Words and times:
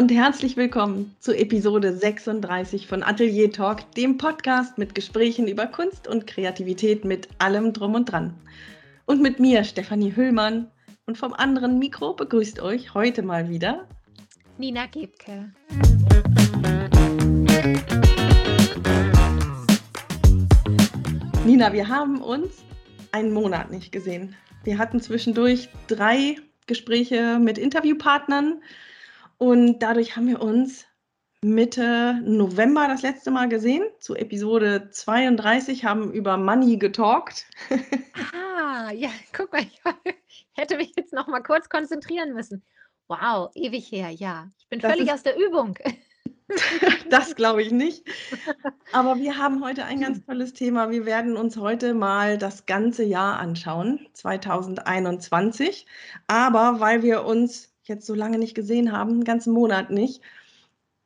und 0.00 0.10
herzlich 0.10 0.56
willkommen 0.56 1.14
zu 1.18 1.36
Episode 1.36 1.94
36 1.94 2.86
von 2.86 3.02
Atelier 3.02 3.52
Talk, 3.52 3.92
dem 3.96 4.16
Podcast 4.16 4.78
mit 4.78 4.94
Gesprächen 4.94 5.46
über 5.46 5.66
Kunst 5.66 6.08
und 6.08 6.26
Kreativität 6.26 7.04
mit 7.04 7.28
allem 7.38 7.74
drum 7.74 7.94
und 7.94 8.10
dran. 8.10 8.32
Und 9.04 9.20
mit 9.20 9.40
mir, 9.40 9.62
Stefanie 9.62 10.16
Hüllmann. 10.16 10.70
Und 11.04 11.18
vom 11.18 11.34
anderen 11.34 11.78
Mikro 11.78 12.14
begrüßt 12.14 12.60
euch 12.60 12.94
heute 12.94 13.22
mal 13.22 13.50
wieder 13.50 13.86
Nina 14.56 14.86
Gebke. 14.86 15.52
Nina, 21.44 21.74
wir 21.74 21.88
haben 21.88 22.22
uns 22.22 22.64
einen 23.12 23.34
Monat 23.34 23.70
nicht 23.70 23.92
gesehen. 23.92 24.34
Wir 24.64 24.78
hatten 24.78 25.02
zwischendurch 25.02 25.68
drei 25.88 26.36
Gespräche 26.66 27.38
mit 27.38 27.58
Interviewpartnern 27.58 28.62
und 29.40 29.78
dadurch 29.78 30.16
haben 30.16 30.28
wir 30.28 30.42
uns 30.42 30.84
Mitte 31.42 32.20
November 32.26 32.86
das 32.88 33.00
letzte 33.00 33.30
Mal 33.30 33.48
gesehen. 33.48 33.82
Zu 33.98 34.14
Episode 34.14 34.90
32 34.90 35.86
haben 35.86 36.12
über 36.12 36.36
Money 36.36 36.76
getalkt. 36.76 37.46
ah, 38.34 38.90
ja, 38.92 39.08
guck 39.34 39.50
mal, 39.50 39.62
ich 39.62 39.80
hätte 40.52 40.76
mich 40.76 40.92
jetzt 40.94 41.14
noch 41.14 41.26
mal 41.26 41.40
kurz 41.40 41.70
konzentrieren 41.70 42.34
müssen. 42.34 42.62
Wow, 43.08 43.50
ewig 43.54 43.90
her, 43.90 44.10
ja. 44.10 44.50
Ich 44.58 44.68
bin 44.68 44.80
das 44.80 44.92
völlig 44.92 45.10
aus 45.10 45.22
der 45.22 45.38
Übung. 45.38 45.78
das 47.08 47.34
glaube 47.34 47.62
ich 47.62 47.70
nicht. 47.70 48.04
Aber 48.92 49.16
wir 49.16 49.38
haben 49.38 49.64
heute 49.64 49.86
ein 49.86 50.00
ganz 50.00 50.22
tolles 50.26 50.52
Thema. 50.52 50.90
Wir 50.90 51.06
werden 51.06 51.38
uns 51.38 51.56
heute 51.56 51.94
mal 51.94 52.36
das 52.36 52.66
ganze 52.66 53.04
Jahr 53.04 53.38
anschauen, 53.38 54.06
2021. 54.12 55.86
Aber 56.26 56.80
weil 56.80 57.02
wir 57.02 57.24
uns 57.24 57.69
jetzt 57.90 58.06
so 58.06 58.14
lange 58.14 58.38
nicht 58.38 58.54
gesehen 58.54 58.92
haben, 58.92 59.10
einen 59.10 59.24
ganzen 59.24 59.52
Monat 59.52 59.90
nicht, 59.90 60.22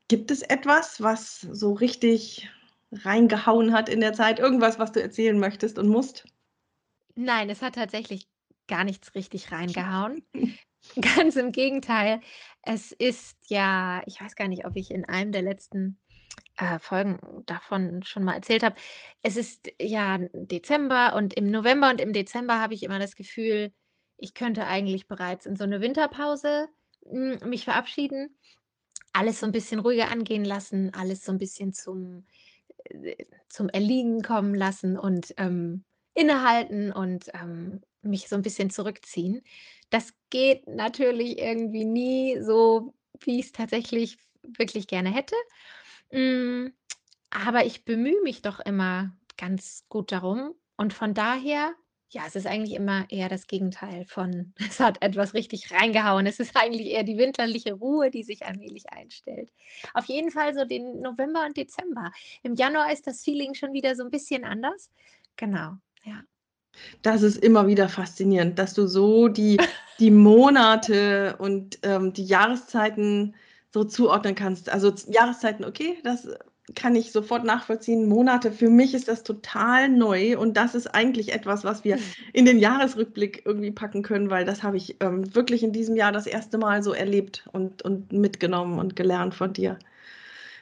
gibt 0.06 0.30
es 0.30 0.42
etwas, 0.42 1.02
was 1.02 1.40
so 1.40 1.72
richtig 1.72 2.48
reingehauen 2.92 3.72
hat 3.72 3.88
in 3.88 4.00
der 4.00 4.12
Zeit? 4.12 4.38
Irgendwas, 4.38 4.78
was 4.78 4.92
du 4.92 5.02
erzählen 5.02 5.38
möchtest 5.38 5.78
und 5.78 5.88
musst? 5.88 6.26
Nein, 7.16 7.50
es 7.50 7.62
hat 7.62 7.74
tatsächlich 7.74 8.28
gar 8.68 8.84
nichts 8.84 9.14
richtig 9.14 9.50
reingehauen. 9.50 10.22
Ganz 11.16 11.36
im 11.36 11.50
Gegenteil. 11.50 12.20
Es 12.62 12.92
ist 12.92 13.36
ja, 13.48 14.02
ich 14.06 14.20
weiß 14.20 14.36
gar 14.36 14.48
nicht, 14.48 14.66
ob 14.66 14.76
ich 14.76 14.90
in 14.90 15.04
einem 15.06 15.32
der 15.32 15.42
letzten 15.42 15.98
äh, 16.56 16.78
Folgen 16.78 17.18
davon 17.46 18.02
schon 18.02 18.24
mal 18.24 18.34
erzählt 18.34 18.62
habe. 18.62 18.76
Es 19.22 19.36
ist 19.36 19.72
ja 19.80 20.18
Dezember 20.32 21.14
und 21.16 21.34
im 21.34 21.50
November 21.50 21.90
und 21.90 22.00
im 22.00 22.12
Dezember 22.12 22.60
habe 22.60 22.74
ich 22.74 22.82
immer 22.82 22.98
das 22.98 23.16
Gefühl, 23.16 23.72
ich 24.24 24.32
könnte 24.32 24.66
eigentlich 24.66 25.06
bereits 25.06 25.44
in 25.44 25.54
so 25.54 25.64
eine 25.64 25.82
Winterpause 25.82 26.68
hm, 27.06 27.38
mich 27.44 27.64
verabschieden, 27.64 28.34
alles 29.12 29.40
so 29.40 29.46
ein 29.46 29.52
bisschen 29.52 29.80
ruhiger 29.80 30.10
angehen 30.10 30.46
lassen, 30.46 30.94
alles 30.94 31.24
so 31.26 31.30
ein 31.30 31.38
bisschen 31.38 31.74
zum, 31.74 32.24
äh, 32.84 33.16
zum 33.50 33.68
Erliegen 33.68 34.22
kommen 34.22 34.54
lassen 34.54 34.98
und 34.98 35.34
ähm, 35.36 35.84
innehalten 36.14 36.90
und 36.90 37.30
ähm, 37.34 37.82
mich 38.00 38.28
so 38.28 38.36
ein 38.36 38.42
bisschen 38.42 38.70
zurückziehen. 38.70 39.42
Das 39.90 40.14
geht 40.30 40.66
natürlich 40.68 41.38
irgendwie 41.38 41.84
nie 41.84 42.40
so, 42.40 42.94
wie 43.20 43.40
ich 43.40 43.46
es 43.46 43.52
tatsächlich 43.52 44.16
wirklich 44.42 44.86
gerne 44.86 45.12
hätte. 45.12 45.36
Hm, 46.10 46.72
aber 47.28 47.66
ich 47.66 47.84
bemühe 47.84 48.22
mich 48.22 48.40
doch 48.40 48.58
immer 48.60 49.14
ganz 49.36 49.84
gut 49.90 50.12
darum 50.12 50.54
und 50.78 50.94
von 50.94 51.12
daher 51.12 51.74
ja, 52.14 52.22
es 52.26 52.36
ist 52.36 52.46
eigentlich 52.46 52.74
immer 52.74 53.04
eher 53.10 53.28
das 53.28 53.46
Gegenteil 53.46 54.04
von 54.06 54.54
es 54.68 54.80
hat 54.80 55.02
etwas 55.02 55.34
richtig 55.34 55.70
reingehauen. 55.72 56.26
Es 56.26 56.40
ist 56.40 56.56
eigentlich 56.56 56.88
eher 56.88 57.02
die 57.02 57.18
winterliche 57.18 57.74
Ruhe, 57.74 58.10
die 58.10 58.22
sich 58.22 58.46
allmählich 58.46 58.90
einstellt. 58.90 59.50
Auf 59.92 60.06
jeden 60.06 60.30
Fall 60.30 60.54
so 60.54 60.64
den 60.64 61.00
November 61.00 61.44
und 61.44 61.56
Dezember. 61.56 62.12
Im 62.42 62.54
Januar 62.54 62.92
ist 62.92 63.06
das 63.06 63.22
Feeling 63.22 63.54
schon 63.54 63.72
wieder 63.72 63.94
so 63.96 64.04
ein 64.04 64.10
bisschen 64.10 64.44
anders. 64.44 64.90
Genau, 65.36 65.76
ja. 66.04 66.22
Das 67.02 67.22
ist 67.22 67.36
immer 67.36 67.66
wieder 67.66 67.88
faszinierend, 67.88 68.58
dass 68.58 68.74
du 68.74 68.86
so 68.86 69.28
die, 69.28 69.60
die 70.00 70.10
Monate 70.10 71.36
und 71.38 71.78
ähm, 71.82 72.12
die 72.12 72.24
Jahreszeiten 72.24 73.34
so 73.72 73.84
zuordnen 73.84 74.34
kannst. 74.34 74.68
Also 74.68 74.92
Jahreszeiten, 75.08 75.64
okay, 75.64 75.98
das 76.02 76.28
kann 76.74 76.96
ich 76.96 77.12
sofort 77.12 77.44
nachvollziehen. 77.44 78.08
Monate, 78.08 78.50
für 78.50 78.70
mich 78.70 78.94
ist 78.94 79.08
das 79.08 79.22
total 79.22 79.88
neu 79.88 80.38
und 80.38 80.56
das 80.56 80.74
ist 80.74 80.86
eigentlich 80.86 81.32
etwas, 81.32 81.64
was 81.64 81.84
wir 81.84 81.96
hm. 81.96 82.02
in 82.32 82.44
den 82.46 82.58
Jahresrückblick 82.58 83.42
irgendwie 83.44 83.70
packen 83.70 84.02
können, 84.02 84.30
weil 84.30 84.44
das 84.44 84.62
habe 84.62 84.76
ich 84.76 84.96
ähm, 85.00 85.34
wirklich 85.34 85.62
in 85.62 85.72
diesem 85.72 85.96
Jahr 85.96 86.12
das 86.12 86.26
erste 86.26 86.56
Mal 86.56 86.82
so 86.82 86.92
erlebt 86.92 87.46
und, 87.52 87.82
und 87.82 88.12
mitgenommen 88.12 88.78
und 88.78 88.96
gelernt 88.96 89.34
von 89.34 89.52
dir. 89.52 89.78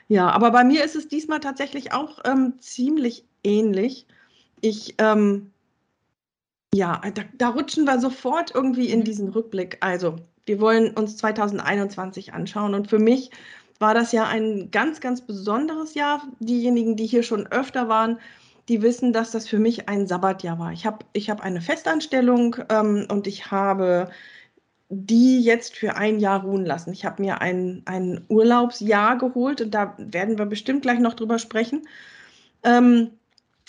Ja, 0.08 0.28
aber 0.30 0.50
bei 0.50 0.64
mir 0.64 0.84
ist 0.84 0.96
es 0.96 1.08
diesmal 1.08 1.40
tatsächlich 1.40 1.92
auch 1.92 2.18
ähm, 2.24 2.54
ziemlich 2.58 3.24
ähnlich. 3.44 4.06
Ich 4.60 4.96
ähm, 4.98 5.52
ja, 6.74 7.00
da, 7.14 7.22
da 7.34 7.48
rutschen 7.50 7.84
wir 7.84 8.00
sofort 8.00 8.54
irgendwie 8.54 8.90
in 8.90 9.00
mhm. 9.00 9.04
diesen 9.04 9.28
Rückblick. 9.28 9.76
Also, 9.80 10.16
wir 10.46 10.60
wollen 10.60 10.92
uns 10.94 11.16
2021 11.18 12.32
anschauen 12.32 12.74
und 12.74 12.88
für 12.88 12.98
mich 12.98 13.30
war 13.82 13.92
das 13.92 14.12
ja 14.12 14.26
ein 14.26 14.70
ganz, 14.70 15.00
ganz 15.00 15.20
besonderes 15.20 15.92
Jahr. 15.94 16.22
Diejenigen, 16.40 16.96
die 16.96 17.06
hier 17.06 17.22
schon 17.22 17.46
öfter 17.48 17.88
waren, 17.88 18.18
die 18.68 18.80
wissen, 18.80 19.12
dass 19.12 19.32
das 19.32 19.46
für 19.46 19.58
mich 19.58 19.88
ein 19.90 20.06
Sabbatjahr 20.06 20.58
war. 20.58 20.72
Ich 20.72 20.86
habe 20.86 21.04
ich 21.12 21.28
hab 21.28 21.42
eine 21.42 21.60
Festanstellung 21.60 22.56
ähm, 22.70 23.06
und 23.10 23.26
ich 23.26 23.50
habe 23.50 24.08
die 24.88 25.40
jetzt 25.40 25.74
für 25.76 25.96
ein 25.96 26.20
Jahr 26.20 26.42
ruhen 26.42 26.66
lassen. 26.66 26.92
Ich 26.92 27.04
habe 27.04 27.22
mir 27.22 27.40
ein, 27.40 27.82
ein 27.86 28.24
Urlaubsjahr 28.28 29.16
geholt 29.18 29.62
und 29.62 29.72
da 29.72 29.94
werden 29.98 30.38
wir 30.38 30.46
bestimmt 30.46 30.82
gleich 30.82 30.98
noch 30.98 31.14
drüber 31.14 31.38
sprechen. 31.38 31.88
Ähm, 32.62 33.10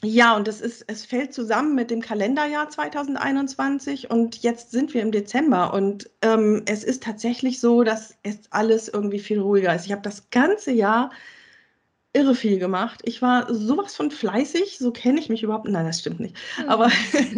ja, 0.04 0.36
und 0.36 0.48
das 0.48 0.62
ist, 0.62 0.86
es 0.88 1.06
fällt 1.06 1.34
zusammen 1.34 1.76
mit 1.76 1.90
dem 1.90 2.02
Kalenderjahr 2.02 2.70
2021 2.70 4.12
und 4.12 4.44
jetzt 4.44 4.72
sind 4.72 4.94
wir 4.94 5.02
im 5.02 5.12
Dezember 5.12 5.74
und 5.74 6.10
ähm, 6.22 6.64
es 6.66 6.84
ist 6.84 7.04
tatsächlich 7.04 7.60
so, 7.60 7.84
dass 7.84 8.18
es 8.24 8.40
alles 8.52 8.90
irgendwie 8.90 9.20
viel 9.20 9.40
ruhiger 9.40 9.74
ist. 9.74 9.86
Ich 9.86 9.92
habe 9.92 10.02
das 10.02 10.30
ganze 10.30 10.72
Jahr 10.72 11.12
irre 12.14 12.36
viel 12.36 12.60
gemacht. 12.60 13.02
Ich 13.04 13.22
war 13.22 13.52
sowas 13.54 13.96
von 13.96 14.12
fleißig, 14.12 14.78
so 14.78 14.92
kenne 14.92 15.20
ich 15.20 15.30
mich 15.30 15.42
überhaupt. 15.42 15.68
Nein, 15.68 15.86
das 15.86 16.00
stimmt 16.00 16.20
nicht. 16.20 16.38
Hm. 16.58 16.70
Aber, 16.70 16.92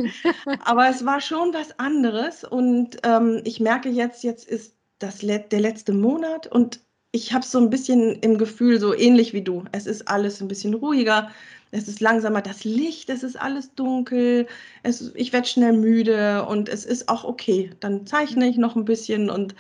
aber 0.66 0.90
es 0.90 1.06
war 1.06 1.22
schon 1.22 1.54
was 1.54 1.80
anderes 1.80 2.44
und 2.44 2.98
ähm, 3.04 3.42
ich 3.46 3.60
merke 3.60 3.90
jetzt, 3.90 4.24
jetzt 4.24 4.48
ist 4.48 4.76
das 5.00 5.20
der 5.20 5.60
letzte 5.60 5.94
Monat 5.94 6.48
und 6.48 6.80
ich 7.16 7.34
habe 7.34 7.46
so 7.46 7.60
ein 7.60 7.70
bisschen 7.70 8.16
im 8.22 8.38
Gefühl, 8.38 8.80
so 8.80 8.94
ähnlich 8.94 9.34
wie 9.34 9.42
du. 9.42 9.64
Es 9.72 9.86
ist 9.88 10.08
alles 10.08 10.42
ein 10.42 10.48
bisschen 10.48 10.74
ruhiger 10.74 11.32
es 11.76 11.88
ist 11.88 12.00
langsamer 12.00 12.42
das 12.42 12.64
Licht, 12.64 13.10
es 13.10 13.24
ist 13.24 13.40
alles 13.40 13.74
dunkel, 13.76 14.48
es, 14.84 15.12
ich 15.16 15.34
werde 15.34 15.48
schnell 15.48 15.74
müde 15.74 16.46
und 16.46 16.70
es 16.70 16.86
ist 16.86 17.10
auch 17.10 17.24
okay. 17.24 17.72
Dann 17.80 18.06
zeichne 18.06 18.48
ich 18.48 18.58
noch 18.58 18.76
ein 18.76 18.86
bisschen 18.86 19.30
und, 19.30 19.56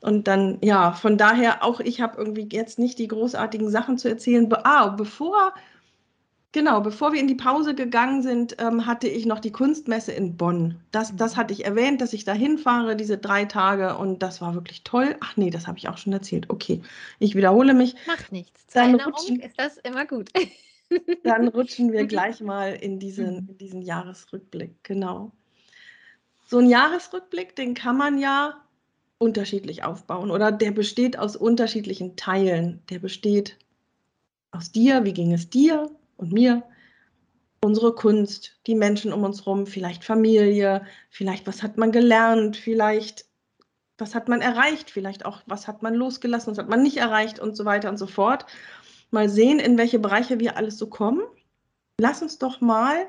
und 0.00 0.26
dann, 0.26 0.58
ja, 0.62 0.92
von 0.92 1.16
daher 1.16 1.64
auch, 1.64 1.80
ich 1.80 2.00
habe 2.00 2.18
irgendwie 2.18 2.48
jetzt 2.50 2.78
nicht 2.78 2.98
die 2.98 3.08
großartigen 3.08 3.70
Sachen 3.70 3.98
zu 3.98 4.08
erzählen. 4.08 4.48
Ah, 4.64 4.88
bevor, 4.88 5.54
genau, 6.52 6.80
bevor 6.80 7.12
wir 7.12 7.20
in 7.20 7.28
die 7.28 7.34
Pause 7.34 7.74
gegangen 7.74 8.22
sind, 8.22 8.56
ähm, 8.58 8.86
hatte 8.86 9.08
ich 9.08 9.26
noch 9.26 9.40
die 9.40 9.52
Kunstmesse 9.52 10.12
in 10.12 10.36
Bonn. 10.36 10.80
Das, 10.90 11.14
das 11.16 11.36
hatte 11.36 11.52
ich 11.52 11.64
erwähnt, 11.64 12.00
dass 12.00 12.12
ich 12.12 12.24
da 12.24 12.32
hinfahre, 12.32 12.96
diese 12.96 13.18
drei 13.18 13.44
Tage 13.44 13.96
und 13.96 14.22
das 14.22 14.40
war 14.40 14.54
wirklich 14.54 14.84
toll. 14.84 15.16
Ach 15.20 15.36
nee, 15.36 15.50
das 15.50 15.66
habe 15.66 15.78
ich 15.78 15.88
auch 15.88 15.98
schon 15.98 16.12
erzählt. 16.12 16.50
Okay, 16.50 16.82
ich 17.18 17.34
wiederhole 17.34 17.74
mich. 17.74 17.94
Macht 18.06 18.32
nichts. 18.32 18.66
Zur 18.66 18.82
Dann 18.82 18.98
Erinnerung 18.98 19.40
ist 19.40 19.58
das 19.58 19.76
immer 19.78 20.06
gut. 20.06 20.30
Dann 21.22 21.48
rutschen 21.48 21.92
wir 21.92 22.06
gleich 22.06 22.40
mal 22.40 22.74
in 22.74 22.98
diesen, 22.98 23.48
in 23.48 23.58
diesen 23.58 23.82
Jahresrückblick. 23.82 24.82
Genau. 24.82 25.32
So 26.46 26.58
ein 26.58 26.66
Jahresrückblick, 26.68 27.54
den 27.54 27.74
kann 27.74 27.96
man 27.96 28.18
ja 28.18 28.60
unterschiedlich 29.18 29.84
aufbauen 29.84 30.30
oder 30.30 30.50
der 30.50 30.70
besteht 30.72 31.18
aus 31.18 31.36
unterschiedlichen 31.36 32.16
Teilen. 32.16 32.82
Der 32.90 32.98
besteht 32.98 33.58
aus 34.50 34.72
dir, 34.72 35.04
wie 35.04 35.12
ging 35.12 35.32
es 35.32 35.48
dir 35.48 35.90
und 36.20 36.32
mir, 36.32 36.62
unsere 37.62 37.94
Kunst, 37.94 38.58
die 38.66 38.74
Menschen 38.74 39.12
um 39.12 39.24
uns 39.24 39.44
herum, 39.44 39.66
vielleicht 39.66 40.04
Familie, 40.04 40.84
vielleicht 41.10 41.46
was 41.46 41.62
hat 41.62 41.76
man 41.76 41.92
gelernt, 41.92 42.56
vielleicht 42.56 43.24
was 43.98 44.14
hat 44.14 44.28
man 44.28 44.40
erreicht, 44.40 44.90
vielleicht 44.90 45.26
auch 45.26 45.42
was 45.46 45.68
hat 45.68 45.82
man 45.82 45.94
losgelassen, 45.94 46.52
was 46.52 46.58
hat 46.58 46.68
man 46.68 46.82
nicht 46.82 46.96
erreicht 46.98 47.38
und 47.38 47.56
so 47.56 47.64
weiter 47.64 47.90
und 47.90 47.98
so 47.98 48.06
fort 48.06 48.46
mal 49.10 49.28
sehen, 49.28 49.58
in 49.58 49.76
welche 49.76 49.98
Bereiche 49.98 50.38
wir 50.40 50.56
alles 50.56 50.78
so 50.78 50.88
kommen. 50.88 51.22
Lass 51.98 52.22
uns 52.22 52.38
doch 52.38 52.60
mal 52.60 53.06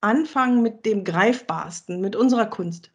anfangen 0.00 0.62
mit 0.62 0.86
dem 0.86 1.04
Greifbarsten, 1.04 2.00
mit 2.00 2.14
unserer 2.14 2.46
Kunst. 2.46 2.92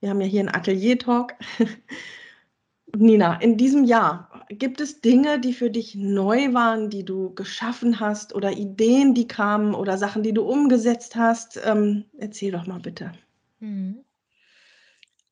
Wir 0.00 0.10
haben 0.10 0.20
ja 0.20 0.26
hier 0.26 0.40
einen 0.40 0.54
Atelier-Talk. 0.54 1.34
Nina, 2.96 3.34
in 3.40 3.56
diesem 3.56 3.84
Jahr 3.84 4.35
gibt 4.48 4.80
es 4.80 5.00
Dinge, 5.00 5.40
die 5.40 5.52
für 5.52 5.70
dich 5.70 5.94
neu 5.94 6.52
waren, 6.54 6.90
die 6.90 7.04
du 7.04 7.34
geschaffen 7.34 8.00
hast 8.00 8.34
oder 8.34 8.52
Ideen, 8.52 9.14
die 9.14 9.28
kamen 9.28 9.74
oder 9.74 9.98
Sachen, 9.98 10.22
die 10.22 10.32
du 10.32 10.42
umgesetzt 10.42 11.16
hast? 11.16 11.60
Ähm, 11.64 12.04
erzähl 12.18 12.52
doch 12.52 12.66
mal 12.66 12.80
bitte. 12.80 13.12
Mhm. 13.60 14.04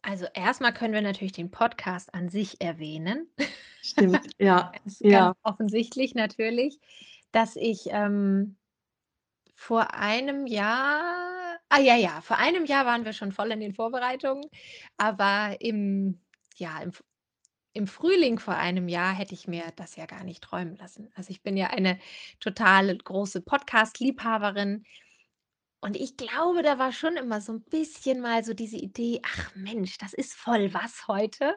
Also, 0.03 0.27
erstmal 0.35 0.75
können 0.75 0.93
wir 0.93 1.01
natürlich 1.01 1.33
den 1.33 1.51
Podcast 1.51 2.13
an 2.13 2.29
sich 2.29 2.61
erwähnen. 2.61 3.27
Stimmt, 3.83 4.21
ja, 4.39 4.73
ja. 5.01 5.35
offensichtlich 5.43 6.15
natürlich, 6.15 6.79
dass 7.33 7.57
ich, 7.57 7.87
ähm, 7.91 8.57
vor 9.57 9.95
einem 9.95 10.47
Jahr 10.47 11.35
ah, 11.69 11.81
ja, 11.81 11.97
ja, 11.97 12.21
vor 12.21 12.39
einem 12.39 12.67
Jahr 12.67 12.87
waren 12.87 13.05
wir 13.05 13.13
schon 13.13 13.33
voll 13.33 13.51
in 13.51 13.61
den 13.61 13.75
Vorbereitungen, 13.75 14.45
aber 14.97 15.57
im 15.61 16.21
ja, 16.57 16.81
im 16.81 16.93
im 17.75 17.87
Frühling 17.87 18.39
vor 18.39 18.55
einem 18.57 18.89
Jahr 18.89 19.13
hätte 19.13 19.35
ich 19.35 19.49
mir 19.49 19.65
das 19.77 19.97
ja 19.97 20.07
gar 20.07 20.25
nicht 20.25 20.43
träumen 20.43 20.77
lassen. 20.77 21.11
Also, 21.17 21.31
ich 21.31 21.43
bin 21.43 21.57
ja 21.57 21.69
eine 21.69 21.99
total 22.41 22.97
große 22.97 23.43
Podcast-Liebhaberin 23.43 24.85
und 25.85 25.97
ich 25.97 26.17
glaube, 26.19 26.63
da 26.65 26.79
war 26.81 26.93
schon 26.93 27.17
immer 27.19 27.41
so 27.43 27.53
'n 27.53 27.63
bisschen 27.65 28.21
mal 28.23 28.45
so 28.45 28.55
diese 28.55 28.79
Idee: 28.79 29.21
„Ach 29.25 29.53
Mensch, 29.57 29.99
das 29.99 30.15
ist 30.15 30.35
voll 30.35 30.75
was 30.75 31.09
heute. 31.09 31.57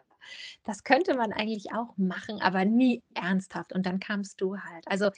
Das 0.65 0.83
könnte 0.85 1.15
man 1.15 1.33
eigentlich 1.33 1.74
auch 1.74 1.97
machen, 1.97 2.41
aber 2.41 2.65
nie 2.65 3.03
ernsthaft.“ 3.15 3.74
Und 3.74 3.85
dann 3.88 4.00
kamst 4.01 4.41
du 4.41 4.57
halt. 4.59 4.85
Also, 4.88 5.12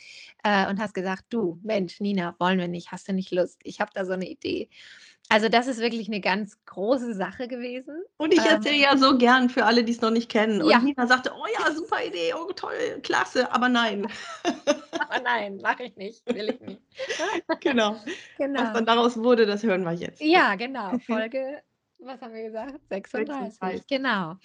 äh, 0.43 0.69
und 0.69 0.79
hast 0.81 0.93
gesagt: 0.95 1.25
„Du, 1.31 1.59
Mensch, 1.63 1.99
Nina, 2.01 2.35
wollen 2.39 2.59
wir 2.59 2.67
nicht? 2.69 2.91
Hast 2.93 3.07
du 3.09 3.13
nicht 3.13 3.31
Lust? 3.31 3.59
Ich 3.65 3.81
habe 3.81 3.91
da 3.95 4.05
so 4.05 4.15
'ne 4.15 4.29
Idee.“ 4.29 4.69
Also, 5.29 5.49
das 5.49 5.67
ist 5.67 5.79
wirklich 5.81 6.09
'ne 6.09 6.21
ganz 6.21 6.57
große 6.65 7.13
Sache 7.15 7.47
gewesen. 7.49 8.03
Und 8.21 8.33
ich 8.33 8.45
erzähle 8.49 8.75
Ähm 8.75 8.83
ja 8.83 8.97
so 8.97 9.17
gern 9.17 9.49
für 9.49 9.63
alle, 9.65 9.85
die's 9.85 10.01
noch 10.01 10.11
nicht 10.11 10.29
kennen. 10.29 10.61
Und 10.61 10.81
Ja. 10.81 10.83
Nina 10.83 11.07
sagte: 11.07 11.31
„Oh 11.33 11.45
ja, 11.57 11.71
super 11.73 12.03
Idee, 12.05 12.33
oh 12.33 12.51
toll, 12.51 12.99
klasse“, 13.01 13.49
aber 13.53 13.69
nein. 13.69 14.07
Aber 15.09 15.19
nein, 15.21 15.57
mache 15.57 15.83
ich 15.83 15.95
nicht, 15.95 16.25
will 16.27 16.49
ich 16.49 16.59
nicht. 16.61 16.81
Genau. 17.61 17.93
Was 17.93 18.05
dann 18.37 18.53
Genau. 18.53 18.81
daraus 18.81 19.17
wurde, 19.17 19.45
das 19.45 19.63
hören 19.63 19.83
wir 19.83 19.93
jetzt. 19.93 20.21
Ja, 20.21 20.55
genau, 20.55 20.97
Folge 20.99 21.61
was 21.99 22.21
haben 22.21 22.33
wir 22.33 22.43
gesagt? 22.43 22.79
36, 22.89 23.57
36. 23.59 23.87
genau. 23.87 24.35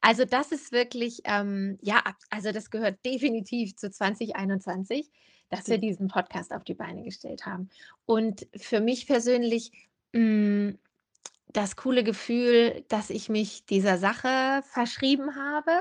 Also, 0.00 0.24
das 0.24 0.52
ist 0.52 0.72
wirklich, 0.72 1.20
ähm, 1.24 1.78
ja, 1.82 2.02
also, 2.30 2.52
das 2.52 2.70
gehört 2.70 3.04
definitiv 3.04 3.76
zu 3.76 3.90
2021, 3.90 5.10
dass 5.48 5.68
wir 5.68 5.78
diesen 5.78 6.08
Podcast 6.08 6.52
auf 6.52 6.64
die 6.64 6.74
Beine 6.74 7.02
gestellt 7.02 7.46
haben. 7.46 7.68
Und 8.06 8.46
für 8.56 8.80
mich 8.80 9.06
persönlich, 9.06 9.72
hm, 10.14 10.78
das 11.48 11.74
coole 11.74 12.04
Gefühl, 12.04 12.84
dass 12.88 13.10
ich 13.10 13.28
mich 13.28 13.66
dieser 13.66 13.98
Sache 13.98 14.62
verschrieben 14.62 15.34
habe 15.34 15.80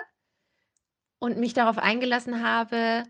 und 1.19 1.37
mich 1.37 1.53
darauf 1.53 1.77
eingelassen 1.77 2.43
habe 2.43 3.03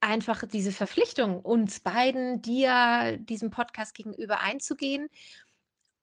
einfach 0.00 0.44
diese 0.46 0.72
Verpflichtung 0.72 1.40
uns 1.40 1.80
beiden, 1.80 2.42
dir, 2.42 3.18
diesem 3.18 3.50
Podcast 3.50 3.94
gegenüber 3.94 4.40
einzugehen. 4.40 5.08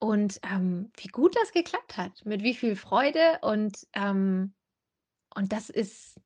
Und, 0.00 0.40
ähm, 0.44 0.92
wie 0.98 1.08
gut 1.08 1.36
das 1.36 1.52
geklappt 1.52 1.96
hat, 1.98 2.24
mit 2.26 2.42
wie 2.44 2.54
viel 2.54 2.76
Freude 2.76 3.38
und, 3.42 3.76
ähm 3.94 4.54
und 5.36 5.52
das 5.52 5.70
ist 5.70 6.16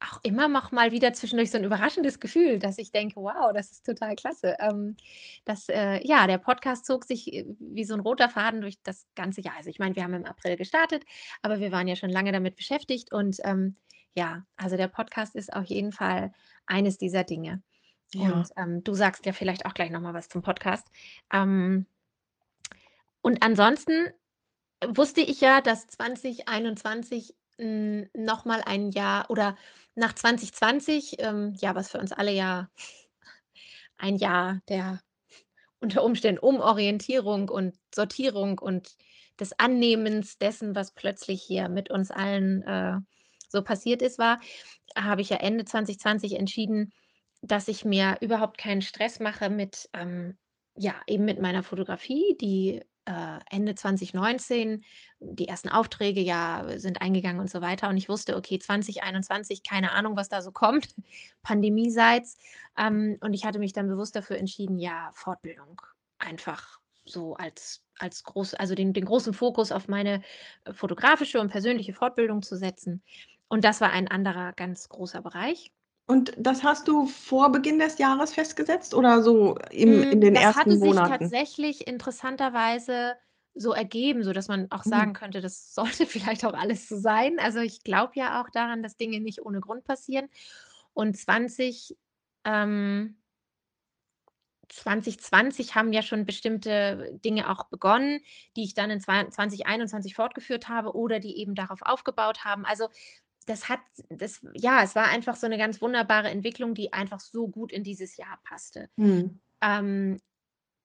auch 0.00 0.20
immer 0.24 0.48
noch 0.48 0.72
mal 0.72 0.92
wieder 0.92 1.12
zwischendurch 1.14 1.50
so 1.52 1.58
'n 1.58 1.64
überraschendes 1.64 2.20
Gefühl, 2.20 2.58
dass 2.60 2.78
ich 2.78 2.92
denke: 2.92 3.16
„Wow, 3.20 3.52
das 3.54 3.72
ist 3.72 3.86
total 3.86 4.16
klasse.“ 4.16 4.56
Ähm, 4.60 4.96
das, 5.46 5.68
äh 5.70 6.00
ja, 6.06 6.26
der 6.28 6.38
Podcast 6.38 6.86
zog 6.86 7.04
sich, 7.06 7.32
äh, 7.34 7.46
wie 7.60 7.84
so 7.84 7.94
'n 7.94 8.00
roter 8.00 8.28
Faden 8.30 8.60
durch 8.62 8.82
das 8.84 9.06
ganze 9.16 9.42
Jahr. 9.42 9.56
Also, 9.58 9.70
ich 9.70 9.78
meine, 9.80 9.96
wir 9.96 10.04
haben 10.04 10.14
im 10.14 10.26
April 10.26 10.56
gestartet, 10.58 11.04
aber 11.42 11.60
wir 11.60 11.72
waren 11.72 11.88
ja 11.88 11.96
schon 11.96 12.10
lange 12.10 12.32
damit 12.32 12.56
beschäftigt 12.56 13.12
und, 13.12 13.38
ähm, 13.44 13.76
ja, 14.18 14.44
also, 14.56 14.76
der 14.76 14.88
Podcast 14.88 15.36
ist 15.36 15.52
auf 15.52 15.66
jeden 15.66 15.92
Fall 15.92 16.32
eines 16.66 16.98
dieser 16.98 17.22
Dinge. 17.22 17.62
Ja. 18.12 18.32
Und, 18.32 18.48
ähm, 18.56 18.82
du 18.82 18.94
sagst 18.94 19.24
ja 19.26 19.32
vielleicht 19.32 19.64
auch 19.64 19.74
gleich 19.74 19.90
noch 19.90 20.00
mal 20.00 20.12
was 20.12 20.28
zum 20.28 20.42
Podcast. 20.42 20.88
Ähm 21.32 21.86
und 23.22 23.44
ansonsten 23.44 24.08
wusste 24.84 25.20
ich 25.20 25.40
ja, 25.40 25.60
dass 25.60 25.86
2021, 25.86 27.36
hm, 27.58 28.08
noch 28.12 28.44
mal 28.44 28.60
ein 28.64 28.90
Jahr 28.90 29.30
oder 29.30 29.56
nach 29.94 30.14
2020, 30.14 31.20
ähm, 31.20 31.54
ja, 31.60 31.76
was 31.76 31.90
für 31.90 31.98
uns 31.98 32.12
alle 32.12 32.32
ja 32.32 32.68
ein 33.98 34.16
Jahr 34.16 34.60
der 34.68 35.00
unter 35.80 36.02
Umständen 36.02 36.40
Umorientierung 36.40 37.48
und 37.48 37.76
Sortierung 37.94 38.58
und 38.58 38.96
des 39.38 39.56
Annehmens 39.60 40.38
dessen, 40.38 40.74
was 40.74 40.90
plötzlich 40.90 41.40
hier 41.40 41.68
mit 41.68 41.88
uns 41.88 42.10
allen, 42.10 42.62
äh, 42.62 42.96
so 43.48 43.62
passiert 43.62 44.02
ist, 44.02 44.18
war, 44.18 44.40
habe 44.96 45.20
ich 45.22 45.30
ja 45.30 45.38
Ende 45.38 45.64
2020 45.64 46.34
entschieden, 46.38 46.92
dass 47.42 47.68
ich 47.68 47.84
mir 47.84 48.18
überhaupt 48.20 48.58
keinen 48.58 48.82
Stress 48.82 49.20
mache 49.20 49.50
mit, 49.50 49.88
ähm 49.94 50.36
ja, 50.80 50.94
eben 51.08 51.24
mit 51.24 51.40
meiner 51.40 51.64
Fotografie, 51.64 52.36
die, 52.40 52.80
äh, 53.04 53.38
Ende 53.50 53.74
2019 53.74 54.84
die 55.20 55.48
ersten 55.48 55.68
Aufträge, 55.70 56.20
ja, 56.20 56.66
sind 56.78 57.00
eingegangen 57.02 57.40
und 57.40 57.50
so 57.50 57.60
weiter. 57.60 57.88
Und 57.88 57.96
ich 57.96 58.08
wusste, 58.08 58.36
okay, 58.36 58.58
2021, 58.60 59.62
keine 59.64 59.90
Ahnung, 59.92 60.16
was 60.16 60.28
da 60.28 60.40
so 60.42 60.52
kommt, 60.52 60.94
pandemieseits. 61.42 62.36
Ähm, 62.78 63.16
und 63.20 63.32
ich 63.34 63.44
hatte 63.44 63.58
mich 63.58 63.72
dann 63.72 63.88
bewusst 63.88 64.14
dafür 64.14 64.38
entschieden, 64.38 64.78
ja, 64.78 65.10
Fortbildung 65.14 65.80
einfach 66.18 66.78
so 67.04 67.34
als 67.36 67.82
als 67.98 68.22
groß 68.22 68.54
also, 68.54 68.74
den 68.76 68.92
den 68.92 69.06
großen 69.06 69.32
Fokus 69.34 69.72
auf 69.72 69.88
meine, 69.88 70.22
äh, 70.64 70.72
fotografische 70.72 71.40
und 71.40 71.48
persönliche 71.50 71.92
Fortbildung 71.94 72.42
zu 72.42 72.56
setzen. 72.56 73.02
Und 73.48 73.64
das 73.64 73.80
war 73.82 73.90
ein 73.92 74.08
anderer 74.08 74.52
ganz 74.54 74.88
großer 74.88 75.20
Bereich. 75.22 75.72
Und 76.06 76.32
das 76.38 76.62
hast 76.64 76.88
du 76.88 77.06
vor 77.06 77.52
Beginn 77.52 77.78
des 77.78 77.98
Jahres 77.98 78.32
festgesetzt 78.34 78.94
oder 78.94 79.22
so 79.22 79.56
im 79.70 80.02
in 80.10 80.20
Hm, 80.20 80.20
den 80.20 80.34
das 80.34 80.54
hatte 80.54 80.76
ersten 80.76 80.78
sich 80.78 81.02
Monaten? 81.02 81.02
tatsächlich 81.02 81.86
interessanterweise 81.86 83.16
so 83.54 83.72
ergeben, 83.72 84.22
sodass 84.24 84.48
man 84.48 84.70
auch 84.70 84.82
Mhm. 84.84 84.84
sagen 84.84 85.12
könnte, 85.12 85.40
das 85.40 85.74
sollte 85.74 86.06
vielleicht 86.06 86.44
auch 86.44 86.52
alles 86.54 86.88
so 86.88 86.96
sein. 86.98 87.38
Also, 87.38 87.60
ich 87.60 87.82
glaube 87.82 88.12
ja 88.16 88.42
auch 88.42 88.50
daran, 88.50 88.82
dass 88.82 88.96
Dinge 88.96 89.20
nicht 89.20 89.42
ohne 89.44 89.60
Grund 89.60 89.84
passieren. 89.84 90.28
Und 90.94 91.16
20 91.16 91.96
ähm 92.44 93.18
2020 94.70 95.74
haben 95.74 95.92
ja 95.94 96.02
schon 96.02 96.26
bestimmte 96.26 97.18
Dinge 97.24 97.48
auch 97.50 97.64
begonnen, 97.68 98.20
die 98.56 98.64
ich 98.64 98.74
dann 98.74 98.90
in 98.90 99.00
zwei 99.00 99.24
2021 99.28 100.14
fortgeführt 100.14 100.68
habe 100.68 100.94
oder 100.94 101.20
die 101.20 101.38
eben 101.38 101.54
darauf 101.54 101.80
aufgebaut 101.82 102.44
haben. 102.44 102.64
Also, 102.66 102.88
das 103.48 103.68
hat 103.68 103.80
das 104.10 104.40
ja, 104.54 104.82
es 104.82 104.94
war 104.96 105.06
einfach 105.08 105.36
so 105.36 105.48
'ne 105.48 105.58
ganz 105.58 105.80
wunderbare 105.82 106.28
Entwicklung, 106.30 106.74
die 106.74 106.92
einfach 106.92 107.20
so 107.20 107.48
gut 107.48 107.72
in 107.72 107.84
dieses 107.84 108.16
Jahr 108.16 108.40
passte. 108.44 108.90
Mhm. 108.96 109.38
Ähm, 109.62 110.20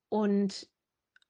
und 0.10 0.70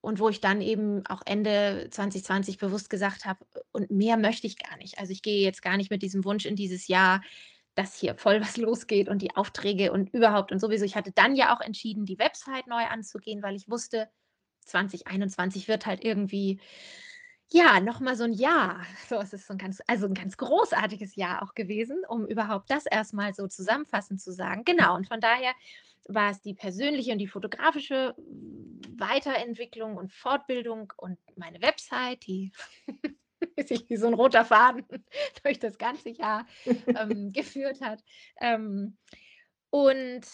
und 0.02 0.20
wo 0.20 0.28
ich 0.30 0.40
dann 0.40 0.60
eben 0.62 1.06
auch 1.06 1.22
Ende 1.26 1.88
2020 1.90 2.58
bewusst 2.58 2.90
gesagt 2.90 3.24
habe: 3.26 3.46
„Und 3.72 3.90
mehr 3.90 4.16
möchte 4.18 4.46
ich 4.48 4.58
gar 4.58 4.76
nicht.“ 4.78 4.98
Also, 4.98 5.12
ich 5.12 5.22
gehe 5.22 5.42
jetzt 5.44 5.62
gar 5.62 5.76
nicht 5.78 5.90
mit 5.90 6.02
diesem 6.02 6.24
Wunsch 6.24 6.46
in 6.46 6.56
dieses 6.56 6.88
Jahr, 6.88 7.22
dass 7.76 7.96
hier 7.96 8.16
voll 8.16 8.40
was 8.40 8.56
losgeht 8.58 9.08
und 9.08 9.22
die 9.22 9.36
Aufträge 9.36 9.92
und 9.92 10.12
überhaupt 10.14 10.52
und 10.52 10.60
sowieso. 10.60 10.84
Ich 10.86 10.96
hatte 10.96 11.12
dann 11.12 11.36
ja 11.36 11.56
auch 11.56 11.60
entschieden, 11.60 12.06
die 12.06 12.18
Website 12.18 12.66
neu 12.68 12.84
anzugehen, 12.86 13.42
weil 13.42 13.56
ich 13.56 13.68
wusste, 13.70 14.10
2021 14.66 15.68
wird 15.68 15.86
halt 15.86 16.04
irgendwie, 16.04 16.60
ja, 17.52 17.80
noch 17.80 18.00
mal 18.00 18.16
so 18.16 18.24
'n 18.24 18.32
Jahr. 18.32 18.82
So, 19.08 19.16
es 19.20 19.32
ist 19.32 19.46
so 19.46 19.52
'n 19.54 19.58
ganz 19.58 19.80
also, 19.86 20.06
'n 20.06 20.14
ganz 20.14 20.36
großartiges 20.36 21.16
Jahr 21.16 21.42
auch 21.42 21.54
gewesen, 21.54 22.02
um 22.08 22.26
überhaupt 22.26 22.70
das 22.70 22.86
erst 22.86 23.14
mal 23.14 23.34
so 23.34 23.46
zusammenfassend 23.48 24.20
zu 24.20 24.32
sagen. 24.32 24.64
Genau, 24.64 24.94
und 24.96 25.06
von 25.08 25.20
daher 25.20 25.52
war 26.08 26.30
es 26.30 26.40
die 26.42 26.54
persönliche 26.54 27.12
und 27.12 27.18
die 27.18 27.28
fotografische 27.28 28.14
Weiterentwicklung 28.18 29.96
und 29.96 30.12
Fortbildung 30.12 30.92
und 30.96 31.18
meine 31.36 31.62
Website, 31.62 32.26
die 32.26 32.52
sich 33.60 33.88
wie 33.90 33.96
so 33.96 34.08
'n 34.08 34.14
roter 34.14 34.44
Faden 34.44 34.84
durch 35.44 35.58
das 35.60 35.78
ganze 35.78 36.10
Jahr, 36.10 36.46
ähm, 36.94 37.32
geführt 37.32 37.80
hat. 37.82 38.02
Ähm, 38.40 38.98
und 39.70 40.26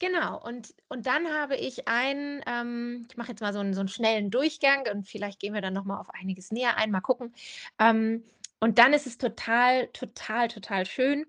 genau, 0.00 0.40
und 0.42 0.74
und 0.88 1.06
dann 1.06 1.26
habe 1.28 1.56
ich 1.56 1.88
ein 1.88 2.42
ähm, 2.46 3.06
ich 3.10 3.16
mache 3.16 3.30
jetzt 3.30 3.40
mal 3.40 3.52
so 3.52 3.60
'n 3.60 3.74
so 3.74 3.80
'n 3.82 3.88
schnellen 3.88 4.30
Durchgang 4.30 4.86
und 4.92 5.08
vielleicht 5.08 5.40
gehen 5.40 5.54
wir 5.54 5.60
dann 5.60 5.74
noch 5.74 5.84
mal 5.84 5.98
auf 6.00 6.10
einiges 6.10 6.50
näher 6.52 6.76
ein, 6.76 6.90
mal 6.90 7.00
gucken. 7.00 7.34
Ähm, 7.78 8.24
und 8.60 8.78
dann 8.78 8.92
ist 8.92 9.06
es 9.06 9.18
total, 9.18 9.88
total, 9.88 10.48
total 10.48 10.86
schön 10.86 11.26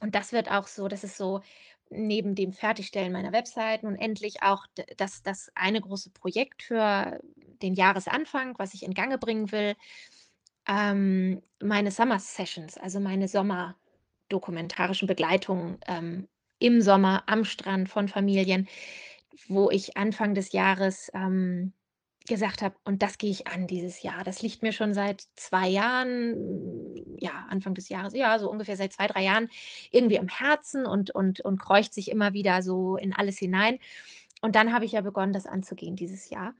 und 0.00 0.14
das 0.14 0.32
wird 0.32 0.50
auch 0.50 0.66
so 0.68 0.88
das 0.88 1.04
ist 1.04 1.16
so 1.18 1.42
neben 1.90 2.34
dem 2.36 2.52
Fertigstellen 2.54 3.12
meiner 3.12 3.32
Website 3.32 3.82
nun 3.84 3.96
endlich 3.96 4.42
auch 4.42 4.66
das 4.98 5.22
das 5.22 5.50
eine 5.56 5.80
große 5.80 6.10
Projekt 6.10 6.62
für 6.64 7.20
den 7.62 7.74
Jahresanfang, 7.74 8.54
was 8.58 8.74
ich 8.74 8.84
in 8.84 8.94
Gange 8.94 9.18
bringen 9.18 9.52
will, 9.52 9.76
ähm, 10.68 11.42
meine 11.62 11.90
Summer 11.92 12.18
Sessions, 12.20 12.78
also, 12.78 13.00
meine 13.00 13.28
sommerdokumentarischen 13.28 15.08
Begleitungen, 15.08 15.78
ähm, 15.88 16.28
im 16.60 16.82
Sommer 16.82 17.24
am 17.28 17.44
Strand 17.44 17.88
von 17.90 18.08
Familien, 18.08 18.68
wo 19.48 19.70
ich 19.70 19.96
Anfang 19.96 20.34
des 20.34 20.52
Jahres, 20.52 21.10
ähm, 21.14 21.72
gesagt 22.28 22.62
habe: 22.62 22.76
„Und 22.84 23.02
das 23.02 23.18
gehe 23.18 23.30
ich 23.30 23.48
an 23.48 23.66
dieses 23.66 24.02
Jahr.“ 24.02 24.24
Das 24.24 24.42
liegt 24.42 24.62
mir 24.62 24.72
schon 24.72 24.94
seit 24.94 25.24
2 25.36 25.68
Jahren 25.68 26.94
ja, 27.18 27.46
Anfang 27.50 27.74
des 27.74 27.88
Jahres 27.88 28.14
ja, 28.14 28.38
so 28.38 28.50
ungefähr 28.50 28.76
seit 28.76 28.92
2, 28.92 29.06
3 29.06 29.24
Jahren 29.24 29.48
irgendwie 29.90 30.18
am 30.18 30.28
Herzen 30.28 30.86
und 30.86 31.10
und 31.14 31.40
und 31.40 31.58
kreucht 31.60 31.94
sich 31.94 32.10
immer 32.10 32.32
wieder 32.34 32.62
so 32.62 32.96
in 32.96 33.14
alles 33.14 33.38
hinein. 33.38 33.78
Und 34.42 34.56
dann 34.56 34.72
habe 34.72 34.84
ich 34.86 34.92
ja 34.92 35.00
begonnen, 35.02 35.32
das 35.32 35.46
anzugehen 35.46 35.96
dieses 35.96 36.30
Jahr. 36.30 36.54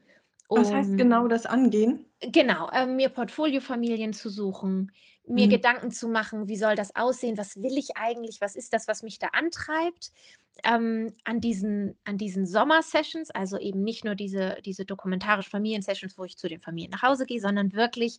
Was 0.55 0.73
heißt 0.73 0.97
um 0.97 0.97
genau 0.97 1.27
das 1.27 1.45
angehen? 1.45 2.07
Genau, 2.23 2.69
äh, 2.71 2.85
mir 2.87 3.09
Portfoliofamilien 3.09 4.13
zu 4.13 4.29
suchen, 4.29 4.93
mir 5.27 5.47
Mhm. 5.47 5.49
Gedanken 5.49 5.91
zu 5.91 6.09
machen, 6.09 6.49
wie 6.49 6.57
soll 6.57 6.75
das 6.77 6.95
aussehen? 6.97 7.39
Was 7.39 7.57
will 7.57 7.79
ich 7.79 7.97
eigentlich? 7.97 8.41
Was 8.41 8.57
ist 8.57 8.73
das, 8.73 8.89
was 8.89 9.03
mich 9.03 9.19
da 9.19 9.29
antreibt? 9.29 10.13
Ähm, 10.65 11.15
an 11.25 11.41
diesen 11.41 11.99
an 12.05 12.19
diesen 12.19 12.47
Sommersessions, 12.47 13.31
also 13.31 13.59
eben 13.59 13.83
nicht 13.83 14.05
nur 14.05 14.15
diese 14.15 14.59
diese 14.65 14.85
dokumentarischen 14.85 15.51
Familiensessions, 15.51 16.19
wo 16.19 16.25
ich 16.25 16.37
zu 16.37 16.49
den 16.49 16.61
Familien 16.61 16.91
nach 16.91 17.03
Hause 17.03 17.25
gehe, 17.27 17.41
sondern 17.41 17.73
wirklich 17.73 18.19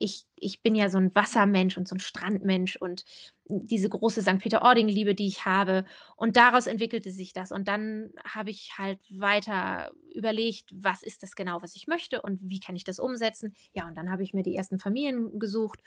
ich 0.00 0.26
ich 0.36 0.62
bin 0.62 0.74
ja 0.76 0.90
so 0.90 0.98
'n 0.98 1.14
Wassermensch 1.14 1.78
und 1.78 1.88
so 1.88 1.94
'n 1.96 2.00
Strandmensch 2.00 2.76
und 2.76 3.04
diese 3.46 3.88
große 3.90 4.22
Sankt 4.22 4.42
Peter-Ording-Liebe, 4.44 5.14
die 5.14 5.28
ich 5.28 5.44
habe. 5.46 5.84
Und 6.16 6.36
daraus 6.36 6.66
entwickelte 6.68 7.10
sich 7.12 7.32
das. 7.34 7.52
Und 7.52 7.68
dann 7.68 8.10
habe 8.24 8.50
ich 8.50 8.72
halt 8.78 9.00
weiter 9.10 9.92
überlegt, 10.14 10.70
was 10.74 11.02
ist 11.04 11.22
das 11.24 11.36
genau, 11.36 11.62
was 11.62 11.76
ich 11.76 11.86
möchte 11.88 12.22
und 12.22 12.40
wie 12.42 12.60
kann 12.60 12.76
ich 12.76 12.84
das 12.84 12.98
umsetzen? 13.00 13.54
Ja, 13.74 13.86
und 13.88 13.96
dann 13.96 14.10
habe 14.10 14.22
ich 14.24 14.34
mir 14.34 14.42
die 14.44 14.56
ersten 14.56 14.78
Familien 14.80 15.38
gesucht. 15.40 15.80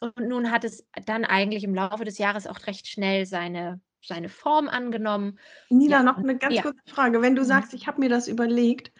Und 0.00 0.18
nun 0.28 0.50
hat 0.50 0.64
es 0.64 0.86
dann 1.06 1.24
eigentlich 1.24 1.64
im 1.64 1.74
Laufe 1.74 2.04
des 2.04 2.18
Jahres 2.18 2.46
auch 2.46 2.66
recht 2.66 2.88
schnell 2.88 3.26
seine 3.26 3.80
seine 4.04 4.28
Form 4.30 4.68
angenommen. 4.68 5.38
Ja, 5.86 5.96
Nina, 5.96 6.02
noch 6.02 6.16
und 6.16 6.24
'ne 6.24 6.38
ganz 6.38 6.60
ja. 6.60 6.62
kurze 6.62 6.78
Frage. 6.88 7.20
Wenn 7.20 7.36
du 7.36 7.44
Mhm. 7.44 7.44
sagst: 7.44 7.74
„Ich 7.74 7.86
habe 7.86 8.00
mir 8.00 8.08
das 8.08 8.26
überlegt“, 8.28 8.90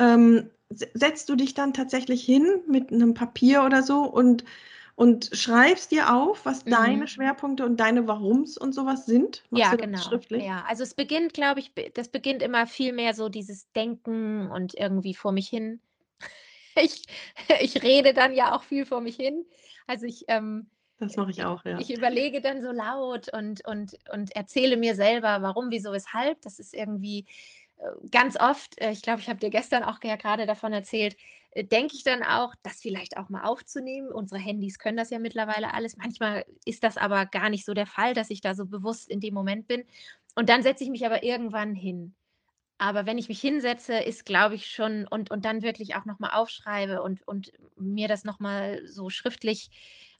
ähm, 0.00 0.50
se 0.70 0.88
setzt 0.94 1.28
du 1.30 1.36
dich 1.36 1.54
dann 1.54 1.74
tatsächlich 1.74 2.24
hin 2.24 2.46
mit 2.68 2.90
'nem 2.92 3.14
Papier 3.14 3.64
oder 3.64 3.82
so 3.84 4.02
und 4.04 4.44
und 4.96 5.30
schreibst 5.34 5.92
dir 5.92 6.14
auf, 6.14 6.44
was 6.46 6.68
deine 6.68 7.06
Mhm. 7.06 7.08
Schwerpunkte 7.08 7.66
und 7.66 7.78
deine 7.80 8.06
Warums 8.08 8.58
und 8.58 8.74
so 8.74 8.86
was 8.86 9.06
sind? 9.06 9.44
Machst 9.50 9.72
Ja, 9.72 9.74
genau. 9.76 10.22
schriftlich? 10.34 10.34
Ja, 10.36 10.64
also 10.68 10.84
es 10.84 10.94
beginnt, 10.94 11.34
glaube 11.34 11.58
ich 11.60 11.72
das 11.94 12.08
beginnt 12.08 12.40
immer 12.42 12.66
viel 12.68 12.92
mehr 12.92 13.14
so 13.14 13.28
dieses 13.28 13.70
Denken 13.72 14.48
und 14.50 14.74
irgendwie 14.74 15.14
vor 15.14 15.32
mich 15.32 15.48
hin. 15.48 15.80
Ich 16.76 17.04
ich 17.60 17.82
rede 17.82 18.14
dann 18.14 18.34
ja 18.34 18.54
auch 18.56 18.62
viel 18.64 18.86
vor 18.86 19.00
mich 19.00 19.16
hin. 19.16 19.46
Also 19.88 20.06
ich, 20.06 20.24
ähm, 20.28 20.70
Das 20.98 21.16
mache 21.16 21.32
ich 21.32 21.42
auch, 21.42 21.64
ja. 21.64 21.82
ich 21.82 21.92
überlege 21.92 22.40
dann 22.40 22.62
so 22.62 22.70
laut 22.72 23.32
und 23.32 23.64
und 23.66 23.96
und 24.12 24.34
erzähle 24.36 24.76
mir 24.76 24.94
selber, 24.94 25.40
warum, 25.42 25.70
wieso, 25.70 25.92
weshalb. 25.92 26.40
Das 26.42 26.58
ist 26.58 26.74
irgendwie, 26.74 27.26
ganz 28.10 28.36
oft 28.38 28.78
äh, 28.80 28.90
ich 28.92 29.02
glaube, 29.02 29.20
ich 29.20 29.28
habe 29.28 29.40
dir 29.40 29.50
gestern 29.50 29.82
auch 29.84 29.98
ja 30.02 30.16
grade 30.16 30.46
davon 30.46 30.72
erzählt, 30.72 31.16
äh, 31.52 31.64
denke 31.64 31.94
ich 31.96 32.04
dann 32.04 32.22
auch, 32.22 32.54
das 32.62 32.80
vielleicht 32.80 33.16
auch 33.16 33.28
mal 33.28 33.44
aufzunehmen. 33.44 34.08
Unsere 34.12 34.40
Handys 34.40 34.78
können 34.78 34.96
das 34.96 35.10
ja 35.10 35.18
mittlerweile 35.18 35.74
alles. 35.74 35.96
Manchmal 35.96 36.44
ist 36.64 36.84
das 36.84 36.96
aber 36.96 37.26
gar 37.26 37.50
nicht 37.50 37.64
so 37.64 37.74
der 37.74 37.86
Fall, 37.86 38.14
dass 38.14 38.30
ich 38.30 38.40
da 38.40 38.54
so 38.54 38.66
bewusst 38.66 39.08
in 39.10 39.20
dem 39.20 39.34
Moment 39.34 39.66
bin. 39.68 39.84
Und 40.36 40.48
dann 40.48 40.62
setze 40.62 40.84
ich 40.84 40.90
mich 40.90 41.06
aber 41.06 41.22
irgendwann 41.22 41.74
hin. 41.74 42.14
Aber 42.78 43.04
wenn 43.06 43.18
ich 43.18 43.28
mich 43.28 43.40
hinsetze, 43.40 43.98
ist, 43.98 44.24
glaube 44.24 44.54
ich, 44.54 44.70
schon 44.70 45.06
und 45.06 45.30
und 45.30 45.44
dann 45.44 45.62
wirklich 45.62 45.96
auch 45.96 46.06
noch 46.06 46.18
mal 46.18 46.30
aufschreibe 46.30 47.02
und 47.02 47.26
und 47.28 47.52
mir 47.76 48.08
das 48.08 48.24
noch 48.24 48.40
mal 48.40 48.86
so 48.86 49.10
schriftlich 49.10 49.70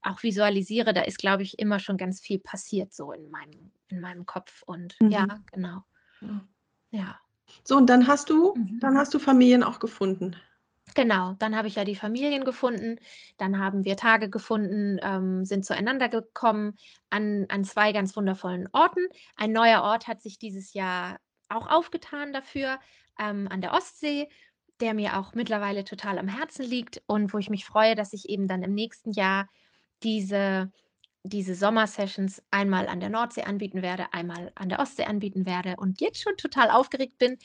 auch 0.02 0.22
visualisiere, 0.22 0.92
da 0.94 1.02
ist, 1.02 1.18
glaube 1.18 1.42
ich, 1.42 1.58
immer 1.58 1.78
schon 1.78 1.96
ganz 1.96 2.20
viel 2.20 2.38
passiert 2.38 2.92
so 2.94 3.12
in 3.12 3.30
meinem 3.30 3.72
in 3.88 4.00
meinem 4.00 4.26
Kopf 4.26 4.62
und 4.66 4.96
ja, 5.08 5.26
Mhm. 5.26 5.44
genau. 5.52 5.84
Ja. 6.90 7.20
So, 7.64 7.76
und 7.76 7.86
dann 7.88 8.06
hast 8.06 8.30
du 8.30 8.56
Mhm. 8.56 8.80
dann 8.80 8.96
hast 8.98 9.12
du 9.14 9.18
Familien 9.18 9.62
auch 9.62 9.78
gefunden? 9.78 10.36
Genau, 10.96 11.34
dann 11.38 11.54
habe 11.56 11.68
ich 11.68 11.76
ja 11.76 11.84
die 11.84 11.94
Familien 11.94 12.44
gefunden. 12.44 12.98
Dann 13.38 13.58
haben 13.58 13.84
wir 13.84 13.96
Tage 13.96 14.28
gefunden, 14.28 14.98
ähm, 15.02 15.44
sind 15.44 15.64
zueinander 15.64 16.08
gekommen 16.08 16.74
an 17.10 17.46
an 17.48 17.64
2 17.64 17.92
ganz 17.92 18.16
wundervollen 18.16 18.68
Orten. 18.72 19.06
Ein 19.36 19.52
neuer 19.52 19.82
Ort 19.82 20.08
hat 20.08 20.20
sich 20.20 20.38
dieses 20.38 20.72
Jahr 20.74 21.18
auch 21.48 21.68
aufgetan 21.70 22.32
dafür, 22.32 22.80
ähm, 23.20 23.46
an 23.50 23.60
der 23.60 23.72
Ostsee, 23.72 24.28
der 24.80 24.94
mir 24.94 25.18
auch 25.18 25.34
mittlerweile 25.34 25.84
total 25.84 26.18
am 26.18 26.28
Herzen 26.28 26.64
liegt 26.64 27.02
und 27.06 27.32
wo 27.32 27.38
ich 27.38 27.50
mich 27.50 27.64
freue, 27.64 27.94
dass 27.94 28.12
ich 28.12 28.28
eben 28.28 28.48
dann 28.48 28.62
im 28.62 28.74
nächsten 28.74 29.12
Jahr 29.12 29.48
diese 30.02 30.72
diese 31.22 31.54
Sommersessions 31.54 32.42
einmal 32.50 32.88
an 32.88 33.00
der 33.00 33.10
Nordsee 33.10 33.42
anbieten 33.42 33.82
werde, 33.82 34.12
einmal 34.12 34.52
an 34.54 34.68
der 34.68 34.80
Ostsee 34.80 35.04
anbieten 35.04 35.46
werde 35.46 35.76
und 35.78 36.00
jetzt 36.00 36.22
schon 36.22 36.36
total 36.36 36.70
aufgeregt 36.70 37.18
bin 37.18 37.38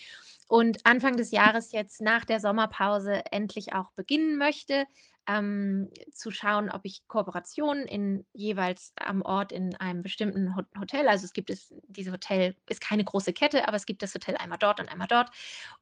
und 0.48 0.86
Anfang 0.86 1.18
des 1.18 1.32
Jahres 1.32 1.72
jetzt 1.72 2.02
nach 2.02 2.26
der 2.26 2.40
Sommerpause 2.40 3.24
endlich 3.32 3.74
auch 3.74 3.92
beginnen 3.92 4.38
möchte, 4.38 4.86
ähm, 5.28 5.90
zu 6.14 6.30
schauen, 6.32 6.70
ob 6.70 6.82
ich 6.86 7.08
Kooperationen 7.08 7.88
in 7.88 8.26
jeweils 8.34 8.94
am 8.96 9.24
Ort 9.24 9.52
in 9.52 9.76
einem 9.76 10.04
bestimmten 10.04 10.56
Ho 10.56 10.62
Hotel 10.80 11.08
also, 11.08 11.26
es 11.26 11.34
gibt 11.34 11.50
es 11.50 11.74
diese 11.88 12.12
Hotel 12.12 12.56
ist 12.70 12.80
keine 12.82 13.04
große 13.04 13.34
Kette, 13.34 13.68
aber 13.68 13.76
es 13.78 13.88
gibt 13.88 14.04
das 14.04 14.14
Hotel 14.14 14.38
einmal 14.38 14.60
dort 14.60 14.80
und 14.80 14.88
einmal 14.88 15.08
dort. 15.08 15.32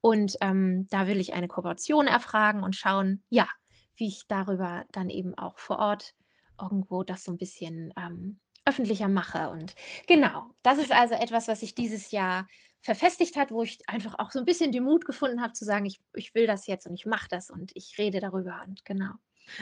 Und, 0.02 0.38
ähm, 0.42 0.88
da 0.90 1.08
will 1.08 1.20
ich 1.20 1.34
eine 1.34 1.48
Kooperation 1.50 2.08
erfragen 2.08 2.64
und 2.64 2.76
schauen, 2.76 3.22
ja, 3.30 3.48
wie 3.96 4.08
ich 4.08 4.24
darüber 4.28 4.86
dann 4.92 5.10
eben 5.10 5.38
auch 5.38 5.60
vor 5.60 5.78
Ort 5.80 6.14
irgendwo 6.62 7.04
das 7.04 7.24
so 7.26 7.32
'n 7.32 7.38
bisschen, 7.38 7.94
ähm, 7.98 8.40
öffentlicher 8.66 9.10
mache 9.10 9.50
und 9.52 9.76
genau. 10.08 10.52
Das 10.64 10.78
ist 10.80 10.92
also 10.92 11.16
etwas, 11.16 11.48
was 11.50 11.60
sich 11.62 11.76
dieses 11.76 12.12
Jahr 12.12 12.48
verfestigt 12.82 13.36
hat, 13.38 13.52
wo 13.52 13.64
ich 13.64 13.80
einfach 13.90 14.16
auch 14.20 14.32
so 14.32 14.40
'n 14.40 14.46
bisschen 14.46 14.72
den 14.72 14.84
Mut 14.86 15.06
gefunden 15.06 15.42
habe 15.42 15.54
zu 15.54 15.66
sagen: 15.66 15.86
„Ich 15.86 16.02
ich 16.16 16.34
will 16.36 16.48
das 16.48 16.68
jetzt 16.68 16.88
und 16.88 16.94
ich 16.96 17.06
mache 17.06 17.28
das 17.30 17.50
und 17.50 17.72
ich 17.76 17.98
rede 17.98 18.20
darüber“ 18.22 18.64
und 18.68 18.86
genau. 18.86 19.14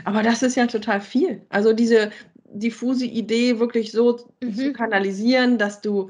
Aber 0.05 0.23
das 0.23 0.41
ist 0.43 0.55
ja 0.55 0.67
total 0.67 1.01
viel. 1.01 1.45
Also, 1.49 1.73
diese 1.73 2.11
diffuse 2.45 3.05
Idee 3.05 3.59
wirklich 3.59 3.91
so 3.91 4.13
z 4.13 4.27
zu 4.53 4.71
Mhm. 4.71 4.73
kanalisieren, 4.73 5.57
dass 5.57 5.81
du 5.81 6.09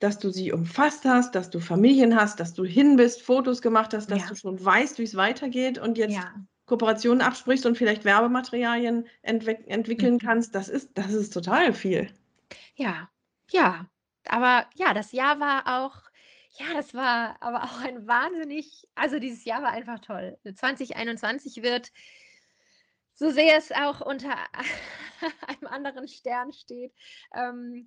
dass 0.00 0.18
du 0.20 0.30
sie 0.30 0.52
umfasst 0.52 1.04
hast, 1.04 1.34
dass 1.34 1.50
du 1.50 1.58
Familien 1.58 2.14
hast, 2.14 2.38
dass 2.38 2.54
du 2.54 2.64
hin 2.64 2.94
bist, 2.96 3.20
Fotos 3.22 3.60
gemacht 3.62 3.92
hast, 3.94 4.10
dass 4.12 4.24
du 4.26 4.34
Ja. 4.34 4.36
schon 4.36 4.64
weißt, 4.64 4.98
wie's 5.00 5.16
weitergeht 5.16 5.76
und 5.78 5.98
jetzt 5.98 6.20
Ja. 6.20 6.48
Kooperationen 6.68 7.22
absprichst 7.22 7.66
und 7.66 7.76
vielleicht 7.78 8.04
Werbematerialien 8.04 9.08
entwick 9.22 9.66
entwickeln 9.68 10.14
Mhm. 10.14 10.18
kannst. 10.18 10.54
Das 10.54 10.68
ist 10.68 10.90
das 10.94 11.12
ist 11.12 11.30
total 11.32 11.72
viel. 11.74 12.10
Ja, 12.76 13.10
ja. 13.50 13.86
Aber 14.28 14.68
ja, 14.76 14.94
das 14.94 15.12
Jahr 15.12 15.40
war 15.40 15.82
auch 15.82 16.02
ja, 16.58 16.74
das 16.74 16.94
war 16.94 17.36
aber 17.40 17.64
auch 17.64 17.80
ein 17.82 18.06
wahnsinnig 18.06 18.88
also, 18.94 19.18
dieses 19.18 19.44
Jahr 19.44 19.62
war 19.62 19.70
einfach 19.72 20.00
toll. 20.00 20.38
2021 20.54 21.62
wird 21.62 21.92
so 23.14 23.30
sehr 23.30 23.56
es 23.56 23.72
auch 23.72 24.00
unter 24.00 24.34
einem 25.48 25.66
anderen 25.66 26.08
Stern 26.08 26.52
steht, 26.52 26.92
ähm, 27.34 27.86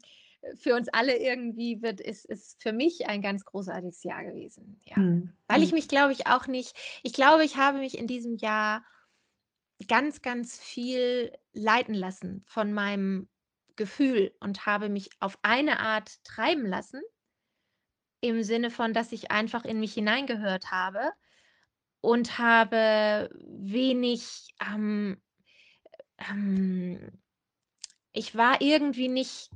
für 0.56 0.76
uns 0.76 0.90
alle 0.90 1.18
irgendwie 1.18 1.82
wird 1.82 2.02
ist 2.02 2.30
es 2.30 2.56
für 2.60 2.74
mich 2.74 3.08
ein 3.08 3.22
ganz 3.22 3.46
großartiges 3.46 4.04
Jahr 4.04 4.24
gewesen, 4.24 4.82
ja. 4.86 4.98
Mhm, 4.98 5.34
Weil 5.48 5.64
ich 5.64 5.72
mhm. 5.72 5.76
mich, 5.76 5.88
glaube 5.88 6.14
ich, 6.14 6.28
auch 6.28 6.48
nicht 6.48 6.76
ich 7.04 7.14
glaube, 7.14 7.44
ich 7.44 7.58
habe 7.58 7.80
mich 7.80 7.98
in 7.98 8.08
diesem 8.08 8.36
Jahr 8.38 8.84
ganz, 9.88 10.22
ganz 10.22 10.60
viel 10.60 11.32
leiten 11.54 11.94
lassen 11.94 12.44
von 12.46 12.74
meinem 12.74 13.30
Gefühl 13.76 14.34
und 14.40 14.66
habe 14.66 14.90
mich 14.90 15.10
auf 15.20 15.38
eine 15.42 15.80
Art 15.80 16.24
treiben 16.24 16.66
lassen 16.66 17.02
im 18.20 18.44
Sinne 18.44 18.70
von, 18.70 18.94
dass 18.94 19.12
ich 19.12 19.32
einfach 19.32 19.66
in 19.66 19.80
mich 19.80 19.94
hineingehört 19.94 20.72
habe 20.72 21.12
und 22.02 22.38
habe 22.38 23.30
wenig, 23.48 24.56
ähm 24.60 25.22
ähm 26.30 27.12
ich 28.14 28.36
war 28.36 28.62
irgendwie 28.62 29.08
nicht 29.08 29.50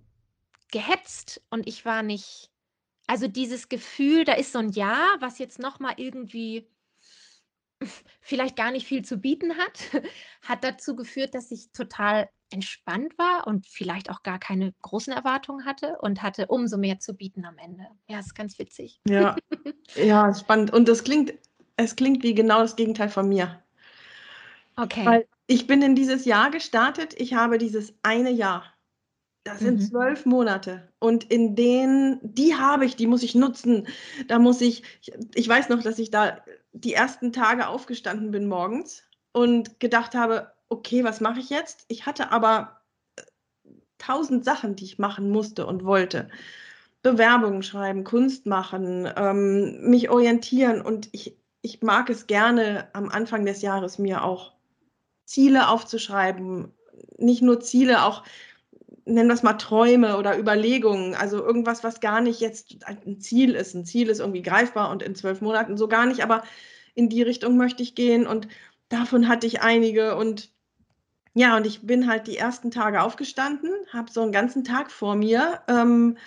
gehetzt 0.72 1.42
und 1.50 1.68
ich 1.68 1.86
war 1.86 2.04
nicht 2.04 2.52
also, 3.08 3.28
dieses 3.28 3.70
Gefühl, 3.70 4.26
da 4.26 4.34
ist 4.34 4.52
so 4.52 4.60
'n 4.60 4.70
Jahr, 4.70 5.18
was 5.20 5.38
jetzt 5.38 5.60
noch 5.60 5.80
mal 5.80 5.94
irgendwie 5.98 6.68
vielleicht 8.22 8.56
gar 8.56 8.72
nicht 8.72 8.88
viel 8.88 9.04
zu 9.04 9.18
bieten 9.18 9.58
hat, 9.58 9.80
hat 10.42 10.64
dazu 10.64 10.96
geführt, 10.96 11.36
dass 11.36 11.52
ich 11.52 11.72
total 11.72 12.30
entspannt 12.52 13.18
war 13.18 13.48
und 13.48 13.68
vielleicht 13.68 14.10
auch 14.10 14.24
gar 14.24 14.40
keine 14.40 14.74
großen 14.82 15.14
Erwartungen 15.14 15.66
hatte 15.66 15.98
und 16.02 16.22
hatte 16.22 16.48
umso 16.48 16.78
mehr 16.78 17.00
zu 17.00 17.14
bieten 17.14 17.46
am 17.46 17.58
Ende. 17.58 17.86
Ja, 18.08 18.20
ist 18.20 18.36
ganz 18.36 18.58
witzig. 18.60 19.00
Ja. 19.08 19.36
Ja, 19.96 20.34
spannend. 20.34 20.74
Und 20.74 20.90
das 20.90 21.04
klingt 21.04 21.34
es 21.78 21.96
klingt 21.96 22.24
wie 22.24 22.34
genau 22.34 22.62
das 22.62 22.76
Gegenteil 22.76 23.08
von 23.08 23.30
mir. 23.30 23.62
Okay. 24.78 25.06
Weil 25.06 25.28
ich 25.48 25.68
bin 25.68 25.82
in 25.82 25.96
dieses 25.96 26.26
Jahr 26.26 26.50
gestartet. 26.52 27.14
Ich 27.18 27.34
habe 27.34 27.58
dieses 27.58 27.94
eine 28.02 28.32
Jahr. 28.32 28.75
Das 29.46 29.62
sind 29.62 29.80
Mhm. 29.80 29.84
12 29.84 30.26
Monate 30.26 30.90
und 30.98 31.24
in 31.32 31.56
denen 31.56 32.20
die 32.24 32.56
habe 32.56 32.84
ich, 32.84 32.96
die 32.96 33.06
muss 33.06 33.22
ich 33.22 33.36
nutzen. 33.36 33.88
Da 34.28 34.40
muss 34.40 34.60
ich 34.60 34.82
ich 35.36 35.48
weiß 35.48 35.70
noch, 35.70 35.84
dass 35.84 36.00
ich 36.00 36.10
da 36.10 36.40
die 36.74 36.94
ersten 36.94 37.32
Tage 37.32 37.68
aufgestanden 37.68 38.32
bin 38.32 38.48
morgens 38.48 39.04
und 39.34 39.80
gedacht 39.80 40.16
habe: 40.16 40.52
„Okay, 40.68 41.04
was 41.04 41.22
mache 41.22 41.40
ich 41.40 41.52
jetzt?“ 41.52 41.86
Ich 41.90 42.08
hatte 42.08 42.32
aber, 42.32 42.82
äh, 43.18 43.22
1.000 44.00 44.46
Sachen, 44.46 44.76
die 44.76 44.86
ich 44.86 45.00
machen 45.00 45.30
musste 45.32 45.68
und 45.68 45.86
wollte. 45.86 46.30
Bewerbungen 47.04 47.64
schreiben, 47.64 48.04
Kunst 48.06 48.48
machen, 48.48 49.10
ähm, 49.18 49.82
mich 49.90 50.10
orientieren 50.10 50.82
und 50.82 51.10
ich 51.14 51.38
ich 51.64 51.82
mag 51.84 52.10
es 52.12 52.28
gerne, 52.28 52.90
am 52.94 53.10
Anfang 53.10 53.46
des 53.46 53.62
Jahres 53.64 54.00
mir 54.00 54.24
auch 54.26 54.54
Ziele 55.26 55.70
aufzuschreiben. 55.70 56.74
Nicht 57.20 57.42
nur 57.44 57.60
Ziele, 57.62 58.04
auch 58.06 58.24
nennen 59.06 59.30
wir's 59.30 59.44
mal 59.44 59.54
Träume 59.54 60.18
oder 60.18 60.38
Überlegungen, 60.40 61.16
also, 61.16 61.44
irgendwas, 61.46 61.84
was 61.84 62.00
gar 62.02 62.22
nicht 62.22 62.40
jetzt 62.42 62.78
ein 62.86 63.20
Ziel 63.22 63.56
ist. 63.56 63.76
'N 63.76 63.86
Ziel 63.86 64.10
ist 64.10 64.20
irgendwie 64.20 64.42
greifbar 64.44 64.92
und 64.92 65.04
in 65.04 65.16
12 65.16 65.42
Monaten 65.42 65.78
so 65.78 65.88
gar 65.88 66.06
nicht, 66.08 66.24
aber 66.24 66.44
in 66.96 67.10
die 67.10 67.22
Richtung 67.24 67.58
möchte 67.58 67.84
ich 67.84 67.96
gehen 67.96 68.28
und 68.28 68.48
davon 68.90 69.28
hatte 69.30 69.48
ich 69.48 69.62
einige 69.62 70.16
und 70.18 70.52
ja, 71.36 71.58
und 71.58 71.68
ich 71.68 71.84
bin 71.88 72.08
halt 72.10 72.28
die 72.28 72.38
ersten 72.38 72.72
Tage 72.72 73.02
aufgestanden, 73.04 73.72
habe 73.94 74.12
so 74.12 74.22
einen 74.24 74.32
ganzen 74.34 74.64
Tag 74.66 74.92
vor 74.92 75.16
mir, 75.16 75.62
ähm, 75.70 76.18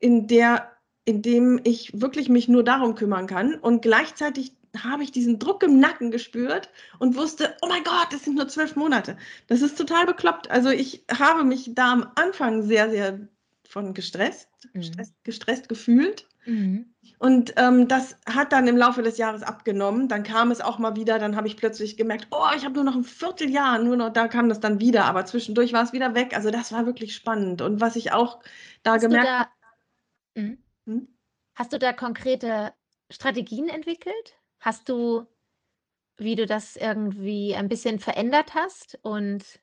in 0.00 0.28
der 0.28 0.72
in 1.06 1.22
dem 1.22 1.60
ich 1.64 2.00
wirklich 2.00 2.28
mich 2.30 2.48
nur 2.48 2.64
darum 2.64 2.94
kümmern 2.96 3.26
kann 3.28 3.56
und 3.56 3.82
gleichzeitig 3.82 4.55
habe 4.84 5.02
ich 5.02 5.12
diesen 5.12 5.38
Druck 5.38 5.62
im 5.62 5.78
Nacken 5.78 6.10
gespürt 6.10 6.70
und 6.98 7.16
wusste, 7.16 7.56
oh 7.62 7.68
mein 7.68 7.84
Gott, 7.84 8.08
das 8.10 8.24
sind 8.24 8.36
nur 8.36 8.48
zwölf 8.48 8.76
Monate. 8.76 9.16
Das 9.46 9.62
ist 9.62 9.76
total 9.78 10.06
bekloppt. 10.06 10.50
Also 10.50 10.70
ich 10.70 11.04
habe 11.10 11.44
mich 11.44 11.74
da 11.74 11.92
am 11.92 12.10
Anfang 12.14 12.62
sehr, 12.62 12.90
sehr 12.90 13.20
von 13.68 13.94
gestresst, 13.94 14.48
mhm. 14.72 14.80
gestresst, 14.80 15.14
gestresst 15.24 15.68
gefühlt. 15.68 16.26
Mhm. 16.46 16.94
Und 17.18 17.54
ähm, 17.56 17.88
das 17.88 18.16
hat 18.26 18.52
dann 18.52 18.68
im 18.68 18.76
Laufe 18.76 19.02
des 19.02 19.18
Jahres 19.18 19.42
abgenommen. 19.42 20.08
Dann 20.08 20.22
kam 20.22 20.50
es 20.50 20.60
auch 20.60 20.78
mal 20.78 20.96
wieder. 20.96 21.18
Dann 21.18 21.34
habe 21.36 21.48
ich 21.48 21.56
plötzlich 21.56 21.96
gemerkt, 21.96 22.28
oh, 22.30 22.50
ich 22.56 22.64
habe 22.64 22.74
nur 22.74 22.84
noch 22.84 22.94
ein 22.94 23.04
Vierteljahr. 23.04 23.78
Nur 23.78 23.96
noch, 23.96 24.12
da 24.12 24.28
kam 24.28 24.48
das 24.48 24.60
dann 24.60 24.80
wieder. 24.80 25.04
Aber 25.06 25.24
zwischendurch 25.24 25.72
war 25.72 25.82
es 25.82 25.92
wieder 25.92 26.14
weg. 26.14 26.36
Also 26.36 26.50
das 26.50 26.72
war 26.72 26.86
wirklich 26.86 27.14
spannend. 27.14 27.62
Und 27.62 27.80
was 27.80 27.96
ich 27.96 28.12
auch 28.12 28.40
da 28.82 28.94
Hast 28.94 29.02
gemerkt 29.02 29.28
habe. 29.28 29.50
Mhm. 30.34 30.58
Hm? 30.86 31.08
Hast 31.54 31.72
du 31.72 31.78
da 31.78 31.92
konkrete 31.92 32.72
Strategien 33.10 33.68
entwickelt? 33.68 34.36
Hast 34.60 34.88
du, 34.90 35.26
wie 36.18 36.36
du 36.36 36.46
das 36.46 36.76
irgendwie 36.76 37.54
ein 37.56 37.68
bisschen 37.68 38.00
verändert 38.00 38.54
hast 38.54 38.98
und 39.02 39.60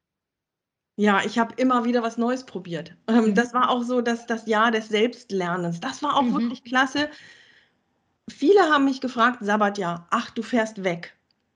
ja, 0.95 1.21
ich 1.25 1.39
habe 1.39 1.55
immer 1.55 1.85
wieder 1.85 2.03
was 2.03 2.17
Neues 2.17 2.45
probiert. 2.45 2.95
Ähm, 3.07 3.33
Mhm. 3.33 3.35
das 3.35 3.53
war 3.53 3.69
auch 3.69 3.81
so 3.83 4.01
das 4.01 4.25
das 4.27 4.45
Jahr 4.47 4.71
des 4.71 4.89
Selbstlernens. 4.89 5.79
Das 5.79 6.03
war 6.03 6.15
auch 6.17 6.31
Mhm. 6.31 6.33
wirklich 6.33 6.63
klasse. 6.63 7.09
Viele 8.29 8.61
haben 8.63 8.83
mich 8.85 8.99
gefragt: 9.01 9.39
„Sabbatjahr, 9.41 10.07
ach, 10.11 10.29
du 10.31 10.43
fährst 10.43 10.83
weg.“ 10.83 11.15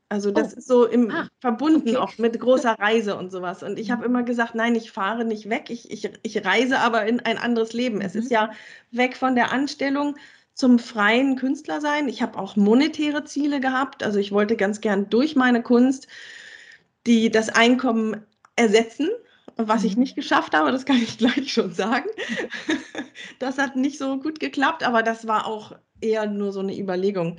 Also, 0.10 0.32
das 0.32 0.54
Oh. 0.54 0.54
ist 0.54 0.68
so 0.68 0.86
im 0.86 1.12
Ah, 1.12 1.28
verbunden 1.42 1.96
okay. 1.96 1.98
auch 1.98 2.18
mit 2.18 2.40
großer 2.40 2.74
Reise 2.80 3.18
und 3.18 3.30
sowas. 3.32 3.64
Und 3.64 3.78
ich 3.80 3.92
habe 3.92 4.06
Mhm. 4.06 4.06
immer 4.06 4.24
gesagt: 4.24 4.56
„Nein, 4.56 4.76
ich 4.76 4.92
fahre 4.92 5.26
nicht 5.26 5.50
weg, 5.50 5.70
ich 5.70 5.90
ich 5.92 6.10
ich 6.24 6.46
reise 6.46 6.80
aber 6.80 7.06
in 7.06 7.20
ein 7.22 7.38
anderes 7.38 7.74
Leben.“ 7.74 8.00
Es 8.02 8.16
ist 8.16 8.30
mhm. 8.30 8.32
ja 8.32 8.52
weg 8.92 9.16
von 9.18 9.36
der 9.36 9.52
Anstellung 9.52 10.16
zum 10.58 10.80
freien 10.80 11.36
Künstler 11.38 11.82
sein. 11.82 12.10
Ich 12.10 12.22
habe 12.22 12.38
auch 12.40 12.56
monetäre 12.56 13.24
Ziele 13.26 13.60
gehabt. 13.62 14.04
Also, 14.04 14.20
ich 14.20 14.32
wollte 14.32 14.58
ganz 14.58 14.82
gern 14.82 15.10
durch 15.10 15.36
meine 15.36 15.64
Kunst 15.64 16.08
die 17.08 17.32
das 17.32 17.50
Einkommen 17.50 18.26
ersetzen 18.56 19.10
was 19.58 19.84
ich 19.84 19.96
mhm. 19.96 20.04
nicht 20.04 20.16
geschafft 20.16 20.56
habe, 20.56 20.72
das 20.72 20.86
kann 20.86 20.98
ich 20.98 21.18
gleich 21.18 21.52
schon 21.52 21.74
sagen. 21.74 22.10
Das 23.40 23.58
hat 23.58 23.76
nicht 23.76 23.98
so 23.98 24.20
gut 24.20 24.40
geklappt, 24.40 24.84
aber 24.84 25.04
das 25.04 25.28
war 25.28 25.48
auch 25.48 25.74
eher 26.02 26.28
nur 26.28 26.52
so 26.52 26.60
eine 26.60 26.78
Überlegung. 26.78 27.38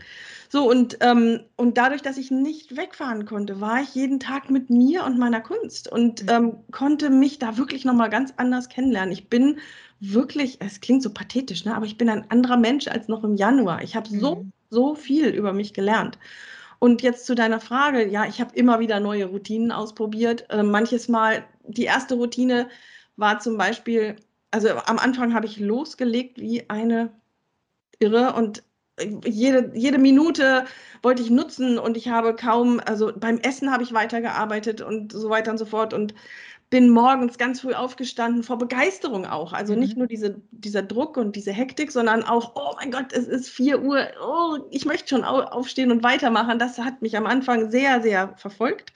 So, 0.49 0.69
und, 0.69 0.99
ähm, 1.01 1.41
und 1.57 1.77
dadurch, 1.77 2.03
dass 2.03 2.17
ich 2.17 2.31
nicht 2.31 2.77
wegfahren 2.77 3.27
konnte, 3.27 3.61
war 3.61 3.81
ich 3.83 3.95
jeden 3.95 4.19
Tag 4.19 4.51
mit 4.51 4.71
mir 4.71 5.05
und 5.05 5.19
meiner 5.19 5.41
Kunst 5.41 5.91
und 5.91 6.25
mhm. 6.25 6.29
ähm, 6.29 6.57
konnte 6.73 7.11
mich 7.11 7.39
da 7.39 7.57
wirklich 7.57 7.85
nochmal 7.85 8.11
ganz 8.11 8.33
anders 8.37 8.69
kennenlernen. 8.69 9.13
Ich 9.13 9.29
bin 9.29 9.59
wirklich, 10.01 10.59
es 10.61 10.81
klingt 10.81 11.03
so 11.03 11.11
pathetisch, 11.11 11.65
ne? 11.65 11.75
aber 11.75 11.87
ich 11.87 11.99
bin 11.99 12.09
ein 12.09 12.31
anderer 12.31 12.57
Mensch 12.57 12.89
als 12.89 13.09
noch 13.09 13.25
im 13.25 13.37
Januar. 13.37 13.83
Ich 13.83 13.97
habe 13.97 14.09
so, 14.09 14.37
mhm. 14.37 14.53
so 14.71 14.95
viel 14.95 15.29
über 15.29 15.53
mich 15.53 15.75
gelernt. 15.75 16.19
Und 16.81 17.03
jetzt 17.03 17.27
zu 17.27 17.35
deiner 17.35 17.61
Frage, 17.61 18.07
ja, 18.07 18.25
ich 18.27 18.41
habe 18.41 18.55
immer 18.55 18.79
wieder 18.79 19.01
neue 19.01 19.27
Routinen 19.27 19.73
ausprobiert. 19.73 20.47
Äh, 20.49 20.63
manches 20.63 21.09
Mal, 21.09 21.45
die 21.69 21.85
erste 21.85 22.15
Routine 22.17 22.69
war 23.17 23.39
zum 23.39 23.57
Beispiel, 23.57 24.17
also 24.51 24.71
am 24.71 24.99
Anfang 24.99 25.35
habe 25.35 25.47
ich 25.47 25.59
losgelegt 25.59 26.41
wie 26.41 26.69
eine 26.69 27.13
Irre 27.99 28.35
und 28.35 28.63
jede, 29.25 29.71
jede 29.75 29.99
Minute 29.99 30.65
wollte 31.03 31.23
ich 31.23 31.31
nutzen 31.31 31.79
und 31.79 31.97
ich 31.97 32.09
habe 32.09 32.35
kaum, 32.35 32.81
also 32.85 33.13
beim 33.15 33.39
Essen 33.39 33.71
habe 33.71 33.85
ich 33.85 33.93
weitergearbeitet 33.93 34.81
und 34.81 35.13
so 35.13 35.31
weiter 35.31 35.53
und 35.53 35.59
so 35.59 35.67
fort. 35.67 35.95
Und 35.95 36.15
bin 36.71 36.91
morgens 36.91 37.39
ganz 37.39 37.61
früh 37.61 37.73
aufgestanden, 37.73 38.43
vor 38.43 38.59
Begeisterung 38.59 39.25
auch. 39.25 39.53
Also 39.53 39.73
mhm. 39.73 39.81
nicht 39.81 39.97
nur 39.97 40.07
diese, 40.07 40.43
dieser 40.51 40.83
Druck 40.83 41.17
und 41.17 41.35
diese 41.35 41.53
Hektik, 41.53 41.91
sondern 41.91 42.23
auch, 42.23 42.53
oh 42.57 42.75
mein 42.77 42.91
Gott, 42.91 43.13
es 43.13 43.27
ist 43.27 43.49
4 43.49 43.83
Uhr, 43.83 44.09
oh, 44.23 44.59
ich 44.71 44.85
möchte 44.85 45.09
schon 45.09 45.25
aufstehen 45.25 45.91
und 45.91 46.03
weitermachen. 46.03 46.59
Das 46.59 46.79
hat 46.79 47.01
mich 47.01 47.17
am 47.17 47.27
Anfang 47.27 47.71
sehr, 47.71 48.03
sehr 48.03 48.35
verfolgt. 48.37 48.93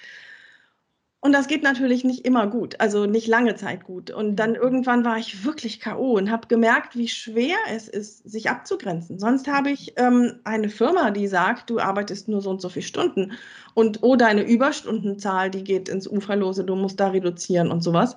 Und 1.24 1.30
das 1.30 1.46
geht 1.46 1.62
natürlich 1.62 2.02
nicht 2.02 2.26
immer 2.26 2.48
gut, 2.48 2.80
also 2.80 3.06
nicht 3.06 3.28
lange 3.28 3.54
Zeit 3.54 3.84
gut. 3.84 4.10
Und 4.10 4.34
dann 4.34 4.50
mhm. 4.50 4.56
irgendwann 4.56 5.04
war 5.04 5.18
ich 5.18 5.44
wirklich 5.44 5.78
K.O. 5.78 6.14
und 6.16 6.32
habe 6.32 6.48
gemerkt, 6.48 6.96
wie 6.96 7.06
schwer 7.06 7.56
es 7.70 7.86
ist, 7.86 8.28
sich 8.28 8.50
abzugrenzen. 8.50 9.20
Sonst 9.20 9.46
habe 9.46 9.70
ich 9.70 9.92
ähm, 9.98 10.40
eine 10.42 10.68
Firma, 10.68 11.12
die 11.12 11.28
sagt, 11.28 11.70
du 11.70 11.78
arbeitest 11.78 12.26
nur 12.26 12.40
so 12.40 12.50
und 12.50 12.60
so 12.60 12.68
viele 12.68 12.84
Stunden 12.84 13.34
und 13.74 14.02
oh, 14.02 14.16
deine 14.16 14.42
Überstundenzahl, 14.42 15.48
die 15.48 15.62
geht 15.62 15.88
ins 15.88 16.08
Uferlose, 16.08 16.64
du 16.64 16.74
musst 16.74 16.98
da 16.98 17.10
reduzieren 17.10 17.70
und 17.70 17.82
sowas. 17.82 18.16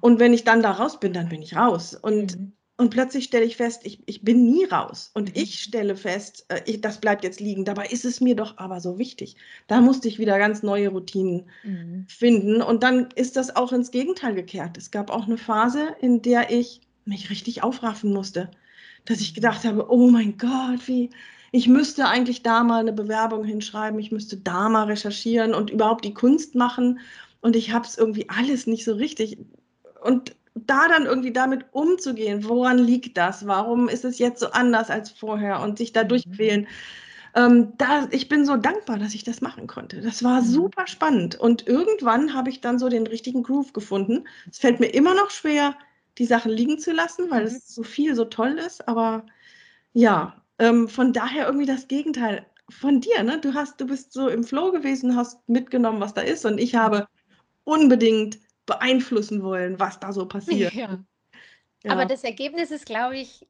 Und 0.00 0.20
wenn 0.20 0.32
ich 0.32 0.44
dann 0.44 0.62
da 0.62 0.70
raus 0.70 1.00
bin, 1.00 1.12
dann 1.12 1.28
bin 1.30 1.42
ich 1.42 1.56
raus. 1.56 1.98
Und 2.00 2.38
mhm. 2.38 2.52
Und 2.76 2.90
plötzlich 2.90 3.24
stelle 3.24 3.44
ich 3.44 3.56
fest, 3.56 3.82
ich, 3.84 4.00
ich 4.06 4.22
bin 4.22 4.44
nie 4.44 4.64
raus. 4.64 5.12
Und 5.14 5.28
mhm. 5.28 5.42
ich 5.42 5.60
stelle 5.60 5.94
fest, 5.94 6.44
äh, 6.48 6.60
ich, 6.66 6.80
das 6.80 7.00
bleibt 7.00 7.22
jetzt 7.22 7.38
liegen. 7.38 7.64
Dabei 7.64 7.86
ist 7.86 8.04
es 8.04 8.20
mir 8.20 8.34
doch 8.34 8.58
aber 8.58 8.80
so 8.80 8.98
wichtig. 8.98 9.36
Da 9.68 9.80
musste 9.80 10.08
ich 10.08 10.18
wieder 10.18 10.38
ganz 10.38 10.64
neue 10.64 10.88
Routinen 10.88 11.48
mhm. 11.62 12.06
finden. 12.08 12.62
Und 12.62 12.82
dann 12.82 13.08
ist 13.14 13.36
das 13.36 13.54
auch 13.54 13.72
ins 13.72 13.92
Gegenteil 13.92 14.34
gekehrt. 14.34 14.76
Es 14.76 14.90
gab 14.90 15.10
auch 15.10 15.26
eine 15.26 15.38
Phase, 15.38 15.94
in 16.00 16.22
der 16.22 16.50
ich 16.50 16.80
mich 17.04 17.30
richtig 17.30 17.62
aufraffen 17.62 18.12
musste. 18.12 18.50
Dass 19.04 19.20
ich 19.20 19.34
gedacht 19.34 19.64
habe, 19.64 19.88
oh 19.88 20.10
mein 20.10 20.36
Gott, 20.36 20.88
wie, 20.88 21.10
ich 21.52 21.68
müsste 21.68 22.08
eigentlich 22.08 22.42
da 22.42 22.64
mal 22.64 22.80
eine 22.80 22.92
Bewerbung 22.92 23.44
hinschreiben, 23.44 24.00
ich 24.00 24.10
müsste 24.10 24.36
da 24.36 24.68
mal 24.68 24.86
recherchieren 24.86 25.54
und 25.54 25.70
überhaupt 25.70 26.04
die 26.04 26.14
Kunst 26.14 26.56
machen. 26.56 26.98
Und 27.40 27.54
ich 27.54 27.72
habe 27.72 27.86
es 27.86 27.96
irgendwie 27.96 28.28
alles 28.28 28.66
nicht 28.66 28.84
so 28.84 28.94
richtig. 28.94 29.38
Und 30.02 30.34
da 30.54 30.88
dann 30.88 31.06
irgendwie 31.06 31.32
damit 31.32 31.66
umzugehen, 31.72 32.44
woran 32.44 32.78
liegt 32.78 33.16
das? 33.16 33.46
Warum 33.46 33.88
ist 33.88 34.04
es 34.04 34.18
jetzt 34.18 34.40
so 34.40 34.50
anders 34.50 34.90
als 34.90 35.10
vorher 35.10 35.60
und 35.60 35.78
sich 35.78 35.92
da 35.92 36.04
mhm. 36.04 36.08
durchquälen? 36.08 36.66
Ähm, 37.34 37.72
da, 37.78 38.06
ich 38.10 38.28
bin 38.28 38.46
so 38.46 38.56
dankbar, 38.56 38.98
dass 38.98 39.14
ich 39.14 39.24
das 39.24 39.40
machen 39.40 39.66
konnte. 39.66 40.00
Das 40.00 40.22
war 40.22 40.40
mhm. 40.40 40.46
super 40.46 40.86
spannend. 40.86 41.34
Und 41.34 41.66
irgendwann 41.66 42.34
habe 42.34 42.50
ich 42.50 42.60
dann 42.60 42.78
so 42.78 42.88
den 42.88 43.06
richtigen 43.06 43.42
Groove 43.42 43.72
gefunden. 43.72 44.24
Es 44.50 44.58
fällt 44.58 44.78
mir 44.78 44.88
immer 44.88 45.14
noch 45.14 45.30
schwer, 45.30 45.74
die 46.18 46.26
Sachen 46.26 46.52
liegen 46.52 46.78
zu 46.78 46.92
lassen, 46.92 47.30
weil 47.30 47.42
mhm. 47.42 47.48
es 47.48 47.74
so 47.74 47.82
viel 47.82 48.14
so 48.14 48.24
toll 48.24 48.58
ist. 48.64 48.86
Aber 48.86 49.26
ja, 49.92 50.40
ähm, 50.60 50.88
von 50.88 51.12
daher 51.12 51.46
irgendwie 51.46 51.66
das 51.66 51.88
Gegenteil 51.88 52.46
von 52.70 53.00
dir. 53.00 53.22
Ne? 53.24 53.40
Du 53.40 53.54
hast, 53.54 53.80
du 53.80 53.86
bist 53.86 54.12
so 54.12 54.28
im 54.28 54.44
Flow 54.44 54.70
gewesen, 54.70 55.16
hast 55.16 55.48
mitgenommen, 55.48 56.00
was 56.00 56.14
da 56.14 56.20
ist, 56.22 56.44
und 56.46 56.58
ich 56.58 56.74
habe 56.76 57.08
unbedingt 57.64 58.38
beeinflussen 58.66 59.42
wollen, 59.42 59.78
was 59.78 60.00
da 60.00 60.12
so 60.12 60.26
passiert. 60.26 60.72
Ja. 60.72 61.04
Ja. 61.84 61.92
Aber 61.92 62.06
das 62.06 62.24
Ergebnis 62.24 62.70
ist, 62.70 62.86
glaube 62.86 63.18
ich, 63.18 63.46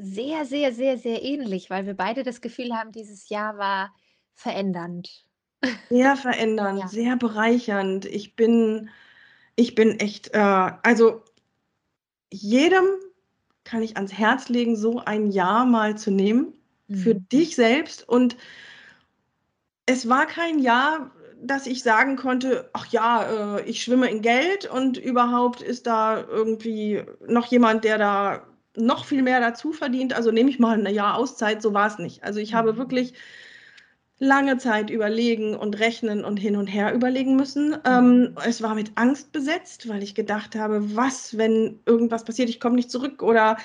sehr, 0.00 0.44
sehr, 0.44 0.72
sehr, 0.72 0.96
sehr 0.98 1.22
ähnlich, 1.22 1.68
weil 1.68 1.86
wir 1.86 1.94
beide 1.94 2.22
das 2.22 2.40
Gefühl 2.40 2.72
haben, 2.74 2.92
dieses 2.92 3.28
Jahr 3.28 3.58
war 3.58 3.94
verändernd. 4.34 5.24
Sehr 5.90 6.16
verändernd, 6.16 6.80
ja. 6.80 6.88
sehr 6.88 7.16
bereichernd. 7.16 8.04
Ich 8.06 8.36
bin, 8.36 8.90
ich 9.56 9.74
bin 9.74 9.98
echt, 9.98 10.34
äh, 10.34 10.38
also 10.38 11.22
jedem 12.30 12.84
kann 13.64 13.82
ich 13.82 13.96
ans 13.96 14.12
Herz 14.12 14.48
legen, 14.48 14.76
so 14.76 14.98
ein 14.98 15.30
Jahr 15.30 15.64
mal 15.64 15.96
zu 15.96 16.10
nehmen 16.10 16.54
mhm. 16.88 16.96
für 16.96 17.14
dich 17.14 17.56
selbst. 17.56 18.06
Und 18.08 18.36
es 19.86 20.08
war 20.08 20.26
kein 20.26 20.58
Jahr, 20.58 21.10
dass 21.44 21.66
ich 21.66 21.82
sagen 21.82 22.16
konnte, 22.16 22.68
ach 22.72 22.86
ja, 22.86 23.58
äh, 23.58 23.62
ich 23.68 23.82
schwimme 23.82 24.10
in 24.10 24.22
Geld 24.22 24.66
und 24.66 24.96
überhaupt 24.96 25.60
ist 25.62 25.86
da 25.86 26.24
irgendwie 26.26 27.02
noch 27.26 27.46
jemand, 27.46 27.84
der 27.84 27.98
da 27.98 28.46
noch 28.76 29.04
viel 29.04 29.22
mehr 29.22 29.40
dazu 29.40 29.72
verdient. 29.72 30.14
Also 30.14 30.30
nehme 30.30 30.50
ich 30.50 30.58
mal 30.58 30.78
ein 30.78 30.92
Jahr 30.92 31.16
Auszeit, 31.16 31.62
so 31.62 31.74
war 31.74 31.86
es 31.86 31.98
nicht. 31.98 32.24
Also 32.24 32.40
ich 32.40 32.54
habe 32.54 32.72
mhm. 32.72 32.76
wirklich 32.78 33.14
lange 34.18 34.58
Zeit 34.58 34.90
überlegen 34.90 35.54
und 35.54 35.78
rechnen 35.78 36.24
und 36.24 36.38
hin 36.38 36.56
und 36.56 36.66
her 36.66 36.94
überlegen 36.94 37.36
müssen. 37.36 37.76
Ähm, 37.84 38.20
mhm. 38.20 38.36
es 38.46 38.62
war 38.62 38.74
mit 38.74 38.92
Angst 38.94 39.32
besetzt, 39.32 39.88
weil 39.88 40.02
ich 40.02 40.14
gedacht 40.14 40.56
habe, 40.56 40.96
was, 40.96 41.36
wenn 41.36 41.80
irgendwas 41.84 42.24
passiert, 42.24 42.48
ich 42.48 42.60
komme 42.60 42.76
nicht 42.76 42.90
zurück 42.90 43.22
oder, 43.22 43.58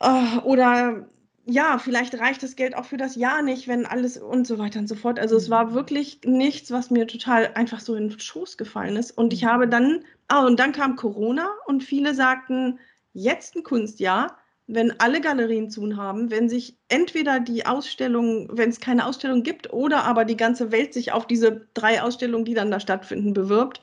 äh, 0.00 0.38
oder 0.44 1.06
ja, 1.44 1.78
vielleicht 1.78 2.18
reicht 2.18 2.42
das 2.42 2.54
Geld 2.54 2.76
auch 2.76 2.84
für 2.84 2.96
das 2.96 3.16
Jahr 3.16 3.42
nicht, 3.42 3.66
wenn 3.66 3.84
alles 3.84 4.16
und 4.16 4.46
so 4.46 4.58
weiter 4.58 4.78
und 4.78 4.88
so 4.88 4.94
fort. 4.94 5.18
Also 5.18 5.36
es 5.36 5.50
war 5.50 5.66
mhm. 5.66 5.74
wirklich 5.74 6.20
nichts, 6.24 6.70
was 6.70 6.90
mir 6.90 7.06
total 7.06 7.52
einfach 7.54 7.80
so 7.80 7.94
in 7.94 8.10
den 8.10 8.20
Schoß 8.20 8.56
gefallen 8.56 8.96
ist. 8.96 9.10
Und 9.12 9.32
ich 9.32 9.42
mhm. 9.42 9.48
habe 9.48 9.68
dann, 9.68 10.04
ah, 10.28 10.46
und 10.46 10.60
dann 10.60 10.72
kam 10.72 10.96
Corona 10.96 11.48
und 11.66 11.82
viele 11.82 12.14
sagten, 12.14 12.78
jetzt 13.12 13.56
ein 13.56 13.64
Kunstjahr, 13.64 14.36
wenn 14.68 14.98
alle 15.00 15.20
Galerien 15.20 15.68
zu 15.68 15.96
haben, 15.96 16.30
wenn 16.30 16.48
sich 16.48 16.78
entweder 16.88 17.40
die 17.40 17.66
Ausstellung, 17.66 18.48
wenn 18.52 18.70
es 18.70 18.80
keine 18.80 19.04
Ausstellung 19.06 19.42
gibt, 19.42 19.72
oder 19.72 20.04
aber 20.04 20.24
die 20.24 20.36
ganze 20.36 20.70
Welt 20.70 20.94
sich 20.94 21.12
auf 21.12 21.26
diese 21.26 21.66
drei 21.74 22.00
Ausstellungen, 22.02 22.44
die 22.44 22.54
dann 22.54 22.70
da 22.70 22.78
stattfinden, 22.78 23.34
bewirbt. 23.34 23.82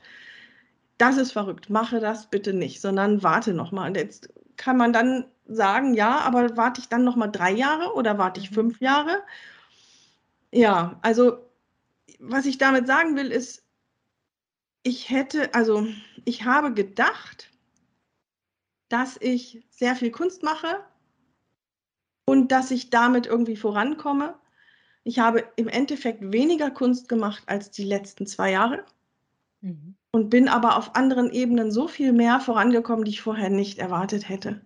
Das 0.96 1.18
ist 1.18 1.32
verrückt. 1.32 1.68
Mache 1.68 2.00
das 2.00 2.28
bitte 2.28 2.54
nicht, 2.54 2.80
sondern 2.80 3.22
warte 3.22 3.52
nochmal. 3.52 3.88
Und 3.88 3.96
jetzt 3.98 4.30
kann 4.56 4.78
man 4.78 4.92
dann 4.92 5.26
sagen, 5.50 5.94
ja, 5.94 6.20
aber 6.20 6.56
warte 6.56 6.80
ich 6.80 6.88
dann 6.88 7.04
noch 7.04 7.16
mal 7.16 7.28
drei 7.28 7.52
Jahre 7.52 7.94
oder 7.94 8.18
warte 8.18 8.40
ich 8.40 8.50
mhm. 8.50 8.54
fünf 8.54 8.80
Jahre? 8.80 9.22
Ja, 10.52 10.98
also 11.02 11.38
was 12.18 12.46
ich 12.46 12.58
damit 12.58 12.86
sagen 12.86 13.16
will, 13.16 13.30
ist, 13.30 13.64
ich 14.82 15.10
hätte, 15.10 15.54
also 15.54 15.86
ich 16.24 16.44
habe 16.44 16.72
gedacht, 16.72 17.50
dass 18.88 19.16
ich 19.20 19.64
sehr 19.70 19.94
viel 19.94 20.10
Kunst 20.10 20.42
mache 20.42 20.84
und 22.24 22.52
dass 22.52 22.70
ich 22.70 22.90
damit 22.90 23.26
irgendwie 23.26 23.56
vorankomme. 23.56 24.34
Ich 25.04 25.18
habe 25.18 25.44
im 25.56 25.68
Endeffekt 25.68 26.32
weniger 26.32 26.70
Kunst 26.70 27.08
gemacht 27.08 27.42
als 27.46 27.70
die 27.70 27.84
letzten 27.84 28.26
zwei 28.26 28.52
Jahre 28.52 28.84
mhm. 29.60 29.94
und 30.12 30.30
bin 30.30 30.48
aber 30.48 30.76
auf 30.76 30.96
anderen 30.96 31.30
Ebenen 31.30 31.70
so 31.70 31.88
viel 31.88 32.12
mehr 32.12 32.40
vorangekommen, 32.40 33.04
die 33.04 33.12
ich 33.12 33.22
vorher 33.22 33.50
nicht 33.50 33.78
erwartet 33.78 34.28
hätte. 34.28 34.60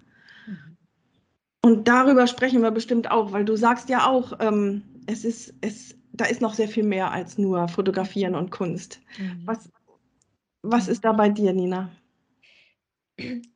Und 1.65 1.89
darüber 1.89 2.27
sprechen 2.27 2.61
wir 2.61 2.71
bestimmt 2.73 3.11
auch, 3.11 3.33
weil 3.33 3.47
du 3.47 3.57
sagst 3.57 3.89
ja 3.89 4.07
auch, 4.07 4.35
ähm, 4.39 4.83
es 5.07 5.25
ist, 5.25 5.55
es, 5.63 5.97
da 6.13 6.27
ist 6.27 6.43
noch 6.43 6.53
sehr 6.53 6.69
viel 6.69 6.85
mehr 6.85 7.11
als 7.11 7.39
nur 7.39 7.69
Fotografieren 7.69 8.35
und 8.35 8.51
Kunst. 8.51 9.01
Mhm. 9.19 9.47
Was, 9.47 9.71
was 10.61 10.89
ist 10.89 11.07
da 11.07 11.13
bei 11.13 11.31
dir, 11.31 11.55
Nina? 11.55 11.89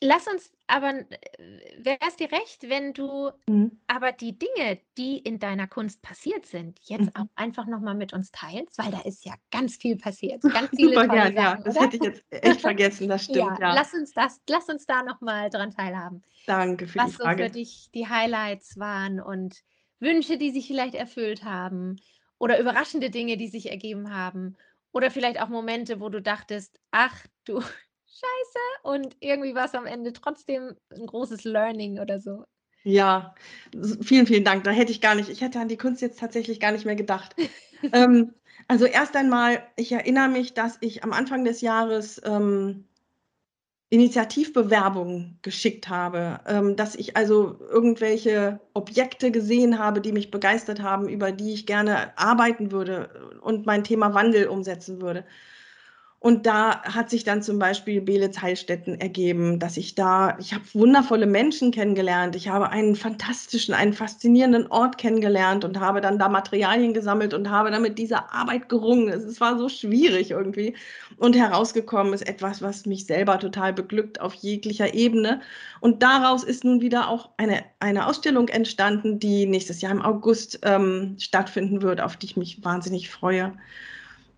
Lass 0.00 0.28
uns 0.28 0.52
aber, 0.68 0.90
äh, 0.90 1.76
wäre 1.78 1.98
es 2.06 2.16
dir 2.16 2.30
recht, 2.30 2.68
wenn 2.68 2.92
du 2.92 3.30
mhm. 3.48 3.80
aber 3.88 4.12
die 4.12 4.38
Dinge, 4.38 4.78
die 4.96 5.18
in 5.18 5.38
deiner 5.40 5.66
Kunst 5.66 6.02
passiert 6.02 6.46
sind, 6.46 6.78
jetzt 6.84 7.06
mhm. 7.06 7.22
auch 7.22 7.26
einfach 7.34 7.66
nochmal 7.66 7.96
mit 7.96 8.12
uns 8.12 8.30
teilst, 8.30 8.78
weil 8.78 8.92
da 8.92 9.00
ist 9.00 9.24
ja 9.24 9.34
ganz 9.50 9.76
viel 9.76 9.96
passiert. 9.96 10.42
Ganz 10.54 10.70
viele 10.76 10.94
Super 10.94 11.08
gern, 11.08 11.34
ja. 11.34 11.56
Das 11.56 11.74
oder? 11.74 11.86
hätte 11.86 11.96
ich 11.96 12.02
jetzt 12.02 12.22
echt 12.30 12.60
vergessen, 12.60 13.08
das 13.08 13.24
stimmt, 13.24 13.58
ja. 13.58 13.58
ja. 13.60 13.74
Lass 13.74 13.92
uns 13.92 14.12
das, 14.12 14.40
lass 14.48 14.68
uns 14.68 14.86
da 14.86 15.02
nochmal 15.02 15.50
dran 15.50 15.72
teilhaben. 15.72 16.22
Danke 16.46 16.86
für 16.86 16.98
Was 17.00 17.10
die 17.10 17.16
Frage. 17.16 17.42
so 17.42 17.48
für 17.48 17.50
dich 17.54 17.90
die 17.92 18.08
Highlights 18.08 18.78
waren 18.78 19.20
und 19.20 19.62
Wünsche, 20.00 20.38
die 20.38 20.52
sich 20.52 20.68
vielleicht 20.68 20.94
erfüllt 20.94 21.42
haben 21.44 21.96
oder 22.38 22.60
überraschende 22.60 23.10
Dinge, 23.10 23.36
die 23.36 23.48
sich 23.48 23.70
ergeben 23.70 24.14
haben 24.14 24.56
oder 24.92 25.10
vielleicht 25.10 25.40
auch 25.40 25.48
Momente, 25.48 26.00
wo 26.00 26.08
du 26.08 26.22
dachtest: 26.22 26.78
„Ach 26.92 27.26
du 27.44 27.62
Scheiße“ 28.18 28.58
und 28.82 29.16
irgendwie 29.20 29.54
war 29.54 29.66
es 29.66 29.74
am 29.74 29.86
Ende 29.86 30.12
trotzdem 30.12 30.76
ein 30.90 31.06
großes 31.06 31.44
Learning 31.44 32.00
oder 32.00 32.20
so? 32.20 32.44
Ja, 32.82 33.34
vielen, 34.00 34.26
vielen 34.26 34.44
Dank. 34.44 34.64
Da 34.64 34.70
hätte 34.70 34.92
ich 34.92 35.00
gar 35.00 35.14
nicht 35.14 35.28
ich 35.28 35.40
hätte 35.40 35.60
an 35.60 35.68
die 35.68 35.76
Kunst 35.76 36.00
jetzt 36.00 36.18
tatsächlich 36.18 36.60
gar 36.60 36.72
nicht 36.72 36.84
mehr 36.84 36.96
gedacht. 36.96 37.34
Ähm, 37.92 38.34
also, 38.66 38.86
erst 38.86 39.14
einmal, 39.14 39.62
ich 39.76 39.92
erinnere 39.92 40.26
mich, 40.26 40.52
dass 40.52 40.78
ich 40.80 41.04
am 41.04 41.12
Anfang 41.12 41.44
des 41.44 41.60
Jahres, 41.60 42.20
ähm 42.24 42.88
Initiativbewerbungen 43.90 45.38
geschickt 45.40 45.88
habe, 45.88 46.40
ähm, 46.46 46.76
dass 46.76 46.94
ich 46.94 47.16
also 47.16 47.58
irgendwelche 47.70 48.60
Objekte 48.74 49.30
gesehen 49.30 49.78
habe, 49.78 50.02
die 50.02 50.12
mich 50.12 50.30
begeistert 50.30 50.82
haben, 50.82 51.08
über 51.08 51.32
die 51.32 51.54
ich 51.54 51.64
gerne 51.64 52.16
arbeiten 52.18 52.70
würde 52.70 53.38
und 53.40 53.64
mein 53.64 53.84
Thema 53.84 54.12
Wandel 54.12 54.48
umsetzen 54.48 55.00
würde. 55.00 55.24
Und 56.20 56.46
da 56.46 56.82
hat 56.82 57.10
sich 57.10 57.22
dann 57.22 57.42
zum 57.42 57.60
Beispiel 57.60 58.00
Belitz 58.00 58.42
Heilstätten 58.42 59.00
ergeben, 59.00 59.60
dass 59.60 59.76
ich 59.76 59.94
da, 59.94 60.36
ich 60.40 60.52
habe 60.52 60.64
wundervolle 60.72 61.26
Menschen 61.26 61.70
kennengelernt. 61.70 62.34
Ich 62.34 62.48
habe 62.48 62.70
einen 62.70 62.96
fantastischen, 62.96 63.72
einen 63.72 63.92
faszinierenden 63.92 64.66
Ort 64.66 64.98
kennengelernt 64.98 65.64
und 65.64 65.78
habe 65.78 66.00
dann 66.00 66.18
da 66.18 66.28
Materialien 66.28 66.92
gesammelt 66.92 67.34
und 67.34 67.48
habe 67.50 67.70
dann 67.70 67.82
mit 67.82 67.98
dieser 67.98 68.34
Arbeit 68.34 68.68
gerungen. 68.68 69.08
Es 69.08 69.40
war 69.40 69.56
so 69.58 69.68
schwierig 69.68 70.32
irgendwie. 70.32 70.74
Und 71.18 71.36
herausgekommen 71.36 72.12
ist 72.12 72.26
etwas, 72.28 72.62
was 72.62 72.84
mich 72.84 73.06
selber 73.06 73.38
total 73.38 73.72
beglückt 73.72 74.20
auf 74.20 74.34
jeglicher 74.34 74.94
Ebene. 74.94 75.40
Und 75.78 76.02
daraus 76.02 76.42
ist 76.42 76.64
nun 76.64 76.80
wieder 76.80 77.10
auch 77.10 77.28
eine, 77.36 77.62
eine 77.78 78.08
Ausstellung 78.08 78.48
entstanden, 78.48 79.20
die 79.20 79.46
nächstes 79.46 79.82
Jahr 79.82 79.92
im 79.92 80.02
August 80.02 80.58
ähm, 80.64 81.14
stattfinden 81.20 81.80
wird, 81.80 82.00
auf 82.00 82.16
die 82.16 82.26
ich 82.26 82.36
mich 82.36 82.64
wahnsinnig 82.64 83.08
freue. 83.08 83.52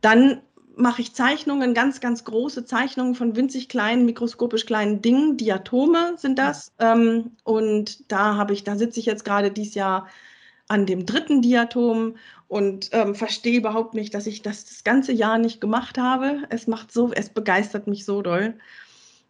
Dann 0.03 0.41
mache 0.81 1.03
ich 1.03 1.15
Zeichnungen, 1.15 1.75
ganz, 1.75 2.01
ganz 2.01 2.25
große 2.25 2.65
Zeichnungen 2.65 3.15
von 3.15 3.37
winzig 3.37 3.69
kleinen, 3.69 4.05
mikroskopisch 4.07 4.67
kleinen 4.67 5.03
Dingen. 5.03 5.37
Diatome 5.37 6.15
sind 6.17 6.39
das. 6.39 6.73
Ähm, 6.79 7.37
und 7.45 8.11
da 8.11 8.37
habe 8.37 8.53
ich, 8.53 8.65
da 8.65 8.77
sitze 8.77 9.01
ich 9.01 9.07
jetzt 9.07 9.25
gerade 9.25 9.51
dieses 9.51 9.75
Jahr 9.75 10.09
an 10.69 10.87
dem 10.87 11.05
dritten 11.07 11.43
Diatom 11.43 12.17
und 12.49 12.91
ähm, 12.93 13.15
verstehe 13.15 13.59
überhaupt 13.59 13.95
nicht, 13.95 14.15
dass 14.15 14.27
ich 14.27 14.43
das 14.43 14.65
das 14.65 14.85
ganze 14.85 15.13
Jahr 15.13 15.39
nicht 15.39 15.61
gemacht 15.61 15.99
habe. 15.99 16.43
Es 16.49 16.67
macht 16.67 16.93
so, 16.93 17.13
es 17.13 17.29
begeistert 17.29 17.87
mich 17.87 18.05
so 18.05 18.23
doll. 18.23 18.55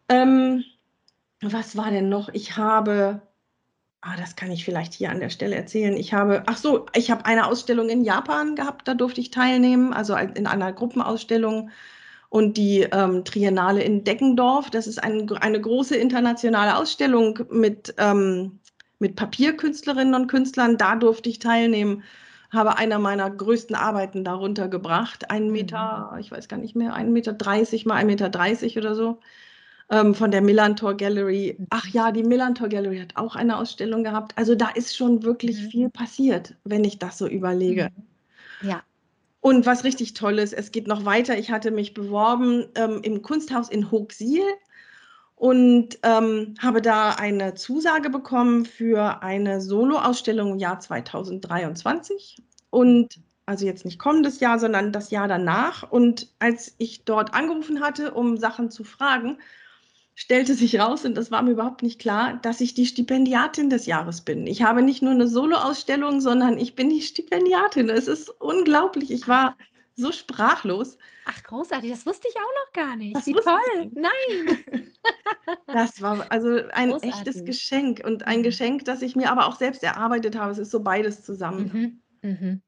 Ähm, 0.08 0.64
was 1.40 1.76
war 1.76 1.90
denn 1.90 2.08
noch? 2.08 2.28
Ich 2.30 2.56
habe 2.56 3.22
Ah, 4.02 4.16
das 4.16 4.34
kann 4.34 4.50
ich 4.50 4.64
vielleicht 4.64 4.94
hier 4.94 5.10
an 5.10 5.20
der 5.20 5.28
Stelle 5.28 5.56
erzählen. 5.56 5.94
Ich 5.94 6.14
habe, 6.14 6.42
ach 6.46 6.56
so, 6.56 6.86
ich 6.94 7.10
habe 7.10 7.26
eine 7.26 7.46
Ausstellung 7.46 7.90
in 7.90 8.02
Japan 8.02 8.56
gehabt, 8.56 8.88
da 8.88 8.94
durfte 8.94 9.20
ich 9.20 9.30
teilnehmen, 9.30 9.92
also 9.92 10.16
in 10.16 10.46
einer 10.46 10.72
Gruppenausstellung. 10.72 11.70
Und 12.30 12.56
die 12.56 12.82
ähm, 12.92 13.24
Triennale 13.24 13.82
in 13.82 14.04
Deckendorf, 14.04 14.70
das 14.70 14.86
ist 14.86 15.02
ein, 15.02 15.30
eine 15.32 15.60
große 15.60 15.96
internationale 15.96 16.76
Ausstellung 16.76 17.40
mit, 17.50 17.92
ähm, 17.98 18.60
mit 19.00 19.16
Papierkünstlerinnen 19.16 20.14
und 20.14 20.28
Künstlern. 20.28 20.78
Da 20.78 20.94
durfte 20.94 21.28
ich 21.28 21.40
teilnehmen, 21.40 22.04
habe 22.52 22.78
einer 22.78 23.00
meiner 23.00 23.28
größten 23.28 23.74
Arbeiten 23.74 24.22
darunter 24.24 24.68
gebracht. 24.68 25.30
Ein 25.30 25.50
Meter, 25.50 26.16
ich 26.20 26.30
weiß 26.30 26.48
gar 26.48 26.58
nicht 26.58 26.76
mehr, 26.76 26.94
ein 26.94 27.12
Meter 27.12 27.32
dreißig 27.32 27.84
mal 27.84 27.96
ein 27.96 28.06
Meter 28.06 28.30
dreißig 28.30 28.78
oder 28.78 28.94
so 28.94 29.18
ähm, 29.90 30.14
von 30.14 30.30
der 30.30 30.40
Millantor 30.40 30.94
Gallery. 30.96 31.56
Ach 31.70 31.86
ja, 31.88 32.12
die 32.12 32.22
Millantor 32.22 32.68
Gallery 32.68 32.98
hat 32.98 33.16
auch 33.16 33.36
eine 33.36 33.58
Ausstellung 33.58 34.04
gehabt. 34.04 34.32
Also 34.36 34.54
da 34.54 34.68
ist 34.68 34.96
schon 34.96 35.22
wirklich 35.22 35.60
mhm. 35.60 35.70
viel 35.70 35.90
passiert, 35.90 36.54
wenn 36.64 36.84
ich 36.84 36.98
das 36.98 37.18
so 37.18 37.26
überlege. 37.26 37.90
Mhm. 38.62 38.68
Ja. 38.68 38.82
Und 39.40 39.66
was 39.66 39.84
richtig 39.84 40.14
toll 40.14 40.38
ist, 40.38 40.52
es 40.52 40.70
geht 40.70 40.86
noch 40.86 41.04
weiter. 41.04 41.38
Ich 41.38 41.50
hatte 41.50 41.70
mich 41.70 41.94
beworben 41.94 42.66
ähm, 42.74 43.00
im 43.02 43.22
Kunsthaus 43.22 43.68
in 43.68 43.90
Hochsiel 43.90 44.42
und 45.34 45.98
ähm, 46.02 46.54
habe 46.60 46.82
da 46.82 47.12
eine 47.12 47.54
Zusage 47.54 48.10
bekommen 48.10 48.66
für 48.66 49.22
eine 49.22 49.62
Soloausstellung 49.62 50.52
im 50.52 50.58
Jahr 50.58 50.78
2023. 50.78 52.42
Und 52.68 53.18
also 53.46 53.64
jetzt 53.64 53.86
nicht 53.86 53.98
kommendes 53.98 54.38
Jahr, 54.40 54.58
sondern 54.58 54.92
das 54.92 55.10
Jahr 55.10 55.26
danach. 55.26 55.90
Und 55.90 56.28
als 56.38 56.74
ich 56.76 57.04
dort 57.04 57.32
angerufen 57.32 57.80
hatte, 57.80 58.12
um 58.12 58.36
Sachen 58.36 58.70
zu 58.70 58.84
fragen, 58.84 59.38
stellte 60.20 60.54
sich 60.54 60.78
raus, 60.78 61.06
und 61.06 61.14
das 61.14 61.30
war 61.30 61.40
mir 61.40 61.52
überhaupt 61.52 61.82
nicht 61.82 61.98
klar, 61.98 62.38
dass 62.42 62.60
ich 62.60 62.74
die 62.74 62.84
Stipendiatin 62.84 63.70
des 63.70 63.86
Jahres 63.86 64.20
bin. 64.20 64.46
Ich 64.46 64.62
habe 64.62 64.82
nicht 64.82 65.00
nur 65.00 65.12
eine 65.12 65.26
Soloausstellung, 65.26 66.20
sondern 66.20 66.58
ich 66.58 66.74
bin 66.74 66.90
die 66.90 67.00
Stipendiatin. 67.00 67.88
Es 67.88 68.06
ist 68.06 68.28
unglaublich. 68.28 69.10
Ich 69.10 69.28
war 69.28 69.56
so 69.96 70.12
sprachlos. 70.12 70.98
Ach, 71.24 71.42
großartig, 71.42 71.90
das 71.90 72.04
wusste 72.04 72.28
ich 72.28 72.36
auch 72.36 72.40
noch 72.42 72.72
gar 72.74 72.96
nicht. 72.96 73.16
Das 73.16 73.26
Wie 73.26 73.32
toll. 73.32 73.90
Nein. 73.94 74.58
das 75.66 76.02
war 76.02 76.30
also 76.30 76.60
ein 76.72 76.90
großartig. 76.90 77.14
echtes 77.14 77.44
Geschenk 77.46 78.02
und 78.04 78.26
ein 78.26 78.40
mhm. 78.40 78.44
Geschenk, 78.44 78.84
das 78.84 79.00
ich 79.00 79.16
mir 79.16 79.30
aber 79.30 79.46
auch 79.46 79.56
selbst 79.56 79.82
erarbeitet 79.82 80.36
habe. 80.36 80.52
Es 80.52 80.58
ist 80.58 80.70
so 80.70 80.80
beides 80.80 81.24
zusammen. 81.24 82.02
Mhm. 82.22 82.30
Mhm. 82.30 82.62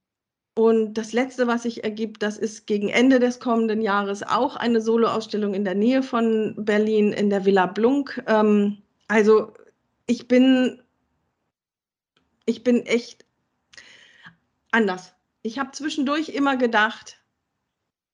Und 0.54 0.94
das 0.94 1.14
Letzte, 1.14 1.46
was 1.46 1.62
sich 1.62 1.82
ergibt, 1.82 2.22
das 2.22 2.36
ist 2.36 2.66
gegen 2.66 2.90
Ende 2.90 3.18
des 3.18 3.40
kommenden 3.40 3.80
Jahres 3.80 4.22
auch 4.22 4.56
eine 4.56 4.82
Soloausstellung 4.82 5.54
in 5.54 5.64
der 5.64 5.74
Nähe 5.74 6.02
von 6.02 6.54
Berlin 6.58 7.12
in 7.12 7.30
der 7.30 7.46
Villa 7.46 7.66
Blunk. 7.66 8.22
Ähm, 8.26 8.82
also 9.08 9.54
ich 10.06 10.28
bin, 10.28 10.82
ich 12.44 12.62
bin 12.62 12.84
echt 12.84 13.24
anders. 14.72 15.14
Ich 15.42 15.58
habe 15.58 15.70
zwischendurch 15.72 16.28
immer 16.28 16.56
gedacht, 16.56 17.18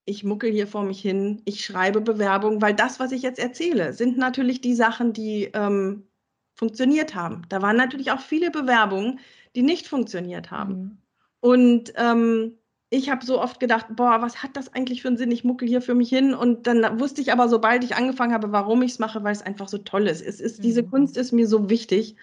ich 0.04 0.22
muckel 0.22 0.52
hier 0.52 0.68
vor 0.68 0.84
mich 0.84 1.00
hin, 1.00 1.42
ich 1.44 1.64
schreibe 1.64 2.00
Bewerbungen, 2.00 2.62
weil 2.62 2.74
das, 2.74 3.00
was 3.00 3.12
ich 3.12 3.22
jetzt 3.22 3.40
erzähle, 3.40 3.92
sind 3.92 4.16
natürlich 4.16 4.60
die 4.60 4.74
Sachen, 4.74 5.12
die 5.12 5.50
ähm, 5.54 6.06
funktioniert 6.54 7.14
haben. 7.16 7.42
Da 7.48 7.62
waren 7.62 7.76
natürlich 7.76 8.12
auch 8.12 8.20
viele 8.20 8.50
Bewerbungen, 8.50 9.18
die 9.56 9.62
nicht 9.62 9.88
funktioniert 9.88 10.50
haben. 10.52 10.74
Mhm. 10.74 10.98
Und 11.40 11.92
ähm, 11.96 12.58
ich 12.90 13.10
habe 13.10 13.24
so 13.24 13.40
oft 13.40 13.60
gedacht, 13.60 13.86
boah, 13.90 14.22
was 14.22 14.42
hat 14.42 14.56
das 14.56 14.72
eigentlich 14.74 15.02
für 15.02 15.08
einen 15.08 15.18
Sinn? 15.18 15.30
Ich 15.30 15.44
muckel 15.44 15.68
hier 15.68 15.82
für 15.82 15.94
mich 15.94 16.08
hin. 16.08 16.34
Und 16.34 16.66
dann 16.66 16.98
wusste 16.98 17.20
ich 17.20 17.32
aber, 17.32 17.48
sobald 17.48 17.84
ich 17.84 17.96
angefangen 17.96 18.32
habe, 18.32 18.50
warum 18.52 18.82
ich 18.82 18.92
es 18.92 18.98
mache, 18.98 19.22
weil 19.24 19.32
es 19.32 19.42
einfach 19.42 19.68
so 19.68 19.78
toll 19.78 20.06
ist. 20.06 20.22
Es 20.22 20.40
ist, 20.40 20.58
mhm. 20.58 20.62
diese 20.62 20.84
Kunst 20.84 21.16
ist 21.16 21.32
mir 21.32 21.46
so 21.46 21.68
wichtig. 21.68 22.16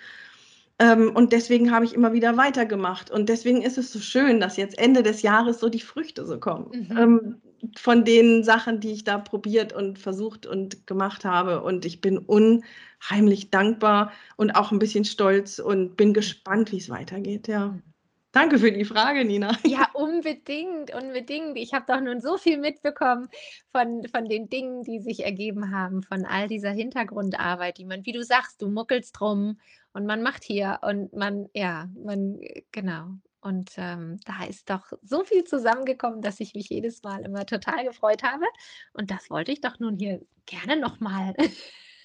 Ähm, 0.80 1.15
und 1.15 1.32
deswegen 1.32 1.71
habe 1.71 1.86
ich 1.86 1.93
immer 1.93 2.13
wieder 2.13 2.36
weitergemacht. 2.36 3.12
Und 3.12 3.30
deswegen 3.30 3.62
ist 3.62 3.78
es 3.78 3.93
so 3.93 3.99
schön, 3.99 4.39
dass 4.39 4.58
jetzt 4.58 4.78
Ende 4.78 5.04
des 5.04 5.21
Jahres 5.21 5.60
so 5.60 5.69
die 5.69 5.80
Früchte 5.80 6.25
so 6.25 6.39
kommen. 6.39 6.88
Mhm. 6.89 6.97
Ähm, 6.97 7.41
von 7.78 8.04
den 8.04 8.43
Sachen, 8.43 8.80
die 8.80 8.91
ich 8.91 9.04
da 9.04 9.17
probiert 9.17 9.71
und 9.71 9.99
versucht 9.99 10.45
und 10.45 10.88
gemacht 10.88 11.25
habe. 11.25 11.62
Und 11.62 11.86
ich 11.86 12.01
bin 12.01 12.17
unheimlich 12.17 13.51
dankbar 13.51 14.12
und 14.36 14.51
auch 14.51 14.71
ein 14.71 14.80
bisschen 14.80 15.06
stolz 15.06 15.60
und 15.60 15.95
bin 15.95 16.13
gespannt, 16.13 16.71
wie 16.71 16.78
es 16.78 16.89
weitergeht. 16.89 17.47
Ja. 17.47 17.75
Danke 18.36 18.60
für 18.60 18.69
die 18.69 18.84
Frage, 18.84 19.24
Nina. 19.24 19.58
Ja, 19.65 19.88
unbedingt, 19.93 20.93
unbedingt. 20.93 21.58
Ich 21.58 21.74
habe 21.74 21.86
doch 21.88 22.02
nun 22.02 22.19
so 22.19 22.38
viel 22.38 22.58
mitbekommen 22.58 23.30
von, 23.71 24.06
von 24.10 24.28
den 24.28 24.50
Dingen, 24.50 24.84
die 24.84 25.00
sich 25.00 25.24
ergeben 25.24 25.71
haben, 25.71 26.04
von 26.04 26.26
all 26.26 26.50
dieser 26.50 26.71
Hintergrundarbeit, 26.71 27.78
die 27.78 27.86
man, 27.86 28.06
wie 28.06 28.12
du 28.12 28.21
sagst, 28.24 28.62
du 28.62 28.67
muckelst 28.67 29.17
drum 29.17 29.58
und 29.93 30.06
man 30.06 30.21
macht 30.21 30.43
hier 30.43 30.80
und 30.82 31.13
man, 31.13 31.48
ja, 31.54 31.88
man, 31.95 32.41
genau. 32.74 33.06
Und 33.39 33.71
ähm, 33.78 34.19
da 34.26 34.43
ist 34.43 34.69
doch 34.69 34.91
so 35.02 35.24
viel 35.24 35.45
zusammengekommen, 35.45 36.21
dass 36.21 36.41
ich 36.41 36.56
mich 36.56 36.67
jedes 36.67 37.04
Mal 37.04 37.24
immer 37.24 37.45
total 37.45 37.86
gefreut 37.86 38.24
habe. 38.24 38.43
Und 38.91 39.12
das 39.12 39.30
wollte 39.30 39.54
ich 39.54 39.62
doch 39.62 39.80
nun 39.80 39.98
hier 39.98 40.19
gerne 40.45 40.76
nochmal. 40.76 41.36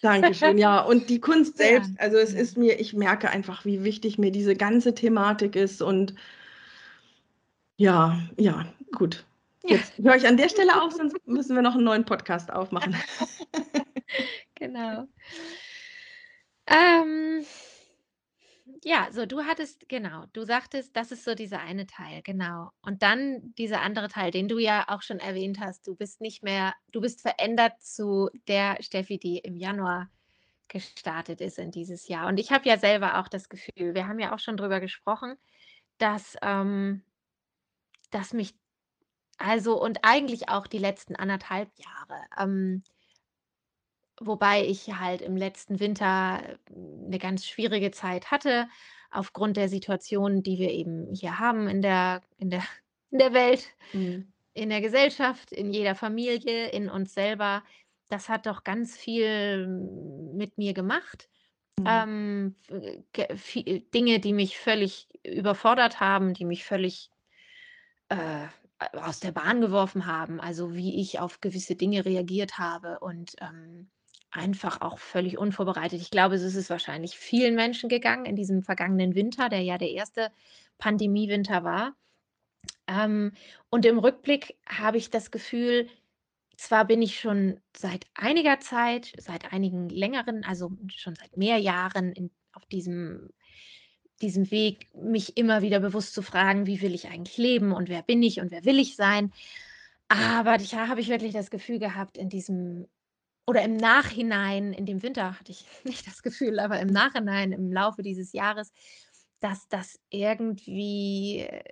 Dankeschön, 0.03 0.57
ja. 0.59 0.81
Und 0.81 1.11
die 1.11 1.21
Kunst 1.21 1.59
selbst, 1.59 1.93
also 1.99 2.17
es 2.17 2.33
ist 2.33 2.57
mir, 2.57 2.81
ich 2.81 2.95
merke 2.95 3.31
einfach, 3.31 3.65
wie 3.65 3.85
wichtig 3.85 4.19
mir 4.19 4.31
diese 4.31 4.55
ganze 4.55 4.95
Thematik 4.95 5.57
ist. 5.57 5.83
Und 5.83 6.15
ja, 7.77 8.19
ja, 8.39 8.67
gut. 8.93 9.25
Jetzt 9.63 9.99
höre 9.99 10.17
ich 10.17 10.27
an 10.27 10.39
der 10.39 10.49
Stelle 10.49 10.83
auf, 10.83 10.93
sonst 10.93 11.17
müssen 11.27 11.55
wir 11.55 11.63
noch 11.63 11.75
einen 11.75 11.85
neuen 11.85 12.05
Podcast 12.05 12.53
aufmachen. 12.53 12.97
Genau. 14.61 15.09
Ähm, 16.67 17.45
ja, 18.85 19.09
so 19.13 19.27
du 19.27 19.45
hattest, 19.45 19.89
genau, 19.89 20.25
du 20.33 20.45
sagtest, 20.45 20.97
das 20.97 21.13
ist 21.13 21.25
so 21.25 21.35
dieser 21.35 21.61
eine 21.61 21.87
Teil, 21.87 22.23
genau. 22.23 22.71
Und 22.83 23.03
dann 23.03 23.55
dieser 23.59 23.83
andere 23.83 24.09
Teil, 24.09 24.31
den 24.31 24.49
du 24.49 24.59
ja 24.59 24.87
auch 24.89 25.03
schon 25.03 25.19
erwähnt 25.19 25.61
hast, 25.61 25.87
du 25.87 25.95
bist 25.95 26.21
nicht 26.21 26.43
mehr, 26.43 26.75
du 26.93 27.01
bist 27.01 27.21
verändert 27.21 27.81
zu 27.83 28.31
der 28.49 28.79
Steffi, 28.81 29.19
die 29.19 29.39
im 29.39 29.57
Januar 29.57 30.09
gestartet 30.69 31.41
ist 31.41 31.59
in 31.59 31.71
dieses 31.73 32.09
Jahr. 32.09 32.29
Und 32.29 32.39
ich 32.41 32.53
habe 32.53 32.69
ja 32.69 32.79
selber 32.79 33.19
auch 33.19 33.29
das 33.29 33.49
Gefühl, 33.49 33.95
wir 33.95 34.07
haben 34.09 34.19
ja 34.21 34.35
auch 34.35 34.39
schon 34.39 34.57
drüber 34.57 34.81
gesprochen, 34.81 35.37
dass, 35.99 36.37
ähm, 36.43 37.03
dass 38.11 38.33
mich, 38.33 38.55
also 39.39 39.81
und 39.83 40.01
eigentlich 40.05 40.49
auch 40.49 40.67
die 40.67 40.79
letzten 40.79 41.17
anderthalb 41.17 41.71
Jahre, 41.79 42.25
ähm, 42.39 42.83
Wobei 44.23 44.67
ich 44.67 44.89
halt 44.99 45.23
im 45.23 45.37
letzten 45.37 45.81
Winter 45.81 46.59
eine 46.75 47.19
ganz 47.19 47.47
schwierige 47.47 47.91
Zeit 47.91 48.31
hatte 48.31 48.69
aufgrund 49.11 49.57
der 49.57 49.69
Situation, 49.69 50.43
die 50.43 50.59
wir 50.59 50.71
eben 50.73 51.13
hier 51.15 51.39
haben 51.39 51.69
in 51.69 51.83
der 51.83 52.23
in 52.39 52.51
der 52.51 52.63
in 53.11 53.19
der 53.19 53.33
Welt, 53.33 53.67
Mhm. 53.93 54.33
in 54.55 54.69
der 54.71 54.81
Gesellschaft, 54.81 55.53
in 55.53 55.73
jeder 55.73 55.95
Familie, 55.95 56.69
in 56.71 56.89
uns 56.91 57.15
selber. 57.15 57.65
Das 58.09 58.29
hat 58.29 58.47
doch 58.47 58.65
ganz 58.65 58.97
viel 58.97 59.67
mit 59.69 60.59
mir 60.59 60.75
gemacht. 60.75 61.29
Mhm. 61.79 62.05
Ähm, 62.07 62.57
vie 63.37 63.89
Dinge, 63.95 64.21
die 64.21 64.33
mich 64.35 64.59
völlig 64.59 65.09
überfordert 65.25 66.01
haben, 66.01 66.35
die 66.35 66.45
mich 66.47 66.65
völlig, 66.65 67.11
äh, 68.09 68.49
aus 68.93 69.21
der 69.21 69.33
Bahn 69.33 69.61
geworfen 69.61 70.07
haben. 70.07 70.41
Also, 70.41 70.75
wie 70.75 71.01
ich 71.01 71.19
auf 71.21 71.41
gewisse 71.41 71.77
Dinge 71.77 72.05
reagiert 72.05 72.59
habe 72.59 72.99
und, 73.01 73.35
ähm, 73.41 73.91
einfach 74.31 74.81
auch 74.81 74.99
völlig 74.99 75.39
unvorbereitet. 75.39 76.01
Ich 76.01 76.11
glaube, 76.11 76.39
so 76.39 76.47
ist 76.47 76.57
es 76.57 76.71
wahrscheinlich 76.71 77.17
vielen 77.19 77.55
Menschen 77.55 77.89
gegangen 77.89 78.27
in 78.27 78.37
diesem 78.37 78.63
vergangenen 78.63 79.15
Winter, 79.15 79.49
der 79.49 79.63
ja 79.63 79.79
der 79.79 79.91
erste 79.91 80.31
Pandemiewinter 80.79 81.65
war. 81.65 81.95
Ähm, 82.87 83.33
und 83.71 83.87
im 83.87 83.99
Rückblick 83.99 84.57
habe 84.69 84.99
ich 84.99 85.11
das 85.11 85.31
Gefühl, 85.31 85.89
zwar 86.57 86.87
bin 86.87 87.03
ich 87.03 87.21
schon 87.21 87.61
seit 87.77 88.07
einiger 88.15 88.61
Zeit, 88.61 89.13
seit 89.19 89.53
einigen 89.53 89.89
längeren, 89.89 90.45
also 90.45 90.73
schon 90.95 91.17
seit 91.17 91.37
mehr 91.37 91.59
Jahren 91.59 92.13
in 92.13 92.31
auf 92.53 92.67
diesem 92.67 93.31
diesem 94.23 94.51
Weg, 94.51 94.95
mich 94.95 95.37
immer 95.37 95.63
wieder 95.63 95.81
bewusst 95.81 96.15
zu 96.15 96.23
fragen: 96.23 96.67
„Wie 96.67 96.83
will 96.83 96.95
ich 96.95 97.09
eigentlich 97.09 97.39
leben 97.39 97.73
und 97.73 97.89
wer 97.89 98.03
bin 98.03 98.23
ich 98.23 98.41
und 98.41 98.51
wer 98.51 98.65
will 98.65 98.79
ich 98.79 98.97
sein?“ 98.97 99.33
Aber 100.09 100.59
da 100.59 100.89
habe 100.89 101.01
ich 101.01 101.09
wirklich 101.09 101.33
das 101.33 101.51
Gefühl 101.51 101.79
gehabt 101.79 102.19
in 102.19 102.29
diesem 102.29 102.89
oder 103.51 103.63
im 103.65 103.77
Nachhinein, 103.77 104.73
in 104.73 104.87
dem 104.87 105.03
Winter 105.03 105.39
hatte 105.41 105.53
ich 105.53 105.67
nicht 105.85 106.07
das 106.07 106.23
Gefühl, 106.23 106.61
aber 106.61 106.81
im 106.81 106.89
Nachhinein, 106.89 107.53
im 107.53 107.73
Laufe 107.73 108.03
dieses 108.03 108.33
Jahres, 108.33 108.73
dass 109.41 109.69
das 109.69 109.99
irgendwie, 110.11 111.41
äh, 111.41 111.65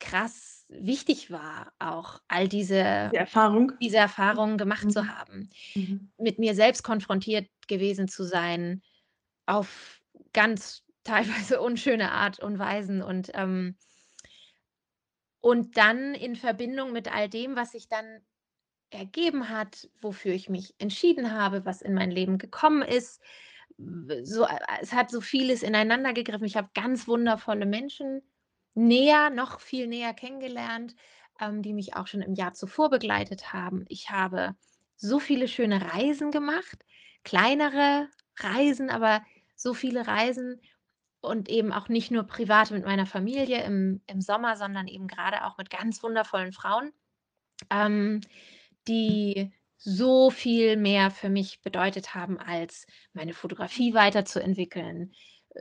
krass 0.00 0.66
wichtig 0.70 1.30
war, 1.30 1.72
auch 1.78 2.20
all 2.28 2.48
diese 2.48 3.12
Die 3.12 3.16
Erfahrung. 3.16 3.72
diese 3.82 3.98
Erfahrungen 3.98 4.58
gemacht 4.58 4.90
zu 4.90 5.02
Mhm. 5.02 5.08
haben, 5.08 5.50
Mhm. 5.76 6.12
mit 6.18 6.38
mir 6.38 6.54
selbst 6.54 6.84
konfrontiert 6.84 7.48
gewesen 7.68 8.08
zu 8.08 8.24
sein, 8.24 8.82
auf 9.46 10.00
ganz 10.32 10.84
teilweise 11.04 11.60
unschöne 11.60 12.12
Art 12.12 12.40
und 12.40 12.58
Weisen 12.58 13.02
und, 13.02 13.30
ähm 13.34 13.76
und 15.40 15.76
dann 15.76 16.14
in 16.14 16.36
Verbindung 16.36 16.92
mit 16.92 17.12
all 17.14 17.28
dem, 17.28 17.54
was 17.56 17.72
sich 17.72 17.88
dann 17.88 18.24
ergeben 18.94 19.48
hat, 19.48 19.88
wofür 20.00 20.32
ich 20.32 20.48
mich 20.48 20.74
entschieden 20.78 21.32
habe, 21.32 21.64
was 21.64 21.82
in 21.82 21.94
mein 21.94 22.10
Leben 22.10 22.38
gekommen 22.38 22.82
ist. 22.82 23.20
So, 23.76 24.44
äh, 24.44 24.58
es 24.80 24.92
hat 24.92 25.10
so 25.10 25.20
vieles 25.20 25.62
ineinander 25.62 26.12
gegriffen. 26.12 26.46
Ich 26.46 26.56
habe 26.56 26.70
ganz 26.74 27.08
wundervolle 27.08 27.66
Menschen 27.66 28.22
näher 28.74 29.30
noch 29.30 29.60
viel 29.60 29.86
näher 29.86 30.14
kennengelernt, 30.14 30.94
ähm, 31.40 31.62
die 31.62 31.72
mich 31.72 31.96
auch 31.96 32.06
schon 32.06 32.22
im 32.22 32.34
Jahr 32.34 32.54
zuvor 32.54 32.90
begleitet 32.90 33.52
haben. 33.52 33.84
Ich 33.88 34.10
habe 34.10 34.54
so 34.96 35.18
viele 35.18 35.48
schöne 35.48 35.92
Reisen 35.92 36.30
gemacht, 36.30 36.84
kleinere 37.24 38.08
Reisen, 38.38 38.90
aber 38.90 39.24
so 39.56 39.74
viele 39.74 40.06
Reisen 40.06 40.60
und 41.20 41.48
eben 41.48 41.72
auch 41.72 41.88
nicht 41.88 42.10
nur 42.10 42.24
privat 42.24 42.70
mit 42.70 42.84
meiner 42.84 43.06
Familie 43.06 43.64
im 43.64 44.02
im 44.06 44.20
Sommer, 44.20 44.56
sondern 44.56 44.86
eben 44.86 45.08
grade 45.08 45.44
auch 45.44 45.56
mit 45.56 45.70
ganz 45.70 46.02
wundervollen 46.02 46.52
Frauen, 46.52 46.92
ähm, 47.70 48.20
die 48.88 49.52
so 49.78 50.30
viel 50.30 50.76
mehr 50.76 51.10
für 51.10 51.28
mich 51.28 51.60
bedeutet 51.62 52.14
haben, 52.14 52.38
als 52.38 52.86
meine 53.12 53.34
Fotografie 53.34 53.94
weiterzuentwickeln, 53.94 55.12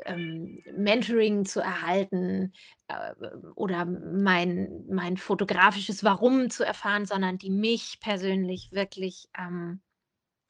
ähm, 0.06 0.64
Mentoring 0.76 1.46
zu 1.46 1.60
erhalten, 1.62 2.54
äh, 2.88 3.14
oder 3.56 3.86
mein 3.86 4.86
mein 4.90 5.18
fotografisches 5.18 6.04
Warum 6.04 6.50
zu 6.50 6.64
erfahren, 6.66 7.06
sondern 7.06 7.38
die 7.38 7.50
mich 7.52 8.00
persönlich 8.02 8.72
wirklich, 8.72 9.28
ähm, 9.38 9.82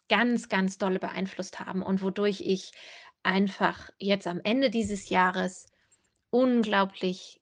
ganz, 0.10 0.50
ganz 0.50 0.78
dolle 0.78 1.00
beeinflusst 1.00 1.60
haben 1.60 1.82
und 1.84 2.02
wodurch 2.02 2.42
ich 2.42 2.72
einfach 3.24 3.90
jetzt 4.00 4.28
am 4.28 4.42
Ende 4.44 4.70
dieses 4.70 5.10
Jahres 5.10 5.68
unglaublich 6.30 7.42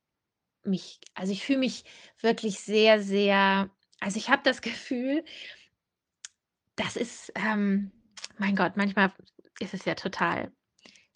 mich 0.64 1.00
also, 1.16 1.32
ich 1.34 1.44
fühle 1.46 1.60
mich 1.60 1.86
wirklich 2.22 2.60
sehr, 2.62 3.02
sehr 3.02 3.70
also, 4.02 4.18
ich 4.18 4.30
habe 4.30 4.42
das 4.44 4.62
Gefühl 4.62 5.24
das 6.78 6.96
ist, 6.96 7.32
ähm 7.36 7.92
mein 8.38 8.56
Gott, 8.56 8.74
manchmal 8.76 9.12
ist 9.60 9.74
es 9.74 9.86
ja 9.86 9.96
total 9.96 10.52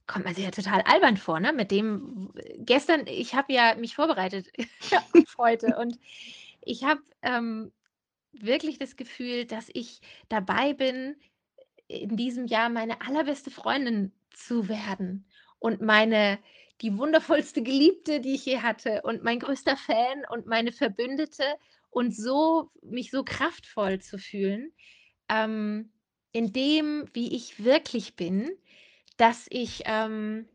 kommt 0.08 0.26
man 0.26 0.36
sich 0.36 0.43
ja 0.45 0.52
total 0.52 0.82
albern 0.84 1.17
vor, 1.17 1.39
ne, 1.39 1.52
mit 1.52 1.71
dem 1.71 2.30
w 2.36 2.58
gestern 2.60 3.08
ich 3.08 3.34
habe 3.34 3.54
ja 3.54 3.76
mich 3.76 3.95
vorbereitet 3.95 4.50
auf 5.13 5.38
heute 5.38 5.78
und 5.78 5.98
ich 6.62 6.84
habe, 6.84 7.02
ähm, 7.24 7.71
wirklich 8.34 8.80
das 8.80 8.98
Gefühl, 8.98 9.45
dass 9.45 9.69
ich 9.74 10.02
dabei 10.30 10.74
bin, 10.74 11.15
in 11.88 12.17
diesem 12.17 12.48
Jahr 12.48 12.69
meine 12.69 13.02
allerbeste 13.02 13.52
Freundin 13.52 14.12
zu 14.32 14.69
werden 14.69 15.26
und 15.60 15.82
meine 15.82 16.39
die 16.82 16.98
wundervollste 16.98 17.63
Geliebte, 17.63 18.19
die 18.19 18.36
ich 18.36 18.45
je 18.45 18.60
hatte 18.62 19.02
und 19.04 19.24
mein 19.24 19.39
größter 19.39 19.78
Fan 19.78 20.26
und 20.30 20.48
meine 20.48 20.71
Verbündete 20.71 21.43
und 21.95 22.13
so 22.15 22.71
mich 22.81 23.10
so 23.10 23.23
kraftvoll 23.23 24.01
zu 24.01 24.17
fühlen, 24.19 24.73
ähm, 25.29 25.93
in 26.34 26.51
dem, 26.51 27.05
wie 27.13 27.34
ich 27.34 27.63
wirklich 27.63 28.17
bin, 28.17 28.51
dass 29.17 29.47
ich, 29.49 29.84
ähm 29.86 30.49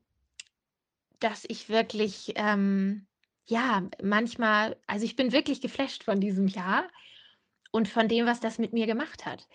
dass 1.20 1.44
ich 1.48 1.68
wirklich, 1.68 2.32
ähm, 2.36 3.06
ja, 3.46 3.88
manchmal 4.02 4.76
also, 4.86 5.04
ich 5.04 5.16
bin 5.16 5.32
wirklich 5.32 5.60
geflasht 5.60 6.04
von 6.04 6.20
diesem 6.20 6.48
Jahr 6.48 6.88
und 7.70 7.88
von 7.88 8.08
dem, 8.08 8.26
was 8.26 8.40
das 8.40 8.58
mit 8.58 8.72
mir 8.72 8.86
gemacht 8.86 9.26
hat. 9.26 9.46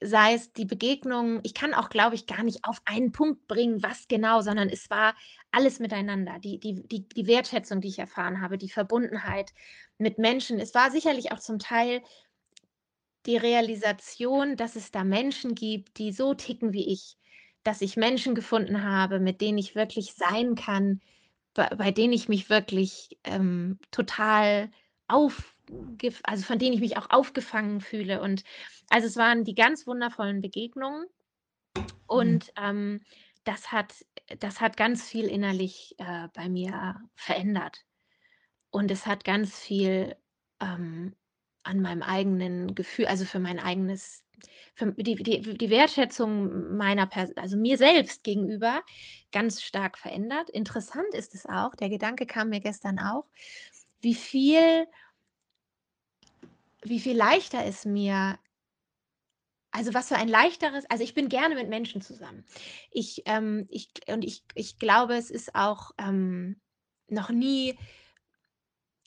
Sei 0.00 0.34
es 0.34 0.52
die 0.52 0.64
Begegnung 0.64 1.40
ich 1.42 1.54
kann 1.54 1.74
auch, 1.74 1.88
glaube 1.90 2.14
ich, 2.14 2.26
gar 2.26 2.44
nicht 2.44 2.64
auf 2.64 2.80
einen 2.84 3.10
Punkt 3.10 3.48
bringen, 3.48 3.82
was 3.82 4.06
genau, 4.06 4.40
sondern 4.42 4.68
es 4.68 4.88
war 4.90 5.14
alles 5.50 5.80
miteinander. 5.80 6.38
Die 6.38 6.60
die 6.60 6.86
die 6.86 7.08
die 7.08 7.26
Wertschätzung, 7.26 7.80
die 7.80 7.88
ich 7.88 7.98
erfahren 7.98 8.40
habe, 8.40 8.58
die 8.58 8.70
Verbundenheit 8.70 9.52
mit 9.98 10.18
Menschen. 10.18 10.60
Es 10.60 10.72
war 10.74 10.90
sicherlich 10.92 11.32
auch 11.32 11.40
zum 11.40 11.58
Teil 11.58 12.02
die 13.26 13.36
Realisation, 13.36 14.56
dass 14.56 14.76
es 14.76 14.90
da 14.90 15.04
Menschen 15.04 15.54
gibt, 15.54 15.98
die 15.98 16.12
so 16.12 16.34
ticken 16.34 16.72
wie 16.72 16.92
ich, 16.92 17.16
dass 17.64 17.80
ich 17.82 17.96
Menschen 17.96 18.34
gefunden 18.34 18.84
habe, 18.84 19.20
mit 19.20 19.40
denen 19.40 19.58
ich 19.58 19.74
wirklich 19.74 20.14
sein 20.14 20.54
kann, 20.54 21.00
bei 21.54 21.68
bei 21.76 21.90
denen 21.92 22.12
ich 22.12 22.28
mich 22.28 22.50
wirklich, 22.50 23.18
ähm, 23.24 23.78
total 23.90 24.70
aufgef 25.08 25.54
also, 26.24 26.44
von 26.44 26.58
denen 26.58 26.74
ich 26.74 26.80
mich 26.80 26.96
auch 26.98 27.10
aufgefangen 27.10 27.80
fühle 27.80 28.20
und 28.22 28.44
also, 28.90 29.06
es 29.06 29.16
waren 29.16 29.44
die 29.44 29.54
ganz 29.54 29.86
wundervollen 29.86 30.40
Begegnungen 30.40 31.06
Mhm. 32.14 32.38
und, 32.38 32.52
ähm, 32.56 33.02
das 33.44 33.72
hat 33.72 33.94
das 34.40 34.60
hat 34.60 34.76
ganz 34.76 35.04
viel 35.08 35.24
innerlich, 35.26 35.94
äh, 35.98 36.28
bei 36.34 36.48
mir 36.50 36.96
verändert. 37.14 37.84
Und 38.70 38.90
es 38.90 39.06
hat 39.06 39.24
ganz 39.24 39.58
viel, 39.58 40.16
ähm, 40.60 41.16
an 41.64 41.80
meinem 41.80 42.02
eigenen 42.02 42.74
Gefühl 42.74 43.06
also, 43.06 43.24
für 43.26 43.40
mein 43.40 43.58
eigenes 43.60 44.24
für 44.74 44.92
die 44.94 45.16
die 45.16 45.58
die 45.58 45.70
Wertschätzung 45.70 46.76
meiner 46.76 47.06
Pers 47.06 47.36
also 47.36 47.56
mir 47.58 47.78
selbst 47.78 48.24
gegenüber 48.24 48.82
ganz 49.32 49.62
stark 49.62 49.98
verändert. 49.98 50.50
Interessant 50.50 51.14
ist 51.14 51.34
es 51.34 51.46
auch, 51.46 51.74
der 51.76 51.90
Gedanke 51.90 52.26
kam 52.26 52.50
mir 52.50 52.60
gestern 52.60 52.98
auch, 53.00 53.26
wie 54.00 54.14
viel 54.14 54.86
wie 56.82 57.00
viel 57.00 57.16
leichter 57.16 57.64
es 57.64 57.84
mir 57.84 58.38
also 59.74 59.92
was 59.94 60.08
für 60.08 60.16
ein 60.16 60.28
leichteres 60.28 60.84
also 60.90 61.04
ich 61.04 61.14
bin 61.14 61.28
gerne 61.28 61.54
mit 61.54 61.68
Menschen 61.68 62.00
zusammen. 62.00 62.44
Ich, 62.90 63.22
ähm 63.26 63.66
ich 63.70 63.88
und 64.08 64.24
ich 64.24 64.42
ich 64.54 64.78
glaube, 64.78 65.14
es 65.16 65.30
ist 65.30 65.54
auch, 65.54 65.90
ähm, 65.98 66.60
noch 67.08 67.30
nie 67.30 67.78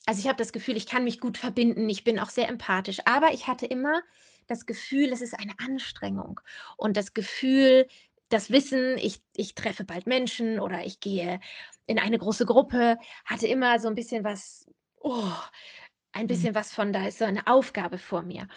also 0.06 0.20
ich 0.20 0.26
habe 0.26 0.38
das 0.38 0.52
Gefühl, 0.52 0.76
ich 0.76 0.86
kann 0.86 1.04
mich 1.04 1.20
gut 1.20 1.38
verbinden, 1.38 1.88
ich 1.88 2.02
bin 2.04 2.18
auch 2.18 2.30
sehr 2.30 2.48
empathisch, 2.48 2.98
aber 3.04 3.32
ich 3.32 3.46
hatte 3.46 3.66
immer 3.66 4.02
das 4.48 4.66
Gefühl, 4.66 5.12
es 5.12 5.20
ist 5.22 5.38
eine 5.38 5.52
Anstrengung 5.64 6.40
und 6.76 6.96
das 6.96 7.14
Gefühl, 7.14 7.86
das 8.28 8.50
Wissen, 8.50 8.98
ich 8.98 9.20
ich 9.36 9.54
treffe 9.54 9.84
bald 9.84 10.06
Menschen 10.06 10.58
oder 10.58 10.84
ich 10.84 10.98
gehe 11.00 11.38
in 11.86 11.98
eine 12.00 12.18
große 12.18 12.46
Gruppe, 12.46 12.98
hatte 13.24 13.46
immer 13.46 13.78
so 13.78 13.88
'n 13.88 13.94
bisschen 13.94 14.24
was 14.24 14.66
oh, 15.00 15.32
ein 16.12 16.26
Mhm. 16.28 16.28
bisschen 16.28 16.54
was 16.54 16.72
von: 16.74 16.92
„Da 16.92 17.06
ist 17.06 17.18
so 17.18 17.24
eine 17.24 17.46
Aufgabe 17.46 17.98
vor 17.98 18.22
mir.“ 18.22 18.48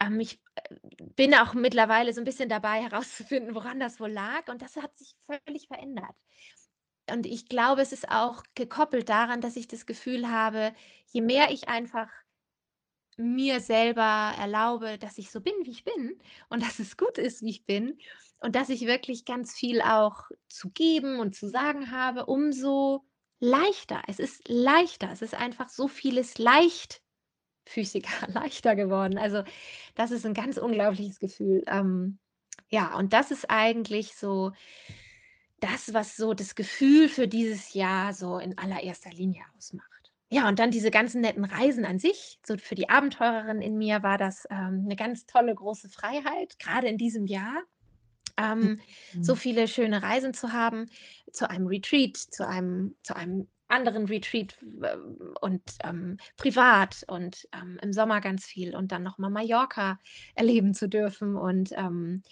Ähm, 0.00 0.20
ich, 0.20 0.40
äh, 0.56 0.74
bin 1.16 1.34
auch 1.34 1.54
mittlerweile 1.54 2.12
so 2.12 2.20
'n 2.20 2.24
bisschen 2.24 2.48
dabei 2.48 2.82
herauszufinden, 2.82 3.54
woran 3.54 3.80
das 3.80 4.00
wohl 4.00 4.10
lag 4.10 4.48
und 4.48 4.62
das 4.62 4.76
hat 4.76 4.96
sich 4.98 5.14
völlig 5.26 5.68
verändert. 5.68 6.14
Und 7.10 7.26
ich 7.26 7.48
glaube, 7.48 7.82
es 7.82 7.92
ist 7.92 8.10
auch 8.10 8.42
gekoppelt 8.54 9.08
daran, 9.08 9.40
dass 9.40 9.56
ich 9.56 9.68
das 9.68 9.86
Gefühl 9.86 10.30
habe, 10.30 10.74
je 11.06 11.20
mehr 11.22 11.50
ich 11.50 11.68
einfach 11.68 12.08
mir 13.16 13.60
selber 13.60 14.32
erlaube, 14.38 14.98
dass 14.98 15.18
ich 15.18 15.30
so 15.30 15.40
bin, 15.40 15.52
wie 15.64 15.70
ich 15.70 15.84
bin 15.84 16.18
und 16.48 16.62
dass 16.62 16.78
es 16.78 16.96
gut 16.96 17.18
ist, 17.18 17.42
wie 17.42 17.50
ich 17.50 17.64
bin 17.66 17.98
und 18.40 18.56
dass 18.56 18.68
ich 18.68 18.86
wirklich 18.86 19.24
ganz 19.24 19.54
viel 19.54 19.80
auch 19.82 20.30
zu 20.48 20.70
geben 20.70 21.20
und 21.20 21.34
zu 21.36 21.48
sagen 21.48 21.90
habe, 21.92 22.26
umso 22.26 23.04
leichter. 23.40 24.02
Es 24.08 24.18
ist 24.18 24.48
leichter. 24.48 25.10
Es 25.12 25.22
ist 25.22 25.34
einfach 25.34 25.68
so 25.68 25.86
vieles 25.88 26.38
leichtfüßiger, 27.66 28.08
leichter 28.28 28.76
geworden. 28.76 29.18
Also, 29.18 29.42
das 29.94 30.10
ist 30.10 30.24
'n 30.24 30.34
ganz 30.34 30.56
unglaubliches 30.58 31.18
Gefühl. 31.18 31.62
Ähm, 31.66 32.18
ja, 32.68 32.96
und 32.96 33.12
das 33.12 33.30
ist 33.30 33.50
eigentlich 33.50 34.14
so 34.16 34.52
das, 35.60 35.92
was 35.94 36.16
so 36.16 36.34
das 36.34 36.54
Gefühl 36.54 37.08
für 37.08 37.26
dieses 37.28 37.72
Jahr 37.74 38.12
so 38.12 38.38
in 38.38 38.58
allererster 38.58 39.10
Linie 39.10 39.42
ausmacht. 39.56 40.12
Ja, 40.30 40.48
und 40.48 40.58
dann 40.58 40.70
diese 40.70 40.90
ganzen 40.90 41.20
netten 41.20 41.44
Reisen 41.44 41.84
an 41.84 41.98
sich. 41.98 42.38
So 42.44 42.56
für 42.58 42.74
die 42.74 42.88
Abenteurerin 42.88 43.60
in 43.62 43.76
mir 43.78 44.02
war 44.02 44.18
das, 44.18 44.46
ähm, 44.50 44.84
'ne 44.84 44.96
ganz 44.96 45.26
tolle 45.26 45.54
große 45.54 45.88
Freiheit, 45.88 46.58
grade 46.58 46.88
in 46.88 46.98
diesem 46.98 47.26
Jahr, 47.26 47.62
ähm, 48.38 48.80
so 49.20 49.34
Mhm. 49.34 49.36
viele 49.36 49.68
schöne 49.68 50.02
Reisen 50.02 50.34
zu 50.34 50.52
haben, 50.52 50.86
zu 51.32 51.50
einem 51.50 51.66
Retreat, 51.68 52.16
zu 52.18 52.46
einem 52.46 52.96
zu 53.04 53.16
einem 53.16 53.48
anderen 53.74 54.06
Retreat 54.06 54.56
und, 55.40 55.62
ähm, 55.84 56.18
privat 56.36 57.04
und, 57.08 57.48
ähm, 57.54 57.78
im 57.82 57.92
Sommer 57.92 58.20
ganz 58.22 58.46
viel 58.46 58.76
und 58.76 58.92
dann 58.92 59.02
noch 59.04 59.18
mal 59.18 59.30
Mallorca 59.30 59.98
erleben 60.34 60.74
zu 60.74 60.88
dürfen 60.88 61.36
und, 61.36 61.72
ähm 61.72 62.22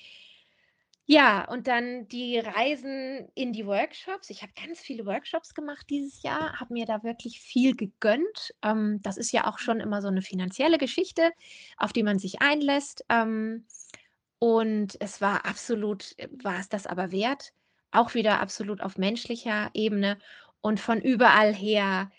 ja, 1.08 1.44
und 1.50 1.66
dann 1.66 2.06
die 2.08 2.38
Reisen 2.38 3.28
in 3.34 3.52
die 3.52 3.66
Workshops. 3.66 4.30
Ich 4.30 4.42
habe 4.42 4.52
ganz 4.54 4.78
viele 4.80 5.04
Workshops 5.04 5.52
gemacht 5.52 5.86
dieses 5.90 6.22
Jahr, 6.22 6.60
habe 6.60 6.72
mir 6.72 6.86
da 6.86 7.02
wirklich 7.02 7.40
viel 7.40 7.74
gegönnt. 7.74 8.54
Ähm, 8.62 9.00
das 9.02 9.16
ist 9.16 9.32
ja 9.32 9.46
auch 9.48 9.58
schon 9.58 9.80
immer 9.80 10.00
so 10.00 10.10
'ne 10.10 10.22
finanzielle 10.22 10.78
Geschichte, 10.78 11.32
auf 11.76 11.92
die 11.92 12.04
man 12.04 12.18
sich 12.20 12.40
einlässt. 12.40 13.04
Ähm, 13.08 13.66
und 14.38 14.96
es 15.00 15.20
war 15.20 15.46
absolut 15.46 16.14
äh, 16.18 16.28
war 16.42 16.60
es 16.60 16.68
das 16.68 16.86
aber 16.86 17.12
wert, 17.12 17.52
auch 17.92 18.14
wieder 18.14 18.40
absolut 18.40 18.80
auf 18.82 18.98
menschlicher 18.98 19.70
Ebene 19.74 20.18
und 20.62 20.80
von 20.80 21.00
überall 21.00 21.52
her 21.54 22.10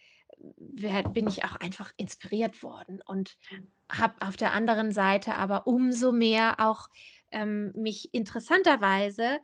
bin 1.14 1.28
ich 1.28 1.46
auch 1.46 1.56
einfach 1.56 1.92
inspiriert 1.98 2.62
worden 2.64 3.02
und 3.06 3.38
habe 3.90 4.16
auf 4.22 4.36
der 4.36 4.54
anderen 4.54 4.92
Seite 4.92 5.36
aber 5.36 5.68
umso 5.68 6.12
mehr 6.12 6.60
auch, 6.60 6.90
ähm, 7.32 7.72
mich 7.76 8.14
interessanterweise 8.14 9.40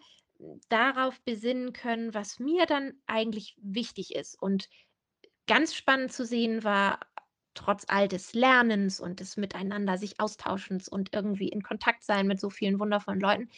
darauf 0.70 1.20
besinnen 1.22 1.74
können, 1.74 2.14
was 2.14 2.40
mir 2.40 2.66
dann 2.66 2.94
eigentlich 3.08 3.56
wichtig 3.62 4.16
ist. 4.16 4.42
Und 4.42 4.70
ganz 5.48 5.74
spannend 5.74 6.14
zu 6.14 6.26
sehen 6.26 6.64
war, 6.64 7.00
trotz 7.56 7.86
all 7.88 8.08
des 8.08 8.34
Lernens 8.34 9.00
und 9.00 9.20
des 9.20 9.36
Miteinander 9.38 9.98
sich 9.98 10.20
Austauschens 10.20 10.88
und 10.88 11.14
irgendwie 11.14 11.50
in 11.50 11.64
Kontakt 11.64 12.04
sein 12.04 12.28
mit 12.28 12.40
so 12.40 12.50
vielen 12.50 12.80
wundervollen 12.80 13.20
Leuten, 13.20 13.50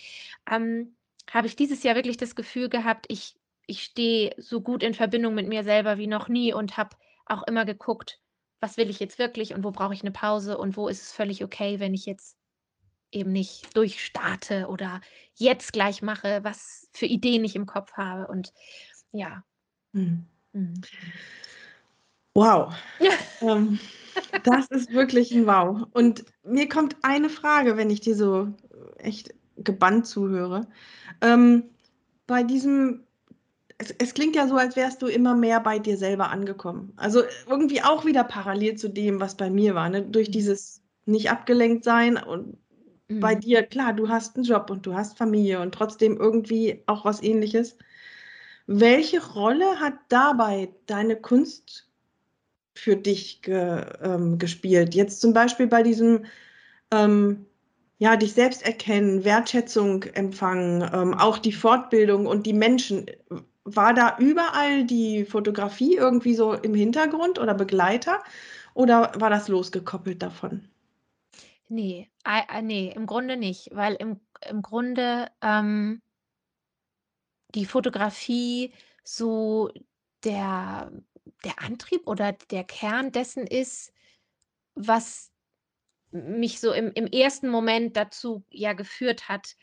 ähm, 0.50 0.96
habe 1.30 1.48
ich 1.48 1.56
dieses 1.56 1.84
Jahr 1.84 1.96
wirklich 1.96 2.18
das 2.18 2.36
Gefühl 2.36 2.70
gehabt, 2.70 3.06
ich 3.10 3.36
ich 3.72 3.84
stehe 3.86 4.36
so 4.38 4.62
gut 4.62 4.84
in 4.84 4.94
Verbindung 4.96 5.36
mit 5.36 5.48
mir 5.50 5.64
selber 5.66 5.98
wie 6.00 6.08
noch 6.08 6.28
nie 6.30 6.54
und 6.54 6.78
habe 6.78 6.98
auch 7.28 7.44
immer 7.46 7.66
geguckt: 7.66 8.20
„Was 8.62 8.78
will 8.78 8.90
ich 8.92 9.00
jetzt 9.02 9.20
wirklich 9.20 9.54
und 9.56 9.64
wo 9.66 9.72
brauche 9.72 9.94
ich 9.96 10.04
'ne 10.04 10.12
Pause 10.12 10.58
und 10.60 10.78
wo 10.78 10.90
ist 10.90 11.02
es 11.04 11.14
völlig 11.14 11.44
okay, 11.46 11.80
wenn 11.82 11.94
ich 11.96 12.06
jetzt 12.08 12.38
eben 13.12 13.32
nicht 13.34 13.76
durchstarte 13.78 14.68
oder 14.70 15.02
jetzt 15.36 15.74
gleich 15.74 16.02
mache, 16.04 16.42
was 16.44 16.90
für 16.94 17.08
Ideen 17.08 17.46
ich 17.46 17.56
im 17.58 17.66
Kopf 17.68 17.94
habe.“ 17.94 18.28
Und 18.32 18.54
ja. 19.14 19.44
Mhm. 19.94 20.28
Wow. 22.36 22.74
Ähm, 23.44 23.80
das 24.44 24.68
ist 24.70 24.92
wirklich 24.94 25.32
'n 25.34 25.48
Wow. 25.48 25.88
Und 25.94 26.26
mir 26.44 26.70
kommt 26.70 26.96
eine 27.02 27.30
Frage, 27.30 27.78
wenn 27.78 27.90
ich 27.90 28.02
dir 28.02 28.16
so 28.16 28.54
echt 28.98 29.34
gebannt 29.58 30.08
zuhöre. 30.08 30.68
Ähm, 31.22 31.64
bei 32.28 32.44
diesem 32.44 33.04
es 33.82 33.96
es 34.00 34.14
klingt 34.14 34.36
ja 34.36 34.48
so, 34.48 34.56
als 34.56 34.76
wärst 34.76 35.02
du 35.02 35.08
immer 35.08 35.36
mehr 35.36 35.60
bei 35.60 35.80
dir 35.80 35.98
selber 35.98 36.30
angekommen. 36.30 36.94
Also, 36.98 37.24
irgendwie 37.48 37.82
auch 37.84 38.06
wieder 38.06 38.24
parallel 38.24 38.76
zu 38.76 38.90
dem, 38.90 39.20
was 39.20 39.36
bei 39.38 39.50
mir 39.50 39.76
war, 39.76 39.90
ne? 39.90 40.04
Durch 40.04 40.30
Mhm. 40.30 40.32
dieses 40.32 40.82
Nicht-Abgelenkt-Sein 41.06 42.18
und 42.18 42.58
bei 43.20 43.36
Mhm. 43.36 43.36
dir, 43.36 43.64
klar, 43.64 43.94
du 43.94 44.10
hast 44.10 44.38
'n 44.38 44.44
Job 44.44 44.70
und 44.72 44.86
du 44.86 44.96
hast 44.96 45.18
Familie 45.18 45.62
und 45.62 45.74
trotzdem 45.74 46.18
irgendwie 46.20 46.84
auch 46.88 47.06
was 47.06 47.24
Ähnliches. 47.24 47.78
Welche 48.68 49.26
Rolle 49.34 49.80
hat 49.82 49.96
dabei 50.10 50.74
deine 50.88 51.18
Kunst 51.18 51.90
für 52.76 52.96
dich 52.98 53.42
ge 53.44 53.86
ähm, 54.04 54.40
gespielt? 54.40 54.96
Jetzt 54.96 55.22
zum 55.22 55.34
Beispiel 55.34 55.68
bei 55.68 55.84
diesem, 55.84 56.26
ähm, 56.94 57.46
ja, 58.00 58.16
dich 58.18 58.34
selbst 58.34 58.64
erkennen, 58.66 59.26
Wertschätzung 59.26 60.04
empfangen, 60.04 60.90
ähm, 60.94 61.14
auch 61.16 61.40
die 61.40 61.54
Fortbildung 61.54 62.28
und 62.28 62.46
die 62.48 62.54
Menschen. 62.54 63.08
War 63.64 63.94
da 63.94 64.18
überall 64.18 64.86
die 64.86 65.24
Fotografie 65.26 65.96
irgendwie 65.96 66.34
so 66.34 66.54
im 66.54 66.74
Hintergrund 66.74 67.38
oder 67.38 67.54
Begleiter 67.54 68.24
oder 68.74 69.12
war 69.20 69.30
das 69.30 69.48
losgekoppelt 69.48 70.22
davon? 70.22 70.68
Ne, 71.70 72.10
ei 72.24 72.42
äh, 72.50 72.62
ne, 72.62 72.94
im 72.94 73.06
Grunde 73.06 73.38
nicht, 73.38 73.70
weil 73.74 73.96
im 73.96 74.20
im 74.50 74.62
Grunde, 74.62 75.30
ähm 75.42 76.02
die 77.56 77.66
Fotografie 77.66 78.74
so 79.04 79.70
der 80.24 80.92
der 81.44 81.62
Antrieb 81.62 82.08
oder 82.08 82.34
der 82.34 82.64
Kern 82.64 83.12
dessen 83.12 83.46
ist, 83.48 83.94
was 84.76 85.32
mich 86.12 86.60
so 86.60 86.72
im 86.74 86.92
im 86.94 87.08
ersten 87.08 87.50
Moment 87.50 87.98
dazu 87.98 88.44
ja 88.50 88.74
geführt 88.74 89.30
hat, 89.30 89.56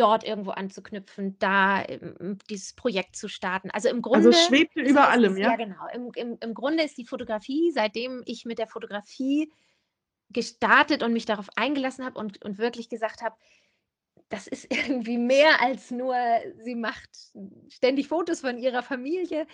dort 0.00 0.24
irgendwo 0.24 0.50
anzuknüpfen, 0.52 1.38
da, 1.38 1.84
ähm, 1.86 2.38
dieses 2.50 2.74
Projekt 2.74 3.16
zu 3.16 3.28
starten. 3.28 3.70
Also, 3.72 3.88
im 3.88 4.02
Also, 4.12 4.28
Grunde 4.28 4.30
es 4.30 4.44
schwebte 4.44 4.80
über 4.80 5.08
es 5.10 5.10
allem, 5.10 5.36
ja 5.42 5.56
ja? 5.56 5.56
genau, 5.56 5.86
im 5.94 6.10
im 6.14 6.38
im 6.40 6.54
Grunde 6.54 6.84
ist 6.84 6.98
die 6.98 7.06
Fotografie, 7.06 7.72
seitdem 7.72 8.22
ich 8.26 8.44
mit 8.44 8.58
der 8.58 8.68
Fotografie 8.68 9.52
gestartet 10.30 11.02
und 11.02 11.12
mich 11.12 11.26
darauf 11.26 11.48
eingelassen 11.56 12.04
habe 12.04 12.18
und 12.18 12.44
und 12.44 12.58
wirklich 12.58 12.88
gesagt 12.88 13.22
habe: 13.22 13.36
„Das 14.32 14.46
ist 14.46 14.66
irgendwie 14.70 15.18
mehr 15.18 15.60
als 15.62 15.90
nur 15.90 16.14
sie 16.58 16.74
macht 16.74 17.10
ständig 17.70 18.08
Fotos 18.08 18.40
von 18.40 18.58
ihrer 18.58 18.82
Familie.“ 18.82 19.46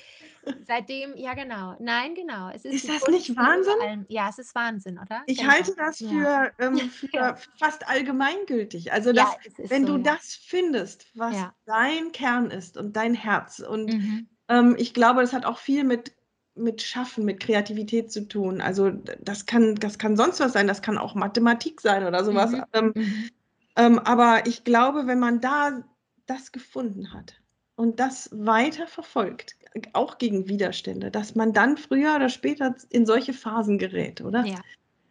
Seitdem 0.66 1.16
ja 1.16 1.34
genau. 1.34 1.76
Nein, 1.80 2.14
genau. 2.14 2.50
Es 2.50 2.64
ist 2.64 2.88
das 2.88 3.06
Kunst, 3.06 3.08
nicht 3.08 3.36
Wahnsinn? 3.36 3.74
allem 3.80 4.06
ja, 4.08 4.28
es 4.30 4.38
ist 4.38 4.54
Wahnsinn, 4.54 4.98
oder? 4.98 5.26
Ich 5.28 5.46
Genau. 5.46 5.46
halte 5.46 5.74
das 5.76 6.00
Ja. 6.00 6.02
für, 6.02 6.52
ähm 6.58 6.90
Ja. 7.12 7.34
für 7.34 7.36
fast 7.58 7.88
allgemeingültig. 7.88 8.92
Also, 8.92 9.12
Ja, 9.12 9.34
dass 9.34 9.38
ist 9.56 9.58
wenn 9.68 9.86
so, 9.86 9.86
du 9.86 9.98
ja. 9.98 9.98
das 9.98 10.34
findest, 10.34 11.06
was 11.14 11.36
Ja. 11.36 11.54
dein 11.64 12.12
Kern 12.12 12.50
ist 12.50 12.76
und 12.76 12.94
dein 12.94 13.14
Herz 13.14 13.58
und, 13.60 13.96
Mhm. 13.96 14.28
ähm, 14.48 14.76
ich 14.78 14.92
glaube, 14.94 15.22
das 15.22 15.32
hat 15.32 15.46
auch 15.46 15.58
viel 15.58 15.84
mit 15.84 16.12
mit 16.56 16.82
Schaffen, 16.82 17.24
mit 17.24 17.40
Kreativität 17.40 18.12
zu 18.12 18.28
tun. 18.28 18.60
Also, 18.60 18.90
das 18.90 19.46
kann 19.46 19.74
das 19.76 19.98
kann 19.98 20.16
sonst 20.16 20.38
was 20.40 20.52
sein, 20.52 20.68
das 20.68 20.82
kann 20.82 20.98
auch 20.98 21.14
Mathematik 21.16 21.80
sein 21.80 22.06
oder 22.06 22.24
so 22.24 22.34
was. 22.34 22.54
Mhm. 22.54 22.64
Ähm, 22.74 22.94
Mhm. 22.94 23.30
Ähm, 23.76 23.98
aber 23.98 24.46
ich 24.46 24.64
glaube, 24.64 25.06
wenn 25.06 25.18
man 25.20 25.40
da 25.40 25.82
das 26.26 26.52
gefunden 26.52 27.12
hat 27.12 27.40
und 27.76 28.00
das 28.00 28.30
weiterverfolgt, 28.32 29.56
g 29.74 29.90
auch 29.92 30.18
gegen 30.18 30.48
Widerstände, 30.48 31.10
dass 31.10 31.34
man 31.34 31.52
dann 31.52 31.76
früher 31.76 32.16
oder 32.16 32.28
später 32.28 32.74
in 32.90 33.06
solche 33.06 33.32
Phasen 33.34 33.78
gerät, 33.78 34.20
oder? 34.22 34.50
Ja. 34.50 34.60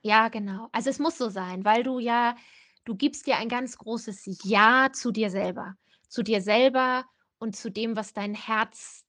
Ja, 0.03 0.27
genau. 0.29 0.67
Also, 0.73 0.89
es 0.89 0.99
muss 0.99 1.17
so 1.17 1.29
sein, 1.29 1.63
weil 1.65 1.83
du 1.83 1.99
ja 1.99 2.35
du 2.85 2.95
gibst 2.95 3.25
dir 3.27 3.37
ein 3.37 3.47
ganz 3.49 3.77
großes 3.77 4.25
Ja 4.43 4.89
zu 4.93 5.11
dir 5.11 5.29
selber. 5.29 5.75
Zu 6.09 6.23
dir 6.23 6.41
selber 6.41 7.05
und 7.39 7.55
zu 7.55 7.71
dem, 7.71 7.95
was 7.95 8.13
dein 8.13 8.33
Herz, 8.35 9.02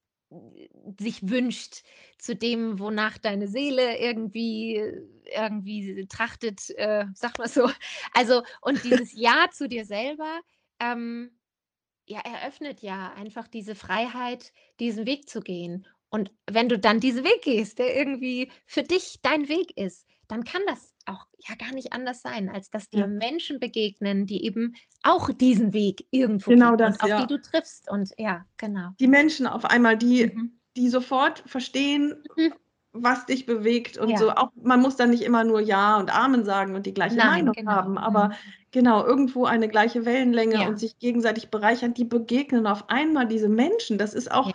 sich 0.98 1.28
wünscht, 1.28 1.82
zu 2.18 2.34
dem, 2.36 2.78
wonach 2.78 3.18
deine 3.18 3.48
Seele 3.48 3.98
irgendwie 3.98 4.82
irgendwie 5.34 6.06
trachtet, 6.08 6.70
äh, 6.76 7.06
sagt 7.14 7.38
man 7.38 7.48
so. 7.48 7.70
Also, 8.12 8.42
und 8.60 8.84
dieses 8.84 9.12
Ja 9.12 9.48
zu 9.52 9.68
dir 9.68 9.84
selber, 9.84 10.40
ähm, 10.80 11.30
ja, 12.06 12.20
eröffnet 12.20 12.80
ja 12.80 13.12
einfach 13.14 13.48
diese 13.48 13.74
Freiheit, 13.74 14.52
diesen 14.80 15.06
Weg 15.06 15.28
zu 15.28 15.40
gehen. 15.40 15.86
Und 16.10 16.30
wenn 16.46 16.68
du 16.68 16.78
dann 16.78 17.00
diesen 17.00 17.24
Weg 17.24 17.42
gehst, 17.42 17.78
der 17.78 17.96
irgendwie 17.96 18.50
für 18.66 18.82
dich 18.82 19.20
dein 19.22 19.48
Weg 19.48 19.76
ist, 19.76 20.06
dann 20.28 20.44
kann 20.44 20.62
das 20.66 20.93
auch 21.06 21.26
ja 21.48 21.54
gar 21.56 21.74
nicht 21.74 21.92
anders 21.92 22.22
sein, 22.22 22.48
als 22.48 22.70
dass 22.70 22.90
dir 22.90 23.00
Ja. 23.00 23.06
Menschen 23.06 23.60
begegnen, 23.60 24.26
die 24.26 24.44
eben 24.44 24.74
auch 25.02 25.30
diesen 25.30 25.72
Weg 25.72 26.06
irgendwo 26.10 26.50
Genau 26.50 26.76
das, 26.76 26.94
und 26.96 27.02
auf 27.02 27.08
die 27.08 27.22
ja. 27.22 27.26
du 27.26 27.40
triffst 27.40 27.90
und 27.90 28.10
ja, 28.18 28.44
genau. 28.56 28.90
Die 29.00 29.08
Menschen 29.08 29.46
auf 29.46 29.64
einmal, 29.64 29.96
die 29.96 30.26
Mhm. 30.34 30.58
die 30.76 30.88
sofort 30.88 31.42
verstehen, 31.46 32.14
Mhm. 32.36 32.52
was 32.92 33.26
dich 33.26 33.46
bewegt 33.46 33.96
und 33.98 34.08
Ja. 34.10 34.16
so. 34.18 34.30
Auch 34.30 34.50
man 34.56 34.80
muss 34.80 34.96
dann 34.96 35.10
nicht 35.10 35.22
immer 35.22 35.44
nur 35.44 35.60
Ja 35.60 35.98
und 35.98 36.14
Amen 36.14 36.44
sagen 36.44 36.74
und 36.74 36.86
die 36.86 36.94
gleiche 36.94 37.16
Nein, 37.16 37.28
Meinung 37.46 37.54
genau. 37.54 37.72
haben, 37.72 37.98
aber 37.98 38.28
Mhm. 38.28 38.32
genau, 38.72 39.04
irgendwo 39.04 39.44
eine 39.44 39.68
gleiche 39.68 40.04
Wellenlänge 40.04 40.54
Ja. 40.54 40.68
und 40.68 40.78
sich 40.80 40.98
gegenseitig 40.98 41.50
bereichern, 41.50 41.94
die 41.94 42.04
begegnen 42.04 42.66
auf 42.66 42.88
einmal 42.88 43.26
diese 43.26 43.48
Menschen. 43.48 43.98
Das 43.98 44.14
ist 44.14 44.30
auch, 44.32 44.48
Ja. 44.48 44.54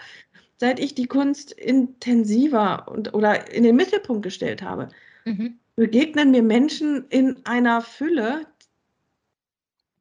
seit 0.58 0.80
ich 0.80 0.96
die 0.96 1.06
Kunst 1.08 1.52
intensiver 1.54 2.88
und 2.90 3.14
oder 3.14 3.52
in 3.54 3.64
den 3.64 3.76
Mittelpunkt 3.76 4.24
gestellt 4.24 4.62
habe, 4.62 4.90
Mhm. 5.26 5.59
Begegnen 5.80 6.32
mir 6.32 6.44
Menschen 6.44 7.08
in 7.10 7.46
einer 7.46 7.82
Fülle 7.82 8.46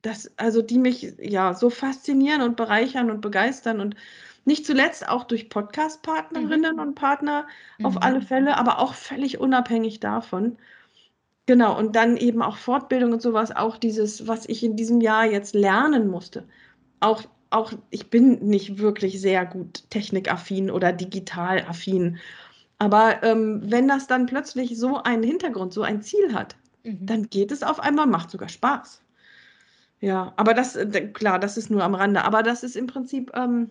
das 0.02 0.32
also, 0.38 0.62
die 0.62 0.78
mich, 0.78 1.14
ja, 1.20 1.54
so 1.54 1.70
faszinieren 1.70 2.42
und 2.42 2.56
bereichern 2.56 3.10
und 3.10 3.20
begeistern 3.20 3.80
und 3.80 3.96
nicht 4.44 4.64
zuletzt 4.64 5.08
auch 5.08 5.24
durch 5.24 5.50
Mhm. 5.50 5.50
Podcast-Partnerinnen 5.50 6.78
und 6.80 6.94
Partner 6.94 7.46
auf 7.82 7.96
Mhm. 7.96 8.02
alle 8.02 8.22
Fälle, 8.22 8.56
aber 8.56 8.78
auch 8.78 8.94
völlig 8.94 9.38
unabhängig 9.40 10.00
davon. 10.00 10.58
Genau, 11.46 11.78
und 11.78 11.96
dann 11.96 12.16
eben 12.16 12.42
auch 12.42 12.56
Fortbildung 12.58 13.12
und 13.12 13.22
so 13.22 13.32
was, 13.32 13.54
auch 13.56 13.78
dieses, 13.78 14.26
was 14.28 14.48
ich 14.48 14.62
in 14.64 14.76
diesem 14.76 15.00
Jahr 15.00 15.26
jetzt 15.26 15.54
lernen 15.54 16.08
musste. 16.08 16.46
Auch 17.00 17.24
auch 17.50 17.72
ich 17.90 18.10
bin 18.10 18.46
nicht 18.46 18.78
wirklich 18.78 19.20
sehr 19.20 19.46
gut 19.46 19.88
technikaffin 19.90 20.70
oder 20.70 20.92
digital-affin, 20.92 22.18
aber, 22.78 23.22
ähm, 23.22 23.62
wenn 23.64 23.88
das 23.88 24.06
dann 24.06 24.26
plötzlich 24.26 24.78
so 24.78 25.02
einen 25.02 25.22
Hintergrund, 25.22 25.72
so 25.72 25.82
ein 25.82 26.02
Ziel 26.02 26.34
hat, 26.34 26.56
Mhm. 26.84 27.08
dann 27.08 27.30
geht 27.30 27.52
es 27.52 27.62
auf 27.62 27.80
einmal 27.80 28.06
macht 28.06 28.30
sogar 28.30 28.48
Spaß. 28.48 29.02
Ja, 30.00 30.32
aber 30.36 30.54
das 30.54 30.76
äh, 30.76 31.08
klar, 31.08 31.38
das 31.40 31.56
ist 31.58 31.70
nur 31.70 31.84
am 31.84 31.94
Rande. 31.94 32.24
Aber 32.24 32.42
das 32.42 32.62
ist 32.64 32.76
im 32.76 32.86
Prinzip, 32.88 33.32
ähm, 33.36 33.70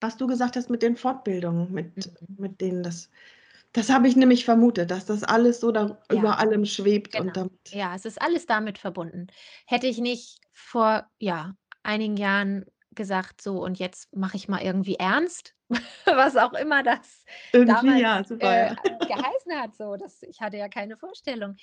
was 0.00 0.16
du 0.18 0.26
gesagt 0.28 0.56
hast 0.56 0.70
mit 0.70 0.82
den 0.82 0.96
Fortbildungen, 0.96 1.72
mit 1.72 1.92
Mhm. 1.96 2.26
mit 2.38 2.60
denen 2.60 2.82
das 2.84 3.10
das 3.74 3.90
habe 3.90 4.08
ich 4.08 4.16
nämlich 4.16 4.44
vermutet, 4.46 4.90
dass 4.92 5.06
das 5.06 5.24
alles 5.24 5.60
so 5.60 5.72
da 5.72 6.02
Ja. 6.10 6.28
über 6.28 6.38
allem 6.40 6.64
schwebt 6.66 7.16
und 7.16 7.36
Genau. 7.36 7.38
damit 7.38 7.52
Ja, 7.72 7.94
es 7.96 8.04
ist 8.06 8.20
alles 8.22 8.46
damit 8.46 8.78
verbunden. 8.78 9.28
Hätte 9.66 9.86
ich 9.88 9.98
nicht 9.98 10.40
vor, 10.52 11.10
ja, 11.18 11.56
einigen 11.82 12.16
Jahren 12.16 12.66
gesagt: 12.92 13.42
„So, 13.42 13.62
und 13.64 13.78
jetzt 13.78 14.14
mache 14.16 14.36
ich 14.36 14.48
mal 14.48 14.62
irgendwie 14.62 14.96
ernst“, 14.96 15.53
was 16.04 16.36
auch 16.36 16.52
immer 16.52 16.82
das 16.82 17.24
damals, 17.52 18.00
ja, 18.00 18.24
super, 18.24 18.52
äh, 18.52 18.68
ja. 18.68 18.98
geheißen 19.06 19.52
hat, 19.54 19.74
so, 19.76 19.96
das 19.96 20.22
ich 20.22 20.40
hatte 20.40 20.56
ja 20.56 20.68
keine 20.68 20.96
Vorstellung, 20.96 21.56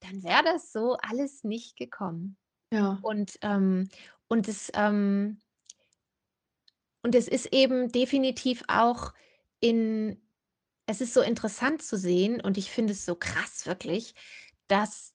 dann 0.00 0.22
wäre 0.22 0.42
das 0.44 0.72
so 0.72 0.96
alles 1.00 1.44
nicht 1.44 1.76
gekommen. 1.76 2.36
Ja. 2.72 2.98
Und, 3.02 3.38
ähm 3.42 3.88
und 4.28 4.48
es, 4.48 4.70
ähm 4.74 5.38
und 7.02 7.14
es 7.14 7.28
ist 7.28 7.52
eben 7.52 7.92
definitiv 7.92 8.64
auch 8.68 9.12
in 9.60 10.20
es 10.86 11.00
ist 11.00 11.14
so 11.14 11.22
interessant 11.22 11.82
zu 11.82 11.96
sehen 11.96 12.40
und 12.40 12.58
ich 12.58 12.70
finde 12.70 12.92
es 12.92 13.06
so 13.06 13.14
krass 13.14 13.64
wirklich, 13.64 14.14
dass, 14.66 15.14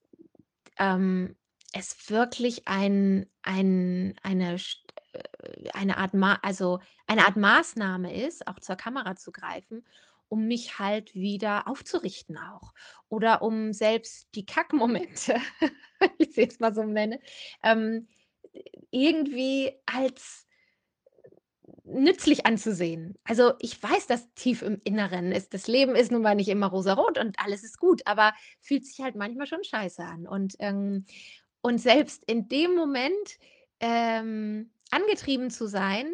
ähm, 0.80 1.36
es 1.74 2.10
wirklich 2.10 2.68
ein 2.68 3.28
ein 3.42 4.16
eine 4.24 4.56
äh, 4.56 4.60
eine 5.74 5.97
Art 5.97 6.14
Ma 6.14 6.39
also, 6.41 6.80
eine 7.07 7.26
Art 7.26 7.38
Maßnahme 7.38 8.16
ist, 8.26 8.47
auch 8.47 8.60
zur 8.60 8.76
Kamera 8.76 9.16
zu 9.16 9.32
greifen, 9.32 9.86
um 10.28 10.47
mich 10.47 10.80
halt 10.80 11.16
wieder 11.16 11.68
aufzurichten 11.68 12.38
auch 12.38 12.74
oder 13.10 13.41
um 13.41 13.74
selbst 13.74 14.28
die 14.36 14.45
Kackmomente, 14.45 15.36
ich 16.18 16.34
sie 16.34 16.41
jetzt 16.41 16.62
mal 16.62 16.74
so 16.74 16.84
nenne, 16.84 17.20
ähm, 17.64 18.07
irgendwie 18.91 19.74
als 19.86 20.45
nützlich 21.84 22.45
anzusehen. 22.45 23.18
Also, 23.24 23.53
ich 23.60 23.82
weiß, 23.82 24.07
dass 24.07 24.32
tief 24.36 24.62
im 24.62 24.80
Inneren 24.84 25.32
ist 25.32 25.53
das 25.53 25.68
Leben 25.68 25.95
ist 25.95 26.12
nun 26.12 26.22
mal 26.22 26.36
nicht 26.36 26.49
immer 26.49 26.68
rosarot 26.68 27.18
und 27.18 27.39
alles 27.39 27.64
ist 27.64 27.80
gut, 27.80 28.01
aber 28.05 28.34
fühlt 28.62 28.86
sich 28.86 28.99
halt 28.99 29.16
manchmal 29.16 29.47
schon 29.47 29.64
scheiße 29.64 30.03
an. 30.03 30.28
Und, 30.28 30.55
ähm 30.60 31.05
und 31.62 31.80
selbst 31.80 32.24
in 32.26 32.47
dem 32.47 32.74
Moment, 32.76 33.38
ähm, 33.82 34.72
angetrieben 34.92 35.52
zu 35.52 35.68
sein 35.68 36.12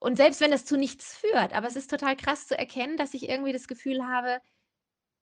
und 0.00 0.16
selbst 0.16 0.40
wenn 0.40 0.50
das 0.50 0.64
zu 0.64 0.76
nichts 0.76 1.16
führt, 1.16 1.52
aber 1.54 1.66
es 1.66 1.76
ist 1.76 1.90
total 1.90 2.16
krass 2.16 2.46
zu 2.46 2.56
erkennen, 2.58 2.96
dass 2.96 3.14
ich 3.14 3.28
irgendwie 3.28 3.52
das 3.52 3.68
Gefühl 3.68 4.04
habe, 4.06 4.40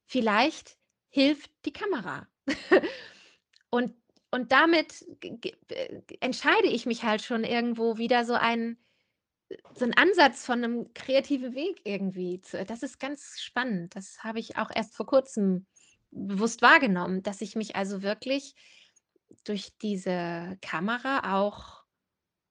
vielleicht 0.06 0.78
hilft 1.10 1.50
die 1.66 1.72
Kamera. 1.74 2.28
Und 3.70 3.94
und 4.32 4.52
damit 4.52 5.04
äh, 5.70 6.02
entscheide 6.20 6.68
ich 6.68 6.86
mich 6.86 7.04
halt 7.04 7.22
schon 7.22 7.44
irgendwo 7.44 7.98
wieder 7.98 8.24
so 8.24 8.34
ein 8.34 8.78
so 9.74 9.84
'n 9.86 9.94
Ansatz 9.96 10.44
von 10.46 10.60
'nem 10.60 10.94
kreativen 10.94 11.54
Weg 11.54 11.80
irgendwie 11.84 12.40
zu 12.40 12.64
das 12.64 12.82
ist 12.82 13.00
ganz 13.00 13.40
spannend. 13.40 13.96
Das 13.96 14.24
habe 14.24 14.40
ich 14.40 14.56
auch 14.58 14.70
erst 14.74 14.94
vor 14.96 15.06
Kurzem 15.06 15.66
bewusst 16.10 16.62
wahrgenommen, 16.62 17.22
dass 17.22 17.40
ich 17.42 17.56
mich 17.56 17.76
also 17.76 18.02
wirklich 18.02 18.54
durch 19.44 19.76
diese 19.82 20.58
Kamera 20.62 21.36
auch, 21.38 21.75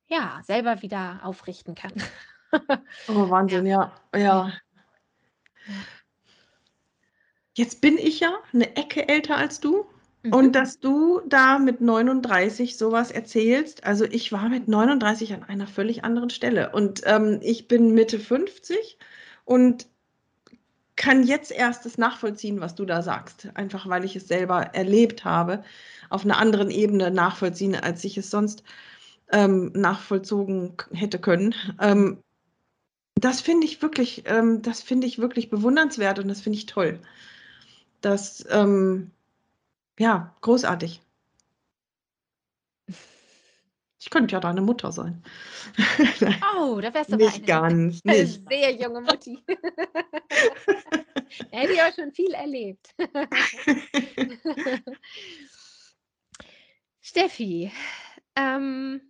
ja, 0.10 0.42
selber 0.44 0.82
wieder 0.82 1.20
aufrichten 1.24 1.76
kann. 1.76 1.94
Oh. 3.08 3.30
Wahnsinn, 3.30 3.66
ja, 3.68 3.92
Ja. 4.16 4.60
Jetzt 7.58 7.80
bin 7.80 7.98
ich 7.98 8.20
ja 8.20 8.34
'ne 8.52 8.76
Ecke 8.76 9.08
älter 9.08 9.38
als 9.38 9.62
du 9.62 9.86
Mhm. 10.24 10.34
und 10.34 10.56
dass 10.58 10.78
du 10.82 11.22
da 11.26 11.58
mit 11.58 11.80
39 11.80 12.78
so 12.78 12.92
was 12.92 13.12
erzählst 13.12 13.86
also, 13.86 14.04
ich 14.04 14.34
war 14.34 14.50
mit 14.50 14.68
39 14.68 15.34
an 15.34 15.44
einer 15.44 15.66
völlig 15.68 16.04
anderen 16.04 16.30
Stelle 16.30 16.72
und, 16.74 17.02
ähm, 17.06 17.40
ich 17.42 17.70
bin 17.70 17.94
Mitte 17.94 18.20
50 18.20 18.98
und 19.46 19.88
kann 20.98 21.24
jetzt 21.24 21.52
erst 21.52 21.86
das 21.86 21.98
nachvollziehen, 21.98 22.62
was 22.62 22.76
du 22.76 22.86
da 22.86 23.02
sagst, 23.02 23.50
einfach 23.56 23.88
weil 23.90 24.06
ich 24.06 24.16
es 24.16 24.28
selber 24.30 24.62
erlebt 24.74 25.26
habe, 25.26 25.64
auf 26.10 26.24
'ner 26.24 26.38
anderen 26.38 26.70
Ebene 26.72 27.12
nachvollziehen, 27.12 27.76
als 27.76 28.04
ich 28.06 28.18
es 28.18 28.32
sonst, 28.32 28.64
ähm, 29.32 29.72
nachvollzogen 29.74 30.78
hätte 30.92 31.20
können. 31.20 31.56
Ähm, 31.80 32.22
das 33.16 33.42
finde 33.42 33.66
ich 33.66 33.82
wirklich 33.82 34.24
ähm, 34.26 34.62
das 34.62 34.82
finde 34.82 35.08
ich 35.08 35.20
wirklich 35.20 35.50
bewundernswert 35.50 36.20
und 36.20 36.28
das 36.28 36.42
finde 36.42 36.58
ich 36.58 36.66
toll. 36.66 37.00
Das, 38.02 38.46
ähm 38.52 39.12
ja, 39.98 40.36
großartig. 40.42 41.02
Ich 44.00 44.12
könnte 44.12 44.34
ja 44.34 44.40
deine 44.40 44.62
Mutter 44.62 44.92
sein. 44.92 45.24
Oh, 46.58 46.80
da 46.80 46.94
wärst 46.94 47.10
du 47.10 47.16
aber 47.16 47.26
nicht 47.26 47.38
eine 47.38 47.46
ganz, 47.46 48.02
nicht 48.04 48.48
sehr 48.48 48.72
junge 48.74 49.02
Mutti. 49.02 49.44
Da 51.52 51.58
hätte 51.58 51.74
ich 51.74 51.82
aber 51.82 51.94
schon 51.94 52.12
viel 52.14 52.32
erlebt. 52.34 52.94
Steffi, 57.02 57.72
ähm 58.36 59.02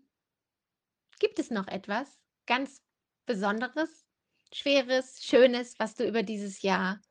gibt 1.20 1.40
es 1.40 1.52
noch 1.52 1.68
etwas 1.68 2.20
ganz 2.48 2.82
Besonderes, 3.26 4.06
Schweres, 4.54 5.24
Schönes, 5.24 5.80
was 5.80 5.96
du 5.96 6.08
über 6.08 6.24
dieses 6.24 6.62
Jahr 6.62 7.02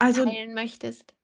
Also 0.00 0.24
teilen 0.24 0.54
möchtest? 0.54 1.14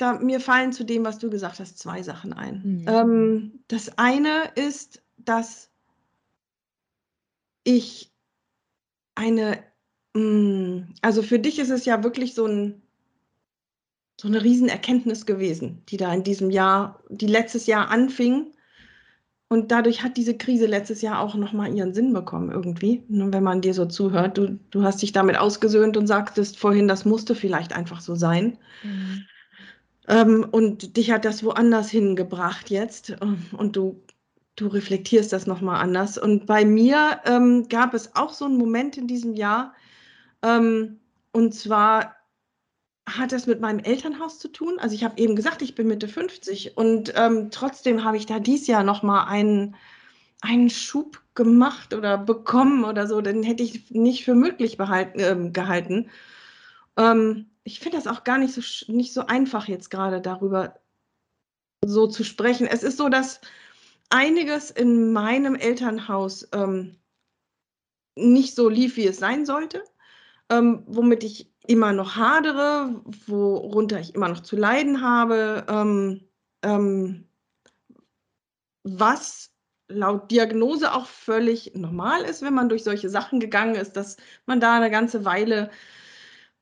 da 0.00 0.14
mir 0.18 0.40
fallen 0.40 0.72
zu 0.72 0.84
dem, 0.84 1.04
was 1.04 1.18
du 1.18 1.28
gesagt 1.28 1.60
hast, 1.60 1.78
2 1.78 2.02
Sachen 2.02 2.32
ein. 2.32 2.64
Mhm. 2.64 2.86
Ähm, 2.86 3.62
das 3.68 3.98
eine 3.98 4.50
ist, 4.56 5.02
dass 5.18 5.70
ich 7.66 8.10
eine 9.16 9.64
hm, 10.16 10.94
also, 11.02 11.22
für 11.22 11.38
dich 11.38 11.58
ist 11.60 11.70
es 11.70 11.84
ja 11.84 12.02
wirklich 12.02 12.34
so 12.34 12.44
'n 12.46 12.82
so 14.18 14.28
'ne 14.28 14.42
Riesenerkenntnis 14.42 15.24
gewesen, 15.26 15.82
die 15.88 15.96
da 15.96 16.12
in 16.12 16.24
diesem 16.24 16.50
Jahr 16.50 17.02
die 17.08 17.26
letztes 17.26 17.66
Jahr 17.66 17.88
anfing. 17.90 18.52
Und 19.52 19.72
dadurch 19.72 20.04
hat 20.04 20.16
diese 20.16 20.36
Krise 20.36 20.66
letztes 20.66 21.02
Jahr 21.02 21.18
auch 21.18 21.34
noch 21.34 21.52
mal 21.52 21.74
ihren 21.74 21.92
Sinn 21.92 22.12
bekommen 22.12 22.52
irgendwie, 22.52 23.02
ne, 23.08 23.32
wenn 23.32 23.42
man 23.42 23.60
dir 23.60 23.74
so 23.74 23.84
zuhört. 23.84 24.38
Du 24.38 24.60
du 24.70 24.84
hast 24.84 25.02
dich 25.02 25.10
damit 25.10 25.36
ausgesöhnt 25.36 25.96
und 25.96 26.06
sagtest 26.06 26.56
vorhin, 26.56 26.86
das 26.86 27.04
musste 27.04 27.34
vielleicht 27.34 27.72
einfach 27.72 28.00
so 28.00 28.14
sein. 28.14 28.58
Mhm. 28.84 29.24
Ähm, 30.06 30.46
und 30.52 30.96
dich 30.96 31.10
hat 31.10 31.24
das 31.24 31.42
woanders 31.42 31.90
hingebracht 31.90 32.70
jetzt. 32.70 33.16
Und 33.52 33.74
du, 33.74 34.00
du 34.54 34.68
reflektierst 34.68 35.32
das 35.32 35.48
nochmal 35.48 35.82
anders. 35.82 36.16
Und 36.16 36.46
bei 36.46 36.64
mir 36.64 37.20
ähm, 37.24 37.66
gab 37.68 37.92
es 37.92 38.14
auch 38.14 38.32
so 38.32 38.44
einen 38.44 38.56
Moment 38.56 38.96
in 38.96 39.08
diesem 39.08 39.34
Jahr. 39.34 39.74
Ähm, 40.42 41.00
und 41.32 41.54
zwar 41.54 42.14
hat 43.18 43.32
das 43.32 43.46
mit 43.46 43.60
meinem 43.60 43.78
Elternhaus 43.80 44.38
zu 44.38 44.48
tun. 44.48 44.78
Also 44.78 44.94
ich 44.94 45.04
habe 45.04 45.18
eben 45.18 45.36
gesagt, 45.36 45.62
ich 45.62 45.74
bin 45.74 45.88
Mitte 45.88 46.08
50 46.08 46.76
und 46.76 47.12
ähm, 47.16 47.50
trotzdem 47.50 48.04
habe 48.04 48.16
ich 48.16 48.26
da 48.26 48.38
dieses 48.38 48.66
Jahr 48.66 48.82
nochmal 48.82 49.26
einen, 49.28 49.76
einen 50.40 50.70
Schub 50.70 51.20
gemacht 51.34 51.94
oder 51.94 52.18
bekommen 52.18 52.84
oder 52.84 53.06
so. 53.06 53.20
Den 53.20 53.42
hätte 53.42 53.62
ich 53.62 53.90
nicht 53.90 54.24
für 54.24 54.34
möglich 54.34 54.76
behalten, 54.76 55.18
äh, 55.20 55.50
gehalten. 55.50 56.10
Ähm, 56.96 57.46
ich 57.64 57.80
finde 57.80 57.98
das 57.98 58.06
auch 58.06 58.24
gar 58.24 58.38
nicht 58.38 58.54
so, 58.54 58.92
nicht 58.92 59.12
so 59.12 59.26
einfach 59.26 59.68
jetzt 59.68 59.90
gerade 59.90 60.20
darüber 60.20 60.80
so 61.84 62.06
zu 62.06 62.24
sprechen. 62.24 62.66
Es 62.66 62.82
ist 62.82 62.98
so, 62.98 63.08
dass 63.08 63.40
einiges 64.10 64.70
in 64.70 65.12
meinem 65.12 65.54
Elternhaus 65.54 66.48
ähm, 66.52 66.96
nicht 68.16 68.54
so 68.54 68.68
lief, 68.68 68.96
wie 68.96 69.06
es 69.06 69.18
sein 69.18 69.46
sollte, 69.46 69.82
ähm, 70.50 70.82
womit 70.86 71.24
ich 71.24 71.49
immer 71.66 71.92
noch 71.92 72.16
hadere, 72.16 73.02
worunter 73.26 74.00
ich 74.00 74.14
immer 74.14 74.28
noch 74.28 74.40
zu 74.40 74.56
leiden 74.56 75.02
habe, 75.02 75.66
ähm, 75.68 76.28
ähm, 76.62 77.28
was 78.82 79.50
laut 79.88 80.30
Diagnose 80.30 80.94
auch 80.94 81.06
völlig 81.06 81.72
normal 81.74 82.22
ist, 82.22 82.42
wenn 82.42 82.54
man 82.54 82.68
durch 82.68 82.84
solche 82.84 83.10
Sachen 83.10 83.40
gegangen 83.40 83.74
ist, 83.74 83.92
dass 83.92 84.16
man 84.46 84.60
da 84.60 84.76
eine 84.76 84.90
ganze 84.90 85.24
Weile 85.24 85.70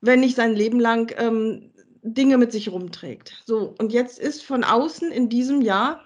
wenn 0.00 0.20
nicht 0.20 0.36
sein 0.36 0.54
Leben 0.54 0.80
lang 0.80 1.12
ähm, 1.16 1.72
Dinge 2.02 2.38
mit 2.38 2.52
sich 2.52 2.70
rumträgt. 2.70 3.42
So, 3.46 3.74
und 3.78 3.92
jetzt 3.92 4.18
ist 4.18 4.44
von 4.44 4.64
außen 4.64 5.10
in 5.10 5.28
diesem 5.28 5.60
Jahr 5.60 6.04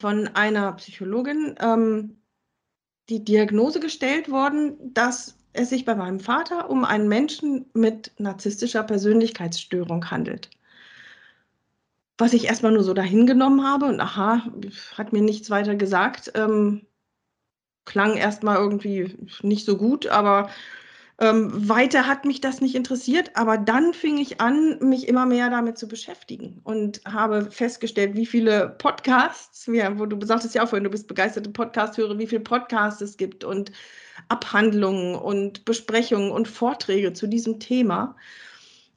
von 0.00 0.28
einer 0.28 0.72
Psychologin 0.72 1.54
ähm, 1.60 2.22
die 3.08 3.24
Diagnose 3.24 3.80
gestellt 3.80 4.30
worden, 4.30 4.92
dass 4.92 5.37
es 5.52 5.70
sich 5.70 5.84
bei 5.84 5.94
meinem 5.94 6.20
Vater 6.20 6.70
um 6.70 6.84
einen 6.84 7.08
Menschen 7.08 7.66
mit 7.74 8.12
narzisstischer 8.18 8.82
Persönlichkeitsstörung 8.82 10.10
handelt. 10.10 10.50
Was 12.18 12.32
ich 12.32 12.46
erstmal 12.46 12.72
nur 12.72 12.82
so 12.82 12.94
dahingenommen 12.94 13.64
habe 13.64 13.86
und 13.86 14.00
aha, 14.00 14.42
hat 14.96 15.12
mir 15.12 15.22
nichts 15.22 15.50
weiter 15.50 15.76
gesagt. 15.76 16.32
Ähm, 16.34 16.86
klang 17.84 18.16
erstmal 18.16 18.56
irgendwie 18.56 19.16
nicht 19.42 19.64
so 19.64 19.76
gut, 19.76 20.06
aber 20.08 20.50
ähm, 21.20 21.68
weiter 21.68 22.06
hat 22.06 22.24
mich 22.24 22.40
das 22.40 22.60
nicht 22.60 22.76
interessiert, 22.76 23.32
aber 23.34 23.58
dann 23.58 23.92
fing 23.92 24.18
ich 24.18 24.40
an, 24.40 24.78
mich 24.80 25.08
immer 25.08 25.26
mehr 25.26 25.50
damit 25.50 25.76
zu 25.76 25.88
beschäftigen 25.88 26.60
und 26.62 27.00
habe 27.04 27.50
festgestellt, 27.50 28.14
wie 28.14 28.26
viele 28.26 28.76
Podcasts, 28.78 29.66
ja, 29.66 29.98
wo 29.98 30.06
du 30.06 30.24
sagtest 30.24 30.54
ja 30.54 30.62
auch 30.62 30.68
vorhin, 30.68 30.84
du 30.84 30.90
bist 30.90 31.08
begeisterte 31.08 31.50
Podcast-Hörer, 31.50 32.18
wie 32.18 32.28
viele 32.28 32.42
Podcasts 32.42 33.00
es 33.00 33.16
gibt 33.16 33.42
und 33.42 33.72
Abhandlungen 34.28 35.16
und 35.16 35.64
Besprechungen 35.64 36.30
und 36.30 36.46
Vorträge 36.46 37.12
zu 37.12 37.26
diesem 37.26 37.58
Thema. 37.58 38.14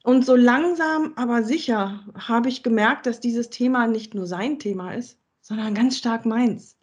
Und 0.04 0.24
so 0.24 0.36
langsam, 0.36 1.14
aber 1.16 1.42
sicher 1.42 2.04
habe 2.16 2.48
ich 2.48 2.62
gemerkt, 2.62 3.06
dass 3.06 3.18
dieses 3.18 3.50
Thema 3.50 3.88
nicht 3.88 4.14
nur 4.14 4.26
sein 4.26 4.60
Thema 4.60 4.92
ist, 4.92 5.18
sondern 5.40 5.74
ganz 5.74 5.98
stark 5.98 6.24
meins. 6.24 6.76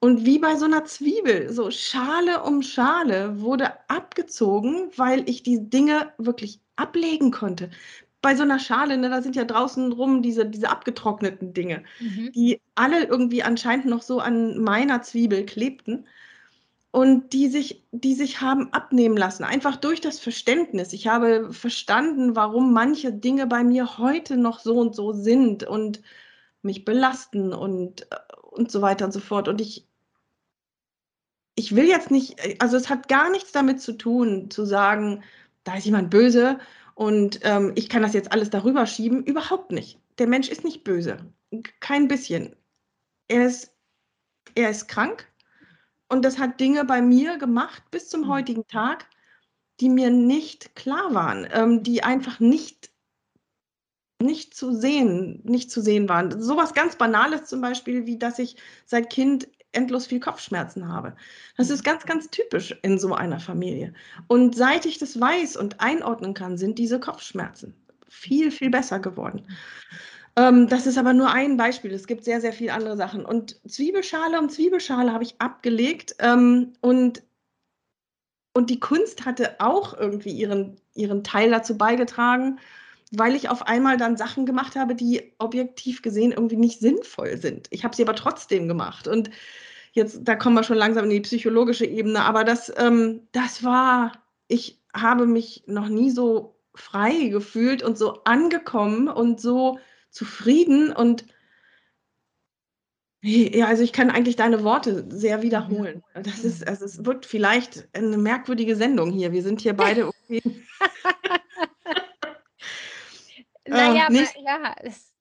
Und 0.00 0.24
wie 0.24 0.38
bei 0.38 0.56
so 0.56 0.64
einer 0.64 0.84
Zwiebel, 0.86 1.52
so 1.52 1.70
Schale 1.70 2.42
um 2.42 2.62
Schale 2.62 3.40
wurde 3.40 3.72
abgezogen, 3.88 4.90
weil 4.96 5.28
ich 5.28 5.42
die 5.42 5.68
Dinge 5.68 6.12
wirklich 6.16 6.60
ablegen 6.76 7.30
konnte. 7.30 7.70
Bei 8.22 8.34
so 8.34 8.42
einer 8.42 8.58
Schale, 8.58 8.96
ne, 8.96 9.10
da 9.10 9.20
sind 9.20 9.36
ja 9.36 9.44
draußen 9.44 9.92
rum 9.92 10.22
diese, 10.22 10.46
diese 10.46 10.70
abgetrockneten 10.70 11.52
Dinge, 11.52 11.84
mhm. 12.00 12.32
die 12.32 12.60
alle 12.74 13.04
irgendwie 13.04 13.42
anscheinend 13.42 13.86
noch 13.86 14.02
so 14.02 14.20
an 14.20 14.58
meiner 14.58 15.02
Zwiebel 15.02 15.44
klebten 15.44 16.06
und 16.92 17.32
die 17.34 17.48
sich, 17.48 17.84
die 17.92 18.14
sich 18.14 18.40
haben 18.40 18.72
abnehmen 18.72 19.16
lassen, 19.16 19.44
einfach 19.44 19.76
durch 19.76 20.00
das 20.00 20.18
Verständnis. 20.18 20.92
Ich 20.94 21.08
habe 21.08 21.52
verstanden, 21.52 22.36
warum 22.36 22.72
manche 22.72 23.12
Dinge 23.12 23.46
bei 23.46 23.64
mir 23.64 23.98
heute 23.98 24.36
noch 24.38 24.60
so 24.60 24.78
und 24.78 24.94
so 24.96 25.12
sind 25.12 25.62
und 25.64 26.00
mich 26.62 26.84
belasten 26.84 27.52
und, 27.52 28.06
und 28.50 28.70
so 28.70 28.82
weiter 28.82 29.04
und 29.04 29.12
so 29.12 29.20
fort. 29.20 29.46
Und 29.48 29.60
ich, 29.60 29.89
ich 31.54 31.74
will 31.76 31.86
jetzt 31.86 32.10
nicht, 32.10 32.60
also 32.62 32.76
es 32.76 32.88
hat 32.88 33.08
gar 33.08 33.30
nichts 33.30 33.52
damit 33.52 33.80
zu 33.80 33.92
tun, 33.92 34.50
zu 34.50 34.64
sagen, 34.64 35.22
da 35.64 35.76
ist 35.76 35.84
jemand 35.84 36.10
böse 36.10 36.58
und 36.94 37.40
ähm, 37.42 37.72
ich 37.74 37.88
kann 37.88 38.02
das 38.02 38.14
jetzt 38.14 38.32
alles 38.32 38.50
darüber 38.50 38.86
schieben. 38.86 39.24
Überhaupt 39.24 39.72
nicht. 39.72 39.98
Der 40.18 40.26
Mensch 40.26 40.48
ist 40.48 40.64
nicht 40.64 40.84
böse. 40.84 41.18
Kein 41.80 42.08
bisschen. 42.08 42.54
Er 43.28 43.46
ist, 43.46 43.72
er 44.54 44.70
ist 44.70 44.88
krank 44.88 45.26
und 46.08 46.24
das 46.24 46.38
hat 46.38 46.60
Dinge 46.60 46.84
bei 46.84 47.00
mir 47.00 47.38
gemacht 47.38 47.82
bis 47.90 48.08
zum 48.08 48.22
mhm. 48.22 48.28
heutigen 48.28 48.66
Tag, 48.66 49.06
die 49.80 49.88
mir 49.88 50.10
nicht 50.10 50.74
klar 50.74 51.14
waren, 51.14 51.48
ähm, 51.52 51.82
die 51.82 52.02
einfach 52.02 52.40
nicht, 52.40 52.90
nicht 54.20 54.54
zu 54.54 54.74
sehen, 54.74 55.40
nicht 55.44 55.70
zu 55.70 55.80
sehen 55.80 56.08
waren. 56.08 56.42
Sowas 56.42 56.74
ganz 56.74 56.96
Banales 56.96 57.44
zum 57.44 57.60
Beispiel, 57.60 58.06
wie 58.06 58.18
dass 58.18 58.38
ich 58.38 58.56
seit 58.84 59.08
Kind 59.08 59.48
endlos 59.72 60.06
viel 60.06 60.20
Kopfschmerzen 60.20 60.88
habe. 60.88 61.14
Das 61.56 61.70
ist 61.70 61.84
ganz, 61.84 62.04
ganz 62.04 62.30
typisch 62.30 62.76
in 62.82 62.98
so 62.98 63.14
einer 63.14 63.40
Familie. 63.40 63.92
Und 64.26 64.56
seit 64.56 64.86
ich 64.86 64.98
das 64.98 65.20
weiß 65.20 65.56
und 65.56 65.80
einordnen 65.80 66.34
kann, 66.34 66.58
sind 66.58 66.78
diese 66.78 67.00
Kopfschmerzen 67.00 67.74
viel, 68.08 68.50
viel 68.50 68.70
besser 68.70 68.98
geworden. 68.98 69.46
Ähm, 70.36 70.68
das 70.68 70.86
ist 70.86 70.98
aber 70.98 71.12
nur 71.12 71.30
ein 71.30 71.56
Beispiel. 71.56 71.92
Es 71.92 72.06
gibt 72.06 72.24
sehr, 72.24 72.40
sehr 72.40 72.52
viele 72.52 72.72
andere 72.72 72.96
Sachen. 72.96 73.24
Und 73.24 73.60
Zwiebelschale 73.68 74.38
um 74.38 74.48
Zwiebelschale 74.48 75.12
habe 75.12 75.24
ich 75.24 75.40
abgelegt. 75.40 76.16
Ähm, 76.18 76.72
und, 76.80 77.22
und 78.54 78.70
die 78.70 78.80
Kunst 78.80 79.24
hatte 79.24 79.60
auch 79.60 79.96
irgendwie 79.96 80.32
ihren, 80.32 80.76
ihren 80.94 81.24
Teil 81.24 81.50
dazu 81.50 81.78
beigetragen, 81.78 82.58
weil 83.10 83.34
ich 83.34 83.48
auf 83.48 83.66
einmal 83.66 83.96
dann 83.96 84.16
Sachen 84.16 84.46
gemacht 84.46 84.76
habe, 84.76 84.94
die 84.94 85.32
objektiv 85.38 86.02
gesehen 86.02 86.32
irgendwie 86.32 86.56
nicht 86.56 86.80
sinnvoll 86.80 87.36
sind. 87.36 87.66
Ich 87.70 87.84
habe 87.84 87.94
sie 87.94 88.02
aber 88.02 88.14
trotzdem 88.14 88.68
gemacht. 88.68 89.08
Und 89.08 89.30
jetzt, 89.92 90.20
da 90.22 90.36
kommen 90.36 90.54
wir 90.54 90.62
schon 90.62 90.76
langsam 90.76 91.04
in 91.04 91.10
die 91.10 91.20
psychologische 91.20 91.86
Ebene, 91.86 92.20
aber 92.22 92.44
das, 92.44 92.72
ähm, 92.76 93.22
das 93.32 93.64
war, 93.64 94.12
ich 94.48 94.80
habe 94.94 95.26
mich 95.26 95.64
noch 95.66 95.88
nie 95.88 96.10
so 96.10 96.56
frei 96.74 97.28
gefühlt 97.28 97.82
und 97.82 97.98
so 97.98 98.22
angekommen 98.24 99.08
und 99.08 99.40
so 99.40 99.78
zufrieden 100.10 100.92
und 100.92 101.24
ja, 103.22 103.66
also 103.66 103.82
ich 103.82 103.92
kann 103.92 104.10
eigentlich 104.10 104.36
deine 104.36 104.64
Worte 104.64 105.04
sehr 105.10 105.42
wiederholen. 105.42 106.02
Das 106.14 106.42
ist, 106.42 106.66
also 106.66 106.86
es 106.86 107.04
wird 107.04 107.26
vielleicht 107.26 107.86
eine 107.92 108.16
merkwürdige 108.16 108.76
Sendung 108.76 109.10
hier. 109.10 109.30
Wir 109.32 109.42
sind 109.42 109.60
hier 109.60 109.74
beide 109.74 110.06
okay. 110.30 110.40
Naja, 113.70 114.08
äh, 114.08 114.12
nicht, 114.12 114.36
ja, 114.36 114.74
es, 114.80 115.14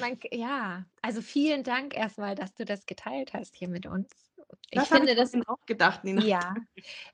man, 0.00 0.18
ja, 0.30 0.84
also 1.02 1.20
vielen 1.20 1.64
Dank 1.64 1.96
erstmal, 1.96 2.34
dass 2.34 2.54
du 2.54 2.64
das 2.64 2.86
geteilt 2.86 3.32
hast 3.32 3.56
hier 3.56 3.68
mit 3.68 3.86
uns. 3.86 4.08
Ich 4.70 4.78
das 4.78 4.88
finde 4.88 5.12
ich 5.12 5.16
das 5.16 5.34
auch 5.46 5.64
gedacht, 5.66 6.04
Nina. 6.04 6.22
Ja, 6.22 6.54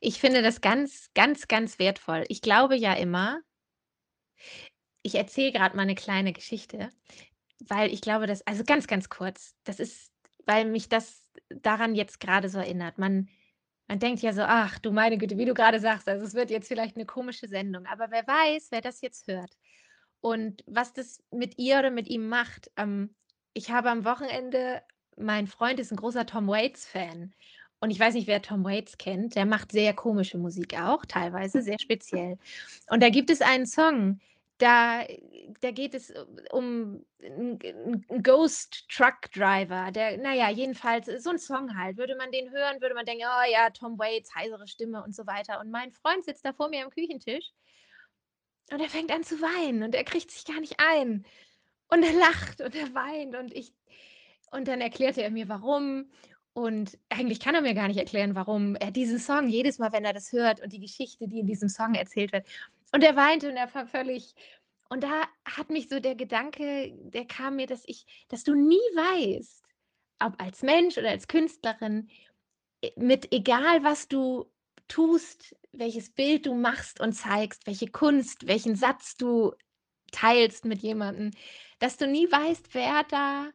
ich 0.00 0.20
finde 0.20 0.42
das 0.42 0.60
ganz, 0.60 1.10
ganz, 1.14 1.48
ganz 1.48 1.78
wertvoll. 1.78 2.24
Ich 2.28 2.42
glaube 2.42 2.76
ja 2.76 2.92
immer, 2.92 3.40
ich 5.02 5.14
erzähle 5.14 5.52
gerade 5.52 5.76
mal 5.76 5.82
eine 5.82 5.94
kleine 5.94 6.32
Geschichte, 6.32 6.90
weil 7.66 7.92
ich 7.92 8.00
glaube, 8.00 8.26
dass, 8.26 8.46
also 8.46 8.62
ganz, 8.64 8.86
ganz 8.86 9.08
kurz, 9.08 9.56
das 9.64 9.80
ist, 9.80 10.12
weil 10.46 10.66
mich 10.66 10.88
das 10.88 11.24
daran 11.48 11.94
jetzt 11.94 12.20
gerade 12.20 12.48
so 12.48 12.58
erinnert. 12.58 12.98
Man, 12.98 13.28
man 13.88 13.98
denkt 13.98 14.22
ja 14.22 14.32
so, 14.32 14.42
ach 14.42 14.78
du 14.78 14.92
meine 14.92 15.18
Güte, 15.18 15.38
wie 15.38 15.44
du 15.44 15.54
gerade 15.54 15.80
sagst, 15.80 16.08
also 16.08 16.24
es 16.26 16.34
wird 16.34 16.50
jetzt 16.50 16.68
vielleicht 16.68 16.96
eine 16.96 17.06
komische 17.06 17.48
Sendung, 17.48 17.86
aber 17.86 18.10
wer 18.10 18.26
weiß, 18.26 18.68
wer 18.70 18.80
das 18.80 19.00
jetzt 19.00 19.26
hört 19.28 19.56
und 20.24 20.64
was 20.66 20.94
das 20.94 21.22
mit 21.30 21.58
ihr 21.58 21.78
oder 21.78 21.90
mit 21.90 22.08
ihm 22.08 22.30
macht. 22.30 22.70
Ähm, 22.78 23.14
ich 23.52 23.70
habe 23.70 23.90
am 23.90 24.06
Wochenende, 24.06 24.80
mein 25.18 25.46
Freund 25.46 25.78
ist 25.78 25.92
ein 25.92 25.98
großer 25.98 26.24
Tom 26.24 26.48
Waits-Fan. 26.48 27.34
Und 27.78 27.90
ich 27.90 28.00
weiß 28.00 28.14
nicht, 28.14 28.26
wer 28.26 28.40
Tom 28.40 28.64
Waits 28.64 28.96
kennt. 28.96 29.36
Der 29.36 29.44
macht 29.44 29.70
sehr 29.70 29.92
komische 29.92 30.38
Musik 30.38 30.80
auch, 30.80 31.04
teilweise 31.04 31.60
sehr 31.60 31.78
speziell. 31.78 32.38
Und 32.88 33.02
da 33.02 33.10
gibt 33.10 33.28
es 33.28 33.42
einen 33.42 33.66
Song, 33.66 34.18
da, 34.56 35.04
da 35.60 35.70
geht 35.72 35.92
es 35.92 36.10
um 36.50 37.04
einen 37.22 38.22
Ghost 38.22 38.88
Truck 38.88 39.30
Driver. 39.34 39.90
Der, 39.92 40.16
naja, 40.16 40.48
jedenfalls 40.48 41.04
so 41.22 41.28
ein 41.28 41.38
Song 41.38 41.76
halt. 41.76 41.98
Würde 41.98 42.16
man 42.16 42.32
den 42.32 42.50
hören, 42.50 42.80
würde 42.80 42.94
man 42.94 43.04
denken, 43.04 43.24
oh 43.26 43.52
ja, 43.52 43.68
Tom 43.68 43.98
Waits, 43.98 44.34
heisere 44.34 44.68
Stimme 44.68 45.04
und 45.04 45.14
so 45.14 45.26
weiter. 45.26 45.60
Und 45.60 45.70
mein 45.70 45.92
Freund 45.92 46.24
sitzt 46.24 46.46
da 46.46 46.54
vor 46.54 46.70
mir 46.70 46.82
am 46.82 46.90
Küchentisch 46.90 47.52
und 48.72 48.80
er 48.80 48.88
fängt 48.88 49.10
an 49.12 49.24
zu 49.24 49.40
weinen 49.40 49.82
und 49.82 49.94
er 49.94 50.04
kriegt 50.04 50.30
sich 50.30 50.44
gar 50.44 50.60
nicht 50.60 50.76
ein. 50.78 51.24
Und 51.88 52.02
er 52.02 52.12
lacht 52.12 52.60
und 52.60 52.74
er 52.74 52.94
weint 52.94 53.36
und 53.36 53.52
ich. 53.54 53.72
Und 54.50 54.68
dann 54.68 54.80
erklärte 54.80 55.22
er 55.22 55.30
mir, 55.30 55.48
warum. 55.48 56.10
Und 56.54 56.98
eigentlich 57.08 57.40
kann 57.40 57.54
er 57.54 57.60
mir 57.62 57.74
gar 57.74 57.88
nicht 57.88 57.98
erklären, 57.98 58.34
warum 58.34 58.76
er 58.76 58.90
diesen 58.90 59.18
Song 59.18 59.48
jedes 59.48 59.78
Mal, 59.78 59.92
wenn 59.92 60.04
er 60.04 60.12
das 60.12 60.32
hört 60.32 60.60
und 60.62 60.72
die 60.72 60.80
Geschichte, 60.80 61.28
die 61.28 61.40
in 61.40 61.46
diesem 61.46 61.68
Song 61.68 61.94
erzählt 61.94 62.32
wird. 62.32 62.46
Und 62.92 63.02
er 63.04 63.16
weinte 63.16 63.48
und 63.48 63.56
er 63.56 63.72
war 63.74 63.86
völlig 63.86 64.34
Und 64.88 65.02
da 65.02 65.24
hat 65.44 65.70
mich 65.70 65.88
so 65.88 66.00
der 66.00 66.14
Gedanke, 66.14 66.92
der 66.96 67.26
kam 67.26 67.56
mir, 67.56 67.66
dass 67.66 67.82
ich, 67.86 68.06
dass 68.28 68.44
du 68.44 68.54
nie 68.54 68.76
weißt, 68.76 69.64
ob 70.20 70.40
als 70.40 70.62
Mensch 70.62 70.96
oder 70.98 71.10
als 71.10 71.26
Künstlerin, 71.28 72.08
mit 72.96 73.32
egal 73.32 73.82
was 73.82 74.08
du 74.08 74.50
tust, 74.88 75.56
welches 75.78 76.10
Bild 76.10 76.46
du 76.46 76.54
machst 76.54 77.00
und 77.00 77.12
zeigst, 77.12 77.66
welche 77.66 77.88
Kunst, 77.88 78.46
welchen 78.46 78.76
Satz 78.76 79.16
du 79.16 79.52
teilst 80.12 80.64
mit 80.64 80.82
jemandem, 80.82 81.30
dass 81.78 81.96
du 81.96 82.06
nie 82.06 82.30
weißt, 82.30 82.68
wer 82.72 83.04
da, 83.08 83.48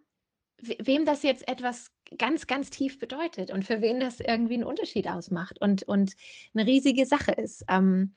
wem 0.62 1.06
das 1.06 1.24
jetzt 1.24 1.48
etwas 1.48 1.92
ganz, 2.18 2.48
ganz 2.48 2.70
tief 2.70 3.00
bedeutet 3.00 3.52
und 3.52 3.66
für 3.66 3.82
wen 3.82 4.00
das 4.00 4.20
irgendwie 4.20 4.56
einen 4.56 4.64
Unterschied 4.64 5.08
ausmacht 5.08 5.62
und, 5.62 5.84
und 5.84 6.14
eine 6.54 6.66
riesige 6.66 7.06
Sache 7.06 7.32
ist. 7.32 7.64
Ähm, 7.70 8.16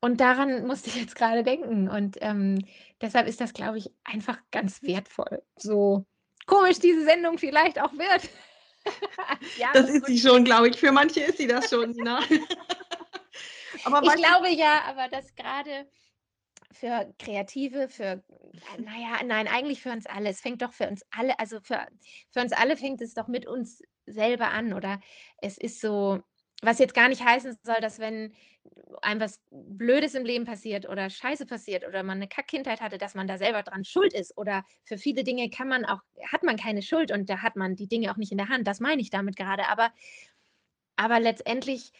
und 0.00 0.20
daran 0.20 0.66
musste 0.66 0.90
ich 0.90 0.96
jetzt 0.96 1.16
gerade 1.16 1.42
denken. 1.42 1.88
Und 1.88 2.16
ähm, 2.20 2.64
deshalb 3.00 3.26
ist 3.26 3.40
das, 3.40 3.52
glaube 3.52 3.78
ich, 3.78 3.90
einfach 4.04 4.38
ganz 4.50 4.82
wertvoll. 4.82 5.42
So 5.56 6.04
komisch 6.46 6.78
diese 6.78 7.04
Sendung 7.04 7.38
vielleicht 7.38 7.80
auch 7.80 7.92
wird. 7.92 8.28
ja, 9.58 9.68
das 9.72 9.90
ist 9.90 10.06
sie 10.06 10.18
schon, 10.18 10.44
glaube 10.44 10.68
ich. 10.68 10.76
Für 10.76 10.92
manche 10.92 11.20
ist 11.20 11.38
sie 11.38 11.46
das 11.46 11.70
schon, 11.70 11.90
Nina. 11.90 12.20
aber 13.84 14.02
ich 14.02 14.14
glaube 14.14 14.48
ja, 14.50 14.82
aber 14.86 15.08
dass 15.08 15.34
gerade 15.34 15.88
für 16.72 17.12
Kreative, 17.18 17.88
für, 17.88 18.22
naja, 18.78 19.20
nein, 19.24 19.48
eigentlich 19.48 19.80
für 19.82 19.92
uns 19.92 20.06
alle. 20.06 20.30
Es 20.30 20.40
fängt 20.40 20.62
doch 20.62 20.72
für 20.72 20.88
uns 20.88 21.02
alle, 21.10 21.38
also 21.38 21.60
für, 21.60 21.86
für 22.30 22.40
uns 22.40 22.52
alle 22.52 22.76
fängt 22.76 23.00
es 23.00 23.14
doch 23.14 23.28
mit 23.28 23.46
uns 23.46 23.82
selber 24.06 24.50
an, 24.50 24.72
oder? 24.72 25.00
Es 25.38 25.58
ist 25.58 25.80
so, 25.80 26.22
was 26.62 26.78
jetzt 26.78 26.94
gar 26.94 27.08
nicht 27.08 27.24
heißen 27.24 27.56
soll, 27.62 27.80
dass 27.80 27.98
wenn 27.98 28.32
einem 29.02 29.20
was 29.20 29.40
Blödes 29.50 30.14
im 30.14 30.24
Leben 30.24 30.44
passiert 30.44 30.88
oder 30.88 31.08
Scheiße 31.10 31.46
passiert 31.46 31.86
oder 31.86 32.02
man 32.02 32.18
eine 32.18 32.28
Kackkindheit 32.28 32.80
hatte, 32.80 32.98
dass 32.98 33.14
man 33.14 33.26
da 33.26 33.38
selber 33.38 33.62
dran 33.62 33.84
schuld 33.84 34.12
ist. 34.12 34.36
Oder 34.36 34.64
für 34.84 34.98
viele 34.98 35.24
Dinge 35.24 35.50
kann 35.50 35.68
man 35.68 35.84
auch, 35.84 36.00
hat 36.30 36.42
man 36.42 36.56
keine 36.56 36.82
Schuld 36.82 37.12
und 37.12 37.30
da 37.30 37.42
hat 37.42 37.56
man 37.56 37.76
die 37.76 37.88
Dinge 37.88 38.10
auch 38.10 38.16
nicht 38.16 38.32
in 38.32 38.38
der 38.38 38.48
Hand. 38.48 38.66
Das 38.66 38.80
meine 38.80 39.00
ich 39.00 39.10
damit 39.10 39.36
gerade. 39.36 39.68
Aber, 39.68 39.92
aber 40.96 41.20
letztendlich 41.20 41.92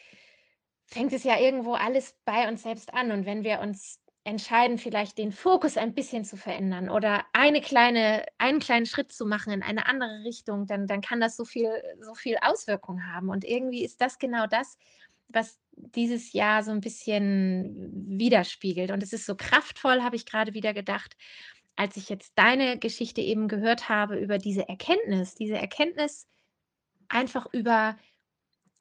fängt 0.86 1.12
es 1.12 1.24
ja 1.24 1.38
irgendwo 1.38 1.74
alles 1.74 2.16
bei 2.24 2.48
uns 2.48 2.62
selbst 2.62 2.94
an. 2.94 3.12
Und 3.12 3.26
wenn 3.26 3.44
wir 3.44 3.60
uns 3.60 4.00
entscheiden, 4.24 4.78
vielleicht 4.78 5.18
den 5.18 5.30
Fokus 5.30 5.76
ein 5.76 5.94
bisschen 5.94 6.24
zu 6.24 6.36
verändern 6.36 6.88
oder 6.90 7.24
eine 7.32 7.60
kleine, 7.60 8.24
einen 8.38 8.58
kleinen 8.58 8.86
Schritt 8.86 9.12
zu 9.12 9.24
machen 9.24 9.52
in 9.52 9.62
eine 9.62 9.86
andere 9.86 10.24
Richtung, 10.24 10.66
dann, 10.66 10.86
dann 10.88 11.00
kann 11.00 11.20
das 11.20 11.36
so 11.36 11.44
viel, 11.44 11.70
so 12.00 12.14
viel 12.14 12.36
Auswirkungen 12.42 13.12
haben. 13.12 13.28
Und 13.28 13.44
irgendwie 13.44 13.84
ist 13.84 14.00
das 14.00 14.18
genau 14.18 14.46
das, 14.46 14.78
was 15.28 15.60
dieses 15.72 16.32
Jahr 16.32 16.64
so 16.64 16.72
ein 16.72 16.80
bisschen 16.80 17.92
widerspiegelt. 18.08 18.90
Und 18.90 19.02
es 19.02 19.12
ist 19.12 19.26
so 19.26 19.36
kraftvoll, 19.36 20.02
habe 20.02 20.16
ich 20.16 20.26
gerade 20.26 20.54
wieder 20.54 20.74
gedacht, 20.74 21.16
als 21.76 21.96
ich 21.96 22.08
jetzt 22.08 22.32
deine 22.36 22.78
Geschichte 22.78 23.20
eben 23.20 23.48
gehört 23.48 23.88
habe 23.88 24.18
über 24.18 24.38
diese 24.38 24.68
Erkenntnis, 24.68 25.34
diese 25.34 25.56
Erkenntnis 25.56 26.26
einfach 27.08 27.46
über, 27.52 27.96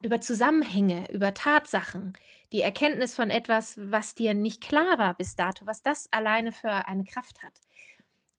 über 0.01 0.21
Zusammenhänge, 0.21 1.11
über 1.11 1.33
Tatsachen, 1.33 2.13
die 2.51 2.61
Erkenntnis 2.61 3.15
von 3.15 3.29
etwas, 3.29 3.75
was 3.77 4.15
dir 4.15 4.33
nicht 4.33 4.61
klar 4.61 4.97
war 4.97 5.15
bis 5.15 5.35
dato, 5.35 5.65
was 5.65 5.81
das 5.81 6.07
alleine 6.11 6.51
für 6.51 6.69
eine 6.69 7.03
Kraft 7.03 7.43
hat. 7.43 7.53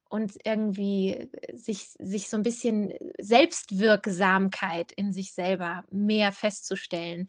Und 0.09 0.34
irgendwie 0.44 1.28
sich, 1.52 1.88
sich 1.98 2.28
so 2.28 2.36
ein 2.36 2.44
bisschen 2.44 2.94
Selbstwirksamkeit 3.18 4.92
in 4.92 5.12
sich 5.12 5.32
selber 5.32 5.84
mehr 5.90 6.30
festzustellen 6.30 7.28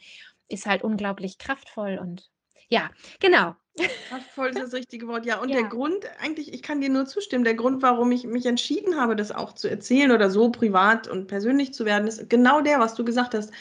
ist 0.49 0.65
halt 0.65 0.83
unglaublich 0.83 1.39
kraftvoll 1.39 1.97
und 2.01 2.29
ja, 2.69 2.89
genau. 3.19 3.55
Kraftvoll 4.09 4.49
ist 4.49 4.59
das 4.59 4.73
richtige 4.73 5.07
Wort, 5.07 5.25
ja. 5.25 5.39
Und 5.39 5.49
ja. 5.49 5.61
der 5.61 5.69
Grund, 5.69 6.05
eigentlich, 6.19 6.53
ich 6.53 6.61
kann 6.61 6.81
dir 6.81 6.89
nur 6.89 7.05
zustimmen, 7.05 7.43
der 7.43 7.53
Grund, 7.53 7.81
warum 7.81 8.11
ich 8.11 8.25
mich 8.25 8.45
entschieden 8.45 8.99
habe, 8.99 9.15
das 9.15 9.31
auch 9.31 9.53
zu 9.53 9.69
erzählen 9.69 10.11
oder 10.11 10.29
so 10.29 10.49
privat 10.51 11.07
und 11.07 11.27
persönlich 11.27 11.73
zu 11.73 11.85
werden, 11.85 12.07
ist 12.07 12.29
genau 12.29 12.61
der, 12.61 12.79
was 12.79 12.95
du 12.95 13.05
gesagt 13.05 13.33
hast, 13.33 13.51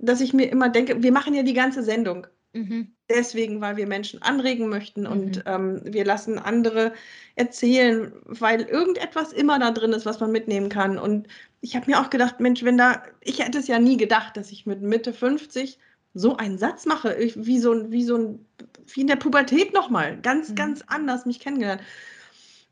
dass 0.00 0.20
ich 0.20 0.32
mir 0.32 0.50
immer 0.50 0.68
denke, 0.68 1.02
wir 1.02 1.12
machen 1.12 1.34
ja 1.34 1.42
die 1.42 1.54
ganze 1.54 1.82
Sendung. 1.82 2.26
Mhm. 2.52 2.94
Deswegen, 3.10 3.60
weil 3.60 3.76
wir 3.76 3.86
Menschen 3.86 4.22
anregen 4.22 4.68
möchten 4.68 5.02
mhm. 5.02 5.06
und 5.06 5.42
ähm, 5.46 5.80
wir 5.84 6.04
lassen 6.04 6.38
andere 6.38 6.92
erzählen, 7.36 8.12
weil 8.24 8.62
irgendetwas 8.62 9.32
immer 9.32 9.58
da 9.58 9.70
drin 9.70 9.92
ist, 9.92 10.06
was 10.06 10.20
man 10.20 10.32
mitnehmen 10.32 10.68
kann. 10.68 10.98
Und 10.98 11.28
ich 11.60 11.76
habe 11.76 11.90
mir 11.90 12.00
auch 12.00 12.10
gedacht, 12.10 12.40
Mensch, 12.40 12.64
wenn 12.64 12.78
da, 12.78 13.02
ich 13.20 13.44
hätte 13.44 13.58
es 13.58 13.68
ja 13.68 13.78
nie 13.78 13.96
gedacht, 13.96 14.36
dass 14.36 14.50
ich 14.50 14.66
mit 14.66 14.82
Mitte 14.82 15.12
50 15.12 15.78
so 16.14 16.36
einen 16.36 16.58
Satz 16.58 16.86
mache, 16.86 17.16
wie 17.36 17.58
so, 17.58 17.90
wie 17.90 18.04
so 18.04 18.16
ein, 18.16 18.46
wie 18.86 19.02
in 19.02 19.06
der 19.06 19.16
Pubertät 19.16 19.72
nochmal, 19.74 20.18
ganz, 20.20 20.50
mhm. 20.50 20.54
ganz 20.54 20.82
anders 20.86 21.26
mich 21.26 21.40
kennengelernt. 21.40 21.82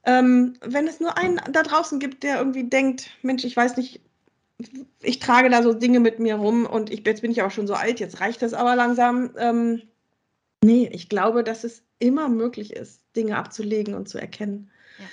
Ähm, 0.05 0.55
wenn 0.65 0.87
es 0.87 1.01
nur 1.01 1.19
einen 1.19 1.41
da 1.51 1.63
draußen 1.63 1.99
gibt, 1.99 2.23
der 2.23 2.39
irgendwie 2.39 2.65
denkt, 2.65 3.11
Mensch, 3.23 3.45
ich 3.45 3.57
weiß 3.57 3.77
nicht, 3.77 4.01
ich 5.03 5.19
trage 5.19 5.51
da 5.51 5.63
so 5.63 5.75
Dinge 5.75 6.01
mit 6.01 6.19
mir 6.19 6.37
rum 6.37 6.67
und 6.67 6.91
ich, 6.91 7.07
jetzt 7.07 7.23
bin 7.23 7.31
ich 7.31 7.43
auch 7.43 7.51
schon 7.51 7.67
so 7.67 7.75
alt, 7.75 8.01
jetzt 8.01 8.21
reicht 8.21 8.43
das 8.43 8.55
aber 8.55 8.75
langsam. 8.77 9.31
Ähm, 9.37 9.83
nee, 10.65 10.89
ich 10.93 11.09
glaube, 11.09 11.45
dass 11.45 11.65
es 11.65 11.83
immer 11.99 12.29
möglich 12.29 12.73
ist, 12.73 13.03
Dinge 13.15 13.37
abzulegen 13.37 13.95
und 13.95 14.09
zu 14.09 14.19
erkennen. 14.19 14.71
Ja. 14.99 15.05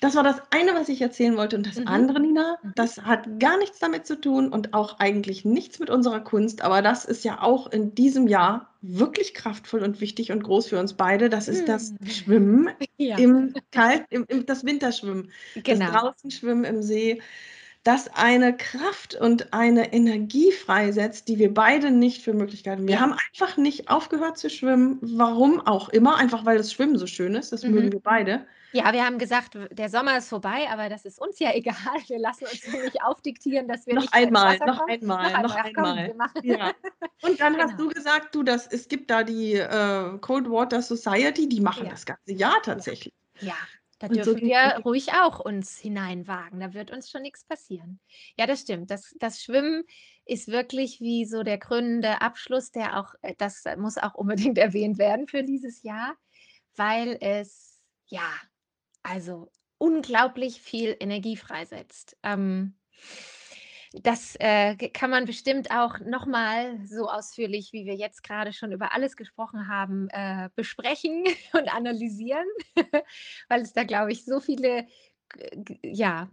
Das 0.00 0.14
war 0.14 0.22
das 0.22 0.40
eine, 0.50 0.74
was 0.74 0.88
ich 0.88 1.02
erzählen 1.02 1.36
wollte. 1.36 1.56
Und 1.56 1.66
das 1.66 1.76
mhm. 1.76 1.86
andere, 1.86 2.20
Nina, 2.20 2.58
mhm. 2.62 2.72
das 2.74 3.02
hat 3.02 3.38
gar 3.38 3.58
nichts 3.58 3.78
damit 3.78 4.06
zu 4.06 4.18
tun 4.18 4.48
und 4.48 4.72
auch 4.72 4.98
eigentlich 4.98 5.44
nichts 5.44 5.78
mit 5.78 5.90
unserer 5.90 6.20
Kunst. 6.20 6.62
Aber 6.62 6.80
das 6.80 7.04
ist 7.04 7.22
ja 7.22 7.42
auch 7.42 7.70
in 7.70 7.94
diesem 7.94 8.26
Jahr 8.26 8.74
wirklich 8.80 9.34
kraftvoll 9.34 9.82
und 9.82 10.00
wichtig 10.00 10.32
und 10.32 10.42
groß 10.42 10.68
für 10.68 10.80
uns 10.80 10.94
beide. 10.94 11.28
Das 11.28 11.48
ist 11.48 11.62
mhm. 11.62 11.66
das 11.66 11.94
Schwimmen 12.06 12.70
ja. 12.96 13.18
im 13.18 13.52
Kalt, 13.72 14.04
im, 14.08 14.24
im, 14.28 14.46
das 14.46 14.64
Winterschwimmen. 14.64 15.30
Genau. 15.54 15.84
Das 15.84 15.90
draußen 15.90 16.30
Schwimmen 16.30 16.64
im 16.64 16.82
See 16.82 17.20
das 17.82 18.08
eine 18.14 18.54
Kraft 18.56 19.14
und 19.14 19.54
eine 19.54 19.92
Energie 19.92 20.52
freisetzt, 20.52 21.28
die 21.28 21.38
wir 21.38 21.52
beide 21.52 21.90
nicht 21.90 22.22
für 22.22 22.34
möglich 22.34 22.66
halten. 22.68 22.86
Wir 22.86 22.96
ja. 22.96 23.00
haben 23.00 23.12
einfach 23.12 23.56
nicht 23.56 23.88
aufgehört 23.88 24.36
zu 24.36 24.50
schwimmen, 24.50 24.98
warum 25.00 25.60
auch 25.60 25.88
immer, 25.88 26.16
einfach 26.16 26.44
weil 26.44 26.58
das 26.58 26.72
Schwimmen 26.72 26.98
so 26.98 27.06
schön 27.06 27.34
ist, 27.34 27.52
das 27.52 27.62
mhm. 27.62 27.72
mögen 27.72 27.92
wir 27.92 28.00
beide. 28.00 28.46
Ja, 28.72 28.92
wir 28.92 29.04
haben 29.04 29.18
gesagt, 29.18 29.58
der 29.72 29.88
Sommer 29.88 30.18
ist 30.18 30.28
vorbei, 30.28 30.68
aber 30.70 30.88
das 30.88 31.04
ist 31.04 31.20
uns 31.20 31.38
ja 31.38 31.50
egal. 31.54 31.76
Wir 32.06 32.18
lassen 32.18 32.44
uns 32.44 32.66
nicht 32.66 33.02
aufdiktieren, 33.02 33.66
dass 33.66 33.86
wir 33.86 33.94
noch 33.94 34.02
nicht 34.02 34.14
einmal, 34.14 34.58
noch 34.58 34.86
einmal, 34.86 35.42
noch 35.42 35.54
einmal, 35.54 36.08
noch 36.08 36.14
einmal. 36.14 36.30
Ja. 36.42 36.72
Und 37.22 37.40
dann 37.40 37.54
genau. 37.54 37.64
hast 37.64 37.80
du 37.80 37.88
gesagt, 37.88 38.34
du, 38.34 38.42
das, 38.42 38.66
es 38.66 38.88
gibt 38.88 39.10
da 39.10 39.24
die 39.24 39.54
äh, 39.54 40.18
Cold 40.20 40.50
Water 40.50 40.82
Society, 40.82 41.48
die 41.48 41.60
machen 41.60 41.84
ja. 41.86 41.90
das 41.90 42.04
ganze 42.04 42.32
Jahr 42.32 42.60
tatsächlich. 42.62 43.14
Ja. 43.40 43.54
Da 44.00 44.06
und 44.06 44.16
dürfen 44.16 44.40
so 44.40 44.40
wir 44.40 44.80
ruhig 44.82 45.12
auch 45.12 45.40
uns 45.40 45.78
hineinwagen. 45.78 46.58
Da 46.58 46.72
wird 46.72 46.90
uns 46.90 47.10
schon 47.10 47.20
nichts 47.20 47.44
passieren. 47.44 48.00
Ja, 48.38 48.46
das 48.46 48.62
stimmt. 48.62 48.90
Das, 48.90 49.14
das 49.20 49.42
Schwimmen 49.42 49.84
ist 50.24 50.48
wirklich 50.48 51.00
wie 51.00 51.26
so 51.26 51.42
der 51.42 51.58
krönende 51.58 52.22
Abschluss, 52.22 52.70
der 52.72 52.98
auch, 52.98 53.14
äh, 53.20 53.34
das 53.36 53.64
muss 53.76 53.98
auch 53.98 54.14
unbedingt 54.14 54.56
erwähnt 54.58 54.98
werden 54.98 55.28
für 55.28 55.44
dieses 55.44 55.82
Jahr, 55.82 56.16
weil 56.76 57.18
es, 57.20 57.82
ja, 58.06 58.32
also 59.02 59.52
unglaublich 59.76 60.62
viel 60.62 60.96
Energie 60.98 61.36
freisetzt. 61.36 62.16
Ähm, 62.22 62.74
das 63.92 64.36
äh, 64.38 64.76
kann 64.76 65.10
man 65.10 65.24
bestimmt 65.24 65.70
auch 65.72 65.98
nochmal 66.00 66.78
so 66.86 67.08
ausführlich, 67.08 67.72
wie 67.72 67.86
wir 67.86 67.94
jetzt 67.94 68.22
gerade 68.22 68.52
schon 68.52 68.70
über 68.70 68.94
alles 68.94 69.16
gesprochen 69.16 69.66
haben, 69.66 70.08
äh, 70.10 70.48
besprechen 70.54 71.24
und 71.52 71.74
analysieren, 71.74 72.46
weil 73.48 73.62
es 73.62 73.72
da, 73.72 73.84
glaube 73.84 74.12
ich, 74.12 74.24
so 74.24 74.40
viele 74.40 74.86
ja, 75.82 76.28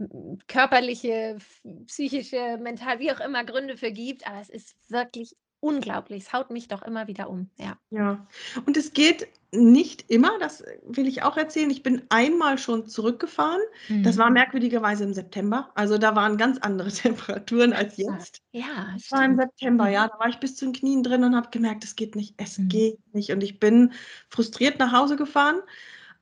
körperliche, 0.47 1.37
psychische, 1.85 2.57
mental, 2.57 2.99
wie 2.99 3.11
auch 3.11 3.19
immer 3.19 3.43
Gründe 3.43 3.77
für 3.77 3.91
gibt. 3.91 4.27
Aber 4.27 4.41
es 4.41 4.49
ist 4.49 4.75
wirklich 4.89 5.35
unglaublich. 5.59 6.23
Es 6.23 6.33
haut 6.33 6.49
mich 6.49 6.67
doch 6.67 6.81
immer 6.81 7.07
wieder 7.07 7.29
um. 7.29 7.49
Ja. 7.57 7.77
Ja. 7.89 8.25
Und 8.65 8.77
es 8.77 8.93
geht 8.93 9.27
nicht 9.51 10.09
immer, 10.09 10.37
das 10.39 10.63
will 10.85 11.07
ich 11.07 11.23
auch 11.23 11.37
erzählen. 11.37 11.69
Ich 11.69 11.81
bin 11.81 12.03
einmal 12.09 12.57
schon 12.57 12.85
zurückgefahren. 12.85 13.61
Mhm. 13.87 14.03
Das 14.03 14.17
war 14.17 14.27
mhm. 14.27 14.33
merkwürdigerweise 14.33 15.03
im 15.03 15.13
September. 15.13 15.71
Also 15.73 15.97
da 15.97 16.15
waren 16.15 16.37
ganz 16.37 16.57
andere 16.59 16.91
Temperaturen 16.91 17.73
als 17.73 17.97
jetzt. 17.97 18.41
Ja, 18.51 18.91
das 18.93 19.11
war 19.11 19.23
im 19.23 19.37
September, 19.37 19.89
ja. 19.89 20.05
Mhm. 20.05 20.09
Da 20.13 20.19
war 20.19 20.29
ich 20.29 20.37
bis 20.37 20.55
zu 20.55 20.65
den 20.65 20.73
Knien 20.73 21.03
drin 21.03 21.23
und 21.23 21.35
habe 21.35 21.49
gemerkt, 21.49 21.83
es 21.83 21.95
geht 21.95 22.15
nicht, 22.15 22.35
es 22.37 22.57
mhm. 22.57 22.67
geht 22.67 23.13
nicht. 23.13 23.31
Und 23.31 23.41
ich 23.41 23.59
bin 23.59 23.93
frustriert 24.29 24.79
nach 24.79 24.91
Hause 24.91 25.15
gefahren. 25.15 25.61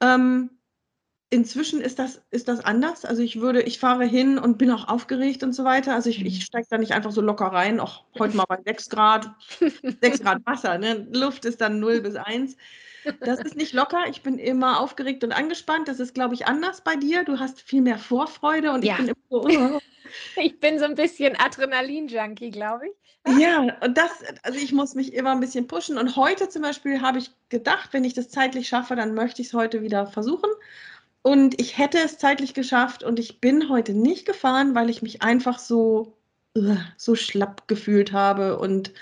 Ähm, 0.01 0.51
Inzwischen 1.29 1.81
ist 1.81 1.99
das, 1.99 2.21
ist 2.31 2.47
das 2.47 2.63
anders. 2.63 3.03
Also 3.03 3.21
ich 3.21 3.41
würde, 3.41 3.61
ich 3.63 3.79
fahre 3.79 4.05
hin 4.05 4.37
und 4.37 4.57
bin 4.57 4.71
auch 4.71 4.87
aufgeregt 4.87 5.43
und 5.43 5.53
so 5.53 5.63
weiter. 5.63 5.93
Also 5.95 6.09
ich, 6.09 6.23
ich 6.23 6.35
mhm. 6.35 6.41
steige 6.41 6.67
da 6.69 6.77
nicht 6.77 6.93
einfach 6.93 7.11
so 7.11 7.21
locker 7.21 7.47
rein, 7.47 7.79
auch 7.79 8.03
heute 8.19 8.37
mal 8.37 8.45
bei 8.47 8.59
6 8.63 8.89
Grad, 8.89 9.31
6 10.01 10.21
Grad 10.21 10.45
Wasser, 10.45 10.77
ne? 10.77 11.07
Luft 11.11 11.45
ist 11.45 11.61
dann 11.61 11.79
0 11.79 12.01
bis 12.01 12.15
1. 12.15 12.55
Das 13.19 13.39
ist 13.39 13.55
nicht 13.55 13.73
locker. 13.73 14.05
Ich 14.09 14.23
bin 14.23 14.39
immer 14.39 14.79
aufgeregt 14.79 15.23
und 15.23 15.31
angespannt. 15.31 15.87
Das 15.87 15.99
ist, 15.99 16.13
glaube 16.13 16.33
ich, 16.33 16.47
anders 16.47 16.81
bei 16.81 16.95
dir. 16.95 17.23
Du 17.23 17.39
hast 17.39 17.61
viel 17.61 17.81
mehr 17.81 17.99
Vorfreude 17.99 18.71
und 18.71 18.83
ja. 18.83 18.93
ich 18.93 18.97
bin 18.97 19.07
immer 19.07 19.17
so, 19.29 19.43
oh, 19.45 19.79
Ich 20.35 20.59
bin 20.59 20.79
so 20.79 20.85
ein 20.85 20.95
bisschen 20.95 21.35
Adrenalin-Junkie, 21.35 22.51
glaube 22.51 22.87
ich. 22.87 23.39
Ja, 23.39 23.75
und 23.81 23.97
das, 23.97 24.11
also 24.43 24.59
ich 24.59 24.71
muss 24.71 24.93
mich 24.93 25.13
immer 25.13 25.31
ein 25.31 25.39
bisschen 25.39 25.67
pushen. 25.67 25.97
Und 25.97 26.15
heute 26.15 26.47
zum 26.47 26.61
Beispiel 26.61 27.01
habe 27.01 27.17
ich 27.17 27.31
gedacht, 27.49 27.89
wenn 27.91 28.03
ich 28.03 28.13
das 28.13 28.29
zeitlich 28.29 28.67
schaffe, 28.67 28.95
dann 28.95 29.15
möchte 29.15 29.41
ich 29.41 29.47
es 29.47 29.53
heute 29.53 29.81
wieder 29.81 30.05
versuchen. 30.05 30.49
Und 31.25 31.59
ich 31.59 31.79
hätte 31.79 31.97
es 31.97 32.19
zeitlich 32.19 32.53
geschafft 32.53 33.03
und 33.03 33.17
ich 33.17 33.41
bin 33.41 33.67
heute 33.67 33.95
nicht 33.95 34.27
gefahren, 34.27 34.75
weil 34.75 34.91
ich 34.91 35.01
mich 35.01 35.23
einfach 35.23 35.57
so, 35.57 36.19
so 36.97 37.15
schlapp 37.15 37.67
gefühlt 37.67 38.11
habe 38.11 38.59
und 38.59 38.93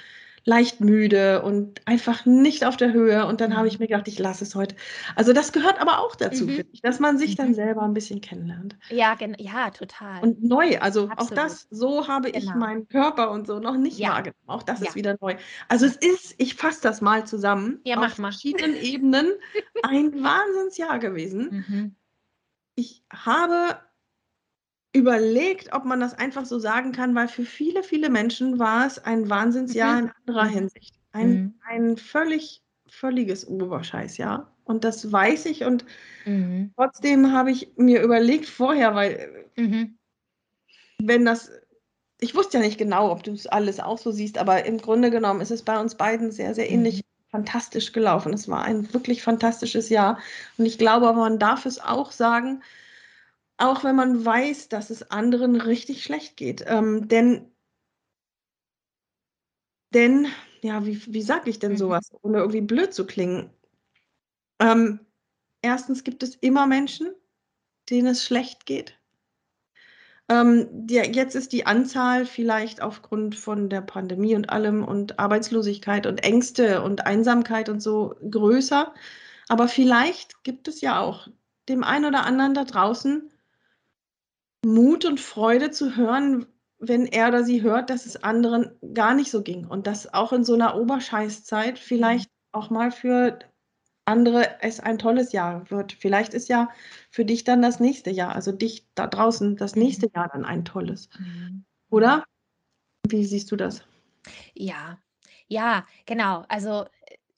leicht 0.45 0.79
müde 0.79 1.41
und 1.41 1.85
einfach 1.85 2.25
nicht 2.25 2.63
auf 2.63 2.77
der 2.77 2.93
Höhe. 2.93 3.25
Und 3.25 3.41
dann 3.41 3.57
habe 3.57 3.67
ich 3.67 3.73
mhm. 3.73 3.83
mir 3.83 3.87
gedacht, 3.87 4.07
ich 4.07 4.19
lasse 4.19 4.45
es 4.45 4.55
heute. 4.55 4.73
Also 5.17 5.33
das 5.33 5.51
gehört 5.51 5.81
aber 5.81 5.99
auch 5.99 6.15
dazu, 6.15 6.45
mhm. 6.45 6.63
ich, 6.71 6.81
dass 6.81 7.01
man 7.01 7.17
sich 7.17 7.35
dann 7.35 7.49
mhm. 7.49 7.55
selber 7.55 7.81
ein 7.81 7.93
bisschen 7.93 8.21
kennenlernt. 8.21 8.77
Ja, 8.89 9.17
ja, 9.37 9.69
total. 9.71 10.21
Und 10.21 10.41
neu, 10.41 10.79
also 10.79 11.09
Absolut. 11.09 11.19
auch 11.19 11.43
das, 11.43 11.67
so 11.71 12.07
habe 12.07 12.31
genau. 12.31 12.45
ich 12.45 12.55
meinen 12.55 12.87
Körper 12.87 13.31
und 13.31 13.47
so 13.47 13.59
noch 13.59 13.75
nicht 13.75 13.97
ja. 13.97 14.11
wahrgenommen. 14.11 14.47
Auch 14.47 14.63
das 14.63 14.79
ja. 14.79 14.87
ist 14.87 14.95
wieder 14.95 15.17
neu. 15.19 15.35
Also 15.67 15.87
es 15.87 15.97
ist, 15.97 16.35
ich 16.37 16.55
fasse 16.55 16.79
das 16.83 17.01
mal 17.01 17.27
zusammen, 17.27 17.81
ja, 17.83 17.97
auf 17.97 18.13
verschiedenen 18.13 18.77
Ebenen 18.77 19.27
ein 19.83 20.23
Wahnsinnsjahr 20.23 20.99
gewesen. 20.99 21.65
Mhm. 21.67 21.95
Ich 22.75 23.03
habe 23.11 23.79
überlegt, 24.93 25.73
ob 25.73 25.85
man 25.85 25.99
das 25.99 26.13
einfach 26.13 26.45
so 26.45 26.59
sagen 26.59 26.91
kann, 26.91 27.15
weil 27.15 27.27
für 27.27 27.45
viele, 27.45 27.83
viele 27.83 28.09
Menschen 28.09 28.59
war 28.59 28.85
es 28.85 28.99
ein 28.99 29.29
Wahnsinnsjahr 29.29 29.93
mhm. 29.93 29.99
in 29.99 30.11
anderer 30.27 30.45
mhm. 30.45 30.53
Hinsicht. 30.53 30.95
Ein, 31.11 31.29
mhm. 31.29 31.53
ein 31.67 31.97
völlig, 31.97 32.63
völliges 32.87 33.47
Oberscheißjahr. 33.47 34.51
Und 34.65 34.83
das 34.83 35.11
weiß 35.11 35.47
ich 35.47 35.63
und 35.65 35.83
mhm. 36.25 36.71
trotzdem 36.77 37.33
habe 37.33 37.51
ich 37.51 37.73
mir 37.75 38.01
überlegt 38.01 38.45
vorher, 38.45 38.95
weil 38.95 39.49
mhm. 39.57 39.97
wenn 40.99 41.25
das, 41.25 41.51
ich 42.21 42.33
wusste 42.33 42.59
ja 42.59 42.63
nicht 42.63 42.77
genau, 42.77 43.11
ob 43.11 43.23
du 43.23 43.33
es 43.33 43.45
alles 43.45 43.81
auch 43.81 43.97
so 43.97 44.11
siehst, 44.11 44.37
aber 44.37 44.65
im 44.65 44.77
Grunde 44.77 45.11
genommen 45.11 45.41
ist 45.41 45.51
es 45.51 45.63
bei 45.63 45.79
uns 45.79 45.95
beiden 45.95 46.31
sehr, 46.31 46.55
sehr 46.55 46.71
ähnlich 46.71 46.97
mhm. 46.97 47.12
Fantastisch 47.33 47.93
gelaufen. 47.93 48.31
Es 48.31 48.47
war 48.47 48.63
ein 48.63 48.93
wirklich 48.93 49.23
fantastisches 49.23 49.89
Jahr. 49.89 50.19
Und 50.59 50.67
ich 50.67 50.77
glaube, 50.77 51.11
man 51.13 51.39
darf 51.39 51.65
es 51.65 51.79
auch 51.79 52.11
sagen, 52.11 52.61
auch 53.57 53.83
wenn 53.83 53.95
man 53.95 54.23
weiß, 54.23 54.69
dass 54.69 54.91
es 54.91 55.09
anderen 55.09 55.59
richtig 55.59 56.03
schlecht 56.03 56.37
geht. 56.37 56.63
Ähm, 56.67 57.07
denn, 57.07 57.51
denn, 59.95 60.27
ja, 60.61 60.85
wie, 60.85 61.01
wie 61.11 61.23
sage 61.23 61.49
ich 61.49 61.57
denn 61.57 61.71
mhm. 61.71 61.77
sowas, 61.77 62.11
ohne 62.21 62.37
irgendwie 62.37 62.61
blöd 62.61 62.93
zu 62.93 63.07
klingen? 63.07 63.49
Ähm, 64.59 64.99
erstens 65.63 66.03
gibt 66.03 66.21
es 66.21 66.35
immer 66.35 66.67
Menschen, 66.67 67.15
denen 67.89 68.09
es 68.09 68.23
schlecht 68.23 68.67
geht. 68.67 68.99
Ähm, 70.29 70.67
die, 70.71 70.95
jetzt 70.95 71.35
ist 71.35 71.51
die 71.51 71.65
Anzahl 71.65 72.25
vielleicht 72.25 72.81
aufgrund 72.81 73.35
von 73.35 73.69
der 73.69 73.81
Pandemie 73.81 74.35
und 74.35 74.49
allem 74.49 74.83
und 74.83 75.19
Arbeitslosigkeit 75.19 76.07
und 76.07 76.23
Ängste 76.23 76.81
und 76.81 77.05
Einsamkeit 77.05 77.69
und 77.69 77.81
so 77.81 78.15
größer. 78.29 78.93
Aber 79.49 79.67
vielleicht 79.67 80.43
gibt 80.43 80.67
es 80.67 80.81
ja 80.81 80.99
auch 80.99 81.27
dem 81.69 81.83
einen 81.83 82.05
oder 82.05 82.25
anderen 82.25 82.53
da 82.53 82.63
draußen, 82.63 83.29
Mut 84.65 85.05
und 85.05 85.19
Freude 85.19 85.71
zu 85.71 85.95
hören, 85.97 86.45
wenn 86.79 87.05
er 87.05 87.29
oder 87.29 87.43
sie 87.43 87.61
hört, 87.61 87.89
dass 87.89 88.05
es 88.05 88.23
anderen 88.23 88.71
gar 88.93 89.13
nicht 89.13 89.31
so 89.31 89.41
ging 89.41 89.67
und 89.67 89.87
dass 89.87 90.13
auch 90.13 90.33
in 90.33 90.43
so 90.43 90.53
einer 90.53 90.77
Oberscheißzeit 90.77 91.79
vielleicht 91.79 92.29
auch 92.53 92.69
mal 92.69 92.91
für 92.91 93.39
andere 94.05 94.61
es 94.61 94.79
ein 94.79 94.97
tolles 94.97 95.31
Jahr 95.31 95.69
wird. 95.69 95.93
Vielleicht 95.93 96.33
ist 96.33 96.49
ja 96.49 96.69
für 97.09 97.25
dich 97.25 97.43
dann 97.43 97.61
das 97.61 97.79
nächste 97.79 98.09
Jahr, 98.09 98.35
also 98.35 98.51
dich 98.51 98.85
da 98.95 99.07
draußen 99.07 99.55
das 99.55 99.75
mhm. 99.75 99.83
nächste 99.83 100.11
Jahr 100.13 100.29
dann 100.29 100.45
ein 100.45 100.65
tolles. 100.65 101.09
Mhm. 101.17 101.65
Oder? 101.89 102.23
Wie 103.07 103.25
siehst 103.25 103.51
du 103.51 103.55
das? 103.55 103.83
Ja, 104.53 104.97
ja, 105.47 105.85
genau. 106.05 106.45
Also 106.47 106.85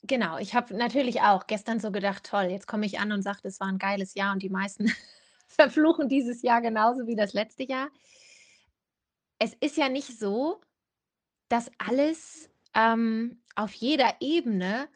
genau, 0.03 0.38
ich 0.38 0.55
habe 0.55 0.76
natürlich 0.76 1.22
auch 1.22 1.47
gestern 1.47 1.80
so 1.80 1.91
gedacht, 1.91 2.24
toll, 2.26 2.45
jetzt 2.45 2.68
komme 2.68 2.86
ich 2.86 2.99
an 2.99 3.11
und 3.11 3.22
sage, 3.22 3.39
es 3.43 3.59
war 3.59 3.68
ein 3.68 3.80
geiles 3.80 4.13
Jahr 4.13 4.34
und 4.34 4.43
die 4.43 4.49
meisten 4.49 4.91
verfluchen 5.47 6.09
dieses 6.09 6.41
Jahr 6.41 6.61
genauso 6.61 7.07
wie 7.07 7.16
das 7.16 7.34
letzte 7.34 7.63
Jahr. 7.63 7.89
Es 9.39 9.53
ist 9.59 9.78
ja 9.78 9.89
nicht 9.89 10.18
so, 10.18 10.61
dass 11.49 11.72
alles 11.78 12.49
ähm, 12.74 13.41
auf 13.55 13.74
jeder 13.74 14.16
Ebene 14.20 14.88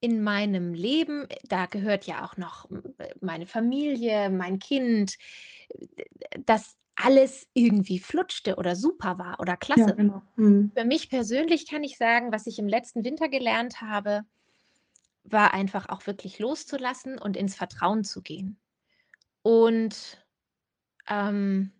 in 0.00 0.22
meinem 0.22 0.72
Leben, 0.72 1.26
da 1.44 1.66
gehört 1.66 2.06
ja 2.06 2.24
auch 2.24 2.36
noch 2.36 2.68
meine 3.20 3.46
Familie, 3.46 4.30
mein 4.30 4.58
Kind, 4.58 5.16
dass 6.46 6.76
alles 6.96 7.46
irgendwie 7.54 7.98
flutschte 7.98 8.56
oder 8.56 8.76
super 8.76 9.18
war 9.18 9.40
oder 9.40 9.56
klasse. 9.56 9.80
Ja, 9.80 9.92
genau. 9.92 10.22
mhm. 10.36 10.72
Für 10.74 10.84
mich 10.84 11.08
persönlich 11.10 11.68
kann 11.68 11.84
ich 11.84 11.96
sagen, 11.96 12.32
was 12.32 12.46
ich 12.46 12.58
im 12.58 12.68
letzten 12.68 13.04
Winter 13.04 13.28
gelernt 13.28 13.80
habe, 13.80 14.22
war 15.24 15.54
einfach 15.54 15.88
auch 15.88 16.06
wirklich 16.06 16.38
loszulassen 16.38 17.18
und 17.18 17.36
ins 17.36 17.54
Vertrauen 17.54 18.04
zu 18.04 18.22
gehen. 18.22 18.58
Und, 19.42 20.24
ähm 21.08 21.72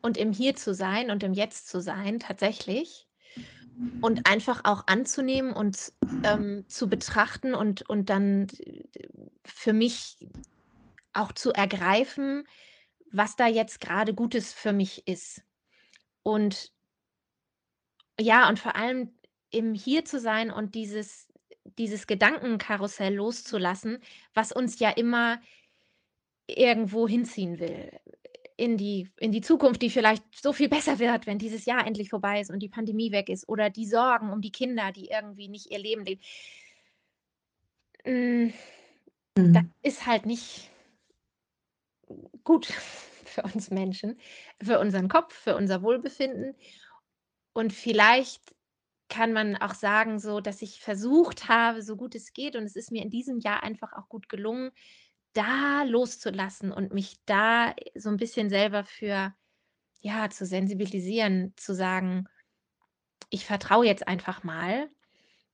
und 0.00 0.16
im 0.16 0.32
Hier 0.32 0.54
zu 0.54 0.74
sein 0.74 1.10
und 1.10 1.22
im 1.22 1.32
Jetzt 1.32 1.68
zu 1.68 1.80
sein 1.80 2.20
tatsächlich 2.20 3.07
und 4.00 4.26
einfach 4.26 4.62
auch 4.64 4.84
anzunehmen 4.86 5.52
und, 5.52 5.92
ähm, 6.24 6.64
zu 6.68 6.88
betrachten 6.88 7.54
und 7.54 7.88
und 7.88 8.10
dann 8.10 8.48
für 9.44 9.72
mich 9.72 10.16
auch 11.12 11.32
zu 11.32 11.52
ergreifen, 11.52 12.44
was 13.10 13.36
da 13.36 13.46
jetzt 13.46 13.80
gerade 13.80 14.14
Gutes 14.14 14.52
für 14.52 14.72
mich 14.72 15.06
ist. 15.06 15.42
Und 16.22 16.72
ja, 18.20 18.48
und 18.48 18.58
vor 18.58 18.76
allem 18.76 19.14
im 19.50 19.74
Hier 19.74 20.04
zu 20.04 20.20
sein 20.20 20.50
und 20.50 20.74
dieses 20.74 21.28
dieses 21.76 22.06
Gedankenkarussell 22.06 23.14
loszulassen, 23.14 23.98
was 24.34 24.52
uns 24.52 24.78
ja 24.78 24.90
immer 24.90 25.40
irgendwo 26.46 27.06
hinziehen 27.06 27.58
will. 27.58 27.90
In 28.58 28.76
die, 28.76 29.08
in 29.18 29.30
die 29.30 29.40
Zukunft, 29.40 29.80
die 29.82 29.88
vielleicht 29.88 30.24
so 30.34 30.52
viel 30.52 30.68
besser 30.68 30.98
wird, 30.98 31.28
wenn 31.28 31.38
dieses 31.38 31.64
Jahr 31.64 31.86
endlich 31.86 32.10
vorbei 32.10 32.40
ist 32.40 32.50
und 32.50 32.58
die 32.58 32.68
Pandemie 32.68 33.12
weg 33.12 33.28
ist. 33.28 33.48
Oder 33.48 33.70
die 33.70 33.86
Sorgen 33.86 34.32
um 34.32 34.40
die 34.40 34.50
Kinder, 34.50 34.90
die 34.90 35.08
irgendwie 35.08 35.48
nicht 35.48 35.70
ihr 35.70 35.78
Leben 35.78 36.04
leben. 36.04 36.20
Mm, 38.04 38.52
mhm. 39.40 39.52
Das 39.52 39.64
ist 39.82 40.06
halt 40.06 40.26
nicht 40.26 40.70
gut 42.42 42.66
für 43.24 43.42
uns 43.42 43.70
Menschen, 43.70 44.18
für 44.60 44.80
unseren 44.80 45.08
Kopf, 45.08 45.34
für 45.34 45.54
unser 45.54 45.82
Wohlbefinden. 45.82 46.56
Und 47.52 47.72
vielleicht 47.72 48.42
kann 49.08 49.32
man 49.32 49.56
auch 49.56 49.74
sagen, 49.74 50.18
so, 50.18 50.40
dass 50.40 50.62
ich 50.62 50.80
versucht 50.80 51.48
habe, 51.48 51.82
so 51.82 51.96
gut 51.96 52.14
es 52.14 52.32
geht, 52.32 52.56
und 52.56 52.64
es 52.64 52.76
ist 52.76 52.92
mir 52.92 53.02
in 53.02 53.10
diesem 53.10 53.38
Jahr 53.38 53.62
einfach 53.62 53.92
auch 53.92 54.08
gut 54.08 54.28
gelungen, 54.28 54.70
da 55.32 55.82
loszulassen 55.84 56.72
und 56.72 56.92
mich 56.92 57.16
da 57.26 57.70
äh, 57.70 57.74
so 57.94 58.08
ein 58.08 58.16
bisschen 58.16 58.50
selber 58.50 58.84
für, 58.84 59.34
ja, 60.00 60.30
zu 60.30 60.46
sensibilisieren, 60.46 61.52
zu 61.56 61.74
sagen, 61.74 62.26
ich 63.30 63.44
vertraue 63.44 63.86
jetzt 63.86 64.08
einfach 64.08 64.44
mal, 64.44 64.88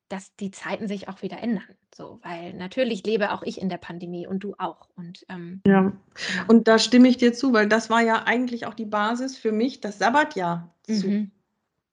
dass 0.08 0.36
die 0.36 0.50
Zeiten 0.50 0.86
sich 0.86 1.08
auch 1.08 1.22
wieder 1.22 1.38
ändern. 1.38 1.76
So, 1.94 2.20
weil 2.22 2.52
natürlich 2.54 3.04
lebe 3.04 3.32
auch 3.32 3.42
ich 3.42 3.60
in 3.60 3.68
der 3.68 3.78
Pandemie 3.78 4.26
und 4.26 4.40
du 4.40 4.54
auch. 4.58 4.88
Und, 4.96 5.24
ähm, 5.28 5.62
ja, 5.66 5.80
genau. 5.80 6.44
und 6.48 6.68
da 6.68 6.78
stimme 6.78 7.08
ich 7.08 7.16
dir 7.16 7.32
zu, 7.32 7.52
weil 7.52 7.68
das 7.68 7.88
war 7.90 8.02
ja 8.02 8.24
eigentlich 8.24 8.66
auch 8.66 8.74
die 8.74 8.84
Basis 8.84 9.36
für 9.36 9.52
mich, 9.52 9.80
das 9.80 9.98
Sabbatjahr 9.98 10.74
mhm. 10.86 10.94
zu 10.94 11.30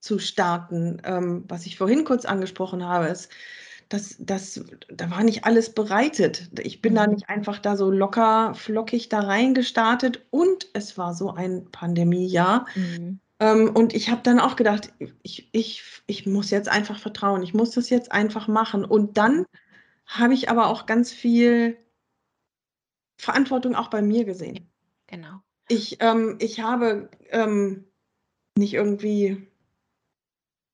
zu 0.02 0.20
starten. 0.20 1.02
Ähm, 1.06 1.46
was 1.48 1.66
ich 1.66 1.78
vorhin 1.78 2.04
kurz 2.04 2.26
angesprochen 2.26 2.84
habe, 2.86 3.08
ist, 3.08 3.32
das, 3.94 4.16
das, 4.20 4.64
da 4.88 5.12
war 5.12 5.24
nicht 5.24 5.44
alles 5.44 5.74
bereitet. 5.74 6.50
Ich 6.60 6.82
bin 6.82 6.94
mhm. 6.94 6.98
da 6.98 7.08
nicht 7.08 7.30
einfach 7.30 7.60
da 7.60 7.76
so 7.76 7.92
locker, 7.92 8.56
flockig 8.56 9.10
da 9.10 9.20
reingestartet 9.20 10.26
und 10.30 10.68
es 10.74 10.98
war 10.98 11.14
so 11.14 11.32
ein 11.32 11.66
Pandemiejahr. 11.72 12.66
Mhm. 12.76 13.20
Ähm, 13.40 13.70
und 13.76 13.94
ich 13.94 14.10
habe 14.10 14.22
dann 14.24 14.40
auch 14.40 14.56
gedacht, 14.56 14.94
ich, 15.24 15.50
ich, 15.52 15.84
ich 16.08 16.26
muss 16.26 16.52
jetzt 16.52 16.70
einfach 16.70 17.00
vertrauen, 17.00 17.44
ich 17.44 17.54
muss 17.54 17.72
das 17.72 17.90
jetzt 17.90 18.14
einfach 18.14 18.48
machen. 18.48 18.86
Und 18.86 19.18
dann 19.18 19.46
habe 20.06 20.34
ich 20.34 20.50
aber 20.50 20.68
auch 20.68 20.86
ganz 20.86 21.12
viel 21.12 21.78
Verantwortung 23.18 23.76
auch 23.76 23.90
bei 23.90 24.02
mir 24.02 24.24
gesehen. 24.24 24.72
Genau. 25.08 25.42
Ich, 25.68 25.98
ähm, 26.00 26.38
ich 26.40 26.62
habe 26.62 27.10
ähm, 27.30 27.84
nicht 28.58 28.74
irgendwie 28.74 29.51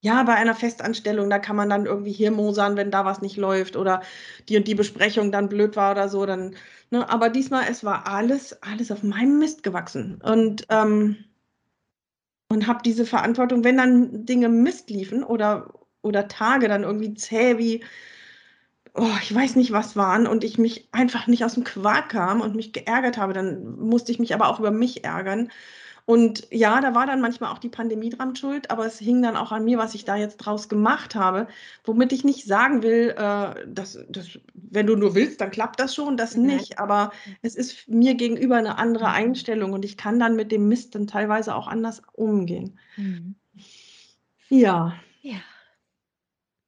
ja, 0.01 0.23
bei 0.23 0.35
einer 0.35 0.55
Festanstellung, 0.55 1.29
da 1.29 1.39
kann 1.39 1.55
man 1.55 1.69
dann 1.69 1.85
irgendwie 1.85 2.11
hier 2.11 2.31
mosern, 2.31 2.77
wenn 2.77 2.91
da 2.91 3.05
was 3.05 3.21
nicht 3.21 3.37
läuft 3.37 3.75
oder 3.75 4.01
die 4.47 4.57
und 4.57 4.67
die 4.67 4.75
Besprechung 4.75 5.31
dann 5.31 5.49
blöd 5.49 5.75
war 5.75 5.91
oder 5.91 6.07
so, 6.09 6.25
dann, 6.25 6.55
ne? 6.91 7.09
Aber 7.09 7.29
diesmal, 7.29 7.65
es 7.69 7.83
war 7.83 8.07
alles, 8.07 8.61
alles 8.61 8.91
auf 8.91 9.03
meinem 9.03 9.39
Mist 9.39 9.63
gewachsen. 9.63 10.21
Und, 10.23 10.65
ähm, 10.69 11.17
und 12.49 12.67
habe 12.67 12.79
diese 12.83 13.05
Verantwortung, 13.05 13.63
wenn 13.63 13.77
dann 13.77 14.25
Dinge 14.25 14.49
Mist 14.49 14.89
liefen 14.89 15.23
oder, 15.23 15.73
oder 16.01 16.27
Tage 16.27 16.67
dann 16.67 16.83
irgendwie 16.83 17.13
zäh 17.15 17.57
wie, 17.57 17.83
oh, 18.93 19.11
ich 19.21 19.33
weiß 19.33 19.55
nicht, 19.55 19.71
was 19.71 19.95
waren 19.95 20.27
und 20.27 20.43
ich 20.43 20.57
mich 20.57 20.89
einfach 20.91 21.27
nicht 21.27 21.43
aus 21.45 21.53
dem 21.55 21.63
Quark 21.63 22.09
kam 22.09 22.41
und 22.41 22.55
mich 22.55 22.73
geärgert 22.73 23.17
habe, 23.17 23.33
dann 23.33 23.77
musste 23.79 24.11
ich 24.11 24.19
mich 24.19 24.33
aber 24.33 24.47
auch 24.49 24.59
über 24.59 24.71
mich 24.71 25.03
ärgern 25.03 25.49
Und 26.07 26.47
ja, 26.51 26.79
da 26.79 26.95
war 26.95 27.05
dann 27.05 27.19
manchmal 27.19 27.51
auch 27.51 27.57
die 27.57 27.67
Pandemie 27.67 28.09
dran 28.09 28.33
schuld, 28.33 28.71
aber 28.71 28.85
es 28.85 28.97
hing 28.97 29.21
dann 29.21 29.35
auch 29.35 29.51
an 29.51 29.65
mir, 29.65 29.77
was 29.77 29.93
ich 29.93 30.05
da 30.05 30.15
jetzt 30.15 30.37
draus 30.37 30.69
gemacht 30.69 31.15
habe. 31.15 31.47
Womit 31.83 32.13
ich 32.13 32.23
nicht 32.23 32.45
sagen 32.45 32.81
will, 32.81 33.13
äh, 33.17 33.67
dass, 33.67 33.99
dass, 34.07 34.39
wenn 34.53 34.87
du 34.87 34.95
nur 34.95 35.15
willst, 35.15 35.41
dann 35.41 35.51
klappt 35.51 35.81
das 35.81 35.93
schon, 35.93 36.15
das 36.15 36.37
nicht. 36.37 36.79
Aber 36.79 37.11
es 37.41 37.55
ist 37.55 37.89
mir 37.89 38.15
gegenüber 38.15 38.55
eine 38.55 38.77
andere 38.77 39.09
Einstellung 39.09 39.73
und 39.73 39.83
ich 39.83 39.97
kann 39.97 40.17
dann 40.17 40.37
mit 40.37 40.49
dem 40.53 40.69
Mist 40.69 40.95
dann 40.95 41.07
teilweise 41.07 41.53
auch 41.53 41.67
anders 41.67 42.01
umgehen. 42.13 42.79
Mhm. 42.95 43.35
Ja. 44.47 44.93
Ja. 45.23 45.41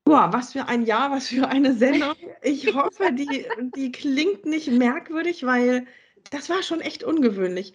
Boah, 0.03 0.33
was 0.33 0.51
für 0.51 0.67
ein 0.67 0.85
Jahr, 0.85 1.11
was 1.11 1.29
für 1.29 1.47
eine 1.47 1.73
Sendung. 1.73 2.13
Ich 2.41 2.73
hoffe, 2.73 3.13
die, 3.13 3.45
die 3.73 3.91
klingt 3.93 4.45
nicht 4.45 4.69
merkwürdig, 4.69 5.45
weil 5.45 5.87
das 6.29 6.49
war 6.49 6.61
schon 6.61 6.81
echt 6.81 7.05
ungewöhnlich. 7.05 7.73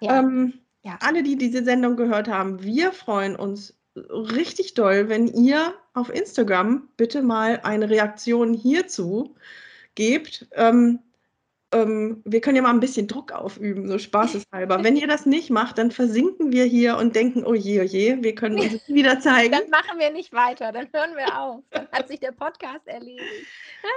Ja. 0.00 0.18
Ähm, 0.18 0.54
ja. 0.86 0.98
Alle, 1.00 1.22
die 1.22 1.36
diese 1.36 1.64
Sendung 1.64 1.96
gehört 1.96 2.28
haben, 2.28 2.62
wir 2.62 2.92
freuen 2.92 3.34
uns 3.34 3.74
richtig 3.96 4.74
doll, 4.74 5.08
wenn 5.08 5.26
ihr 5.26 5.74
auf 5.94 6.14
Instagram 6.14 6.88
bitte 6.96 7.22
mal 7.22 7.60
eine 7.62 7.90
Reaktion 7.90 8.54
hierzu 8.54 9.34
gebt. 9.94 10.46
Ähm, 10.52 11.00
ähm, 11.82 12.22
wir 12.24 12.40
können 12.40 12.56
ja 12.56 12.62
mal 12.62 12.70
ein 12.70 12.80
bisschen 12.80 13.08
Druck 13.08 13.32
aufüben, 13.32 13.88
so 13.88 13.98
spaßeshalber. 13.98 14.82
Wenn 14.82 14.96
ihr 14.96 15.06
das 15.06 15.26
nicht 15.26 15.50
macht, 15.50 15.78
dann 15.78 15.90
versinken 15.90 16.52
wir 16.52 16.64
hier 16.64 16.96
und 16.96 17.14
denken, 17.14 17.44
oh 17.44 17.54
je, 17.54 17.80
oh 17.80 17.84
je, 17.84 18.22
wir 18.22 18.34
können 18.34 18.58
uns 18.58 18.88
wieder 18.88 19.20
zeigen. 19.20 19.52
Dann 19.52 19.70
machen 19.70 19.98
wir 19.98 20.10
nicht 20.10 20.32
weiter, 20.32 20.72
dann 20.72 20.88
hören 20.92 21.16
wir 21.16 21.38
auf. 21.38 21.62
Dann 21.70 21.88
hat 21.92 22.08
sich 22.08 22.20
der 22.20 22.32
Podcast 22.32 22.86
erledigt. 22.86 23.22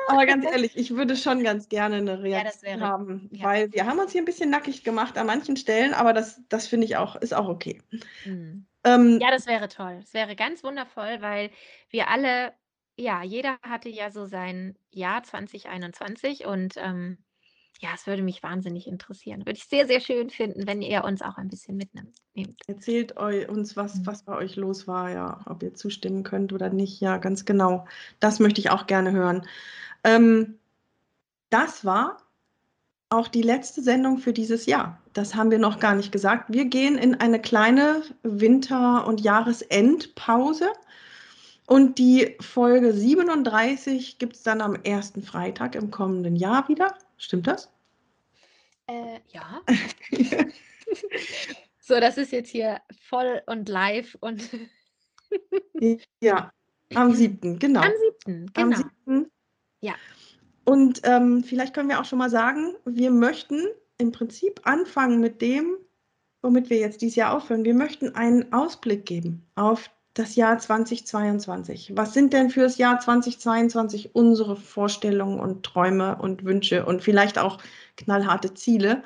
Aber 0.08 0.26
ganz 0.26 0.46
ehrlich, 0.46 0.78
ich 0.78 0.96
würde 0.96 1.16
schon 1.16 1.44
ganz 1.44 1.70
gerne 1.70 1.98
eine 1.98 2.22
Reaktion 2.22 2.80
ja, 2.80 2.88
haben, 2.88 3.30
ja. 3.32 3.46
weil 3.46 3.72
wir 3.74 3.86
haben 3.86 4.00
uns 4.00 4.12
hier 4.12 4.22
ein 4.22 4.26
bisschen 4.26 4.50
nackig 4.50 4.84
gemacht 4.84 5.18
an 5.18 5.28
manchen 5.28 5.56
Stellen, 5.56 5.94
aber 5.94 6.14
das, 6.14 6.42
das 6.50 6.68
finde 6.68 6.86
ich 6.86 6.98
auch, 6.98 7.16
ist 7.16 7.34
auch 7.34 7.48
okay. 7.48 7.82
Mhm. 8.26 8.66
Ähm, 8.84 9.20
ja, 9.22 9.32
das 9.32 9.46
wäre 9.46 9.68
toll. 9.68 9.98
Das 10.02 10.14
wäre 10.14 10.36
ganz 10.36 10.64
wundervoll, 10.64 11.18
weil 11.22 11.52
wir 11.90 12.10
alle, 12.10 12.54
ja, 12.98 13.24
jeder 13.24 13.58
hatte 13.62 13.90
ja 13.90 14.12
so 14.12 14.26
sein 14.26 14.78
Jahr 14.92 15.24
2021 15.24 16.46
und 16.46 16.76
ähm, 16.78 17.18
ja, 17.80 17.90
es 17.96 18.08
würde 18.08 18.22
mich 18.22 18.44
wahnsinnig 18.44 18.88
interessieren. 18.88 19.40
Würde 19.42 19.54
ich 19.54 19.64
sehr, 19.64 19.88
sehr 19.88 20.02
schön 20.02 20.30
finden, 20.30 20.68
wenn 20.68 20.82
ihr 20.82 21.06
uns 21.06 21.22
auch 21.22 21.38
ein 21.38 21.48
bisschen 21.48 21.78
mitnimmt. 21.78 22.18
Erzählt 22.68 23.14
uns, 23.14 23.78
was, 23.78 23.96
mhm. 23.96 24.06
was 24.06 24.24
bei 24.24 24.36
euch 24.36 24.58
los 24.58 24.86
war, 24.86 25.10
ja, 25.10 25.40
ob 25.46 25.64
ihr 25.64 25.74
zustimmen 25.74 26.24
könnt 26.24 26.52
oder 26.52 26.70
nicht. 26.70 27.00
Ja, 27.00 27.18
ganz 27.18 27.46
genau. 27.46 27.86
Das 28.20 28.40
möchte 28.40 28.60
ich 28.60 28.70
auch 28.70 28.86
gerne 28.86 29.14
hören. 29.14 29.48
Ähm, 30.04 30.60
das 31.50 31.86
war 31.86 32.18
auch 33.08 33.30
die 33.30 33.42
letzte 33.42 33.82
Sendung 33.82 34.18
für 34.18 34.34
dieses 34.34 34.66
Jahr. 34.66 35.02
Das 35.14 35.34
haben 35.34 35.50
wir 35.50 35.58
noch 35.58 35.80
gar 35.80 35.96
nicht 35.96 36.12
gesagt. 36.12 36.54
Wir 36.54 36.66
gehen 36.66 36.98
in 36.98 37.16
eine 37.16 37.42
kleine 37.42 38.04
Winter- 38.24 39.08
und 39.08 39.22
Jahresendpause. 39.22 40.68
Und 41.66 41.98
die 41.98 42.36
Folge 42.42 42.94
37 42.94 44.18
gibt 44.18 44.36
es 44.36 44.44
dann 44.44 44.60
am 44.60 44.76
ersten 44.76 45.24
Freitag 45.24 45.76
im 45.76 45.92
kommenden 45.92 46.36
Jahr 46.36 46.68
wieder. 46.68 46.94
Stimmt 47.20 47.46
das? 47.48 47.70
Äh, 48.88 49.20
ja. 49.28 49.62
so, 51.80 52.00
das 52.00 52.18
ist 52.18 52.32
jetzt 52.32 52.50
hier 52.50 52.82
voll 53.08 53.44
und 53.46 53.70
live 53.70 54.18
und. 54.22 54.50
ja, 56.22 56.52
am 56.96 57.14
7. 57.14 57.60
genau. 57.60 57.82
Am 57.82 57.92
7. 58.26 58.52
genau. 58.54 58.78
Am 58.78 58.92
7. 59.06 59.32
Ja. 59.82 59.94
Und 60.64 61.02
ähm, 61.04 61.44
vielleicht 61.44 61.74
können 61.74 61.90
wir 61.90 62.00
auch 62.00 62.06
schon 62.06 62.20
mal 62.20 62.30
sagen, 62.30 62.76
wir 62.86 63.12
möchten 63.12 63.68
im 63.98 64.12
Prinzip 64.12 64.62
anfangen 64.64 65.20
mit 65.20 65.42
dem, 65.42 65.78
womit 66.42 66.70
wir 66.70 66.78
jetzt 66.78 67.02
dieses 67.02 67.16
Jahr 67.16 67.36
aufhören. 67.36 67.66
Wir 67.66 67.74
möchten 67.74 68.16
einen 68.16 68.54
Ausblick 68.54 69.06
geben 69.06 69.46
auf 69.56 69.92
das 70.20 70.36
Jahr 70.36 70.60
2022. 70.60 71.94
Was 71.96 72.14
sind 72.14 72.34
denn 72.34 72.50
für 72.50 72.62
das 72.62 72.78
Jahr 72.78 73.00
2022 73.00 74.16
unsere 74.16 74.56
Vorstellungen 74.56 75.40
und 75.40 75.64
Träume 75.64 76.18
und 76.18 76.44
Wünsche 76.44 76.86
und 76.86 77.02
vielleicht 77.02 77.40
auch 77.40 77.60
knallharte 77.96 78.54
Ziele? 78.54 79.04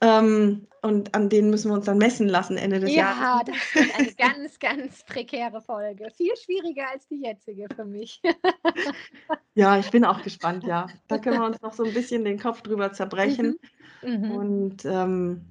Ähm, 0.00 0.66
und 0.82 1.14
an 1.14 1.28
denen 1.28 1.50
müssen 1.50 1.70
wir 1.70 1.74
uns 1.74 1.86
dann 1.86 1.98
messen 1.98 2.28
lassen 2.28 2.56
Ende 2.56 2.80
des 2.80 2.90
ja, 2.90 3.02
Jahres. 3.02 3.20
Ja, 3.20 3.42
das 3.44 3.74
wird 3.74 3.98
eine 3.98 4.14
ganz, 4.14 4.58
ganz 4.58 5.04
prekäre 5.04 5.60
Folge. 5.60 6.08
Viel 6.16 6.36
schwieriger 6.36 6.90
als 6.92 7.06
die 7.08 7.22
jetzige 7.22 7.66
für 7.74 7.84
mich. 7.84 8.20
ja, 9.54 9.78
ich 9.78 9.90
bin 9.90 10.04
auch 10.04 10.22
gespannt, 10.22 10.64
ja. 10.64 10.86
Da 11.08 11.18
können 11.18 11.40
wir 11.40 11.46
uns 11.46 11.60
noch 11.60 11.72
so 11.72 11.84
ein 11.84 11.94
bisschen 11.94 12.24
den 12.24 12.38
Kopf 12.38 12.62
drüber 12.62 12.92
zerbrechen. 12.92 13.58
Mhm. 14.02 14.10
Mhm. 14.10 14.30
Und 14.30 14.84
ähm, 14.84 15.44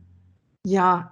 ja, 0.63 1.11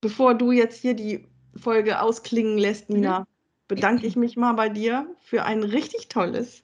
bevor 0.00 0.34
du 0.34 0.52
jetzt 0.52 0.80
hier 0.80 0.94
die 0.94 1.26
Folge 1.58 2.00
ausklingen 2.00 2.58
lässt, 2.58 2.88
mhm. 2.88 2.96
Nina, 2.96 3.26
bedanke 3.68 4.06
ich 4.06 4.16
mich 4.16 4.36
mal 4.36 4.52
bei 4.52 4.68
dir 4.68 5.06
für 5.20 5.44
ein 5.44 5.62
richtig 5.62 6.08
tolles, 6.08 6.62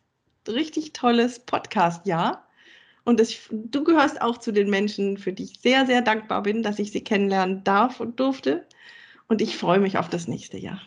richtig 0.48 0.92
tolles 0.92 1.40
Podcast-Jahr. 1.40 2.46
Und 3.04 3.18
es, 3.18 3.48
du 3.50 3.82
gehörst 3.82 4.22
auch 4.22 4.38
zu 4.38 4.52
den 4.52 4.70
Menschen, 4.70 5.18
für 5.18 5.32
die 5.32 5.44
ich 5.44 5.60
sehr, 5.60 5.86
sehr 5.86 6.02
dankbar 6.02 6.42
bin, 6.42 6.62
dass 6.62 6.78
ich 6.78 6.92
sie 6.92 7.02
kennenlernen 7.02 7.64
darf 7.64 7.98
und 7.98 8.20
durfte. 8.20 8.66
Und 9.28 9.42
ich 9.42 9.56
freue 9.56 9.80
mich 9.80 9.98
auf 9.98 10.08
das 10.08 10.28
nächste 10.28 10.58
Jahr. 10.58 10.80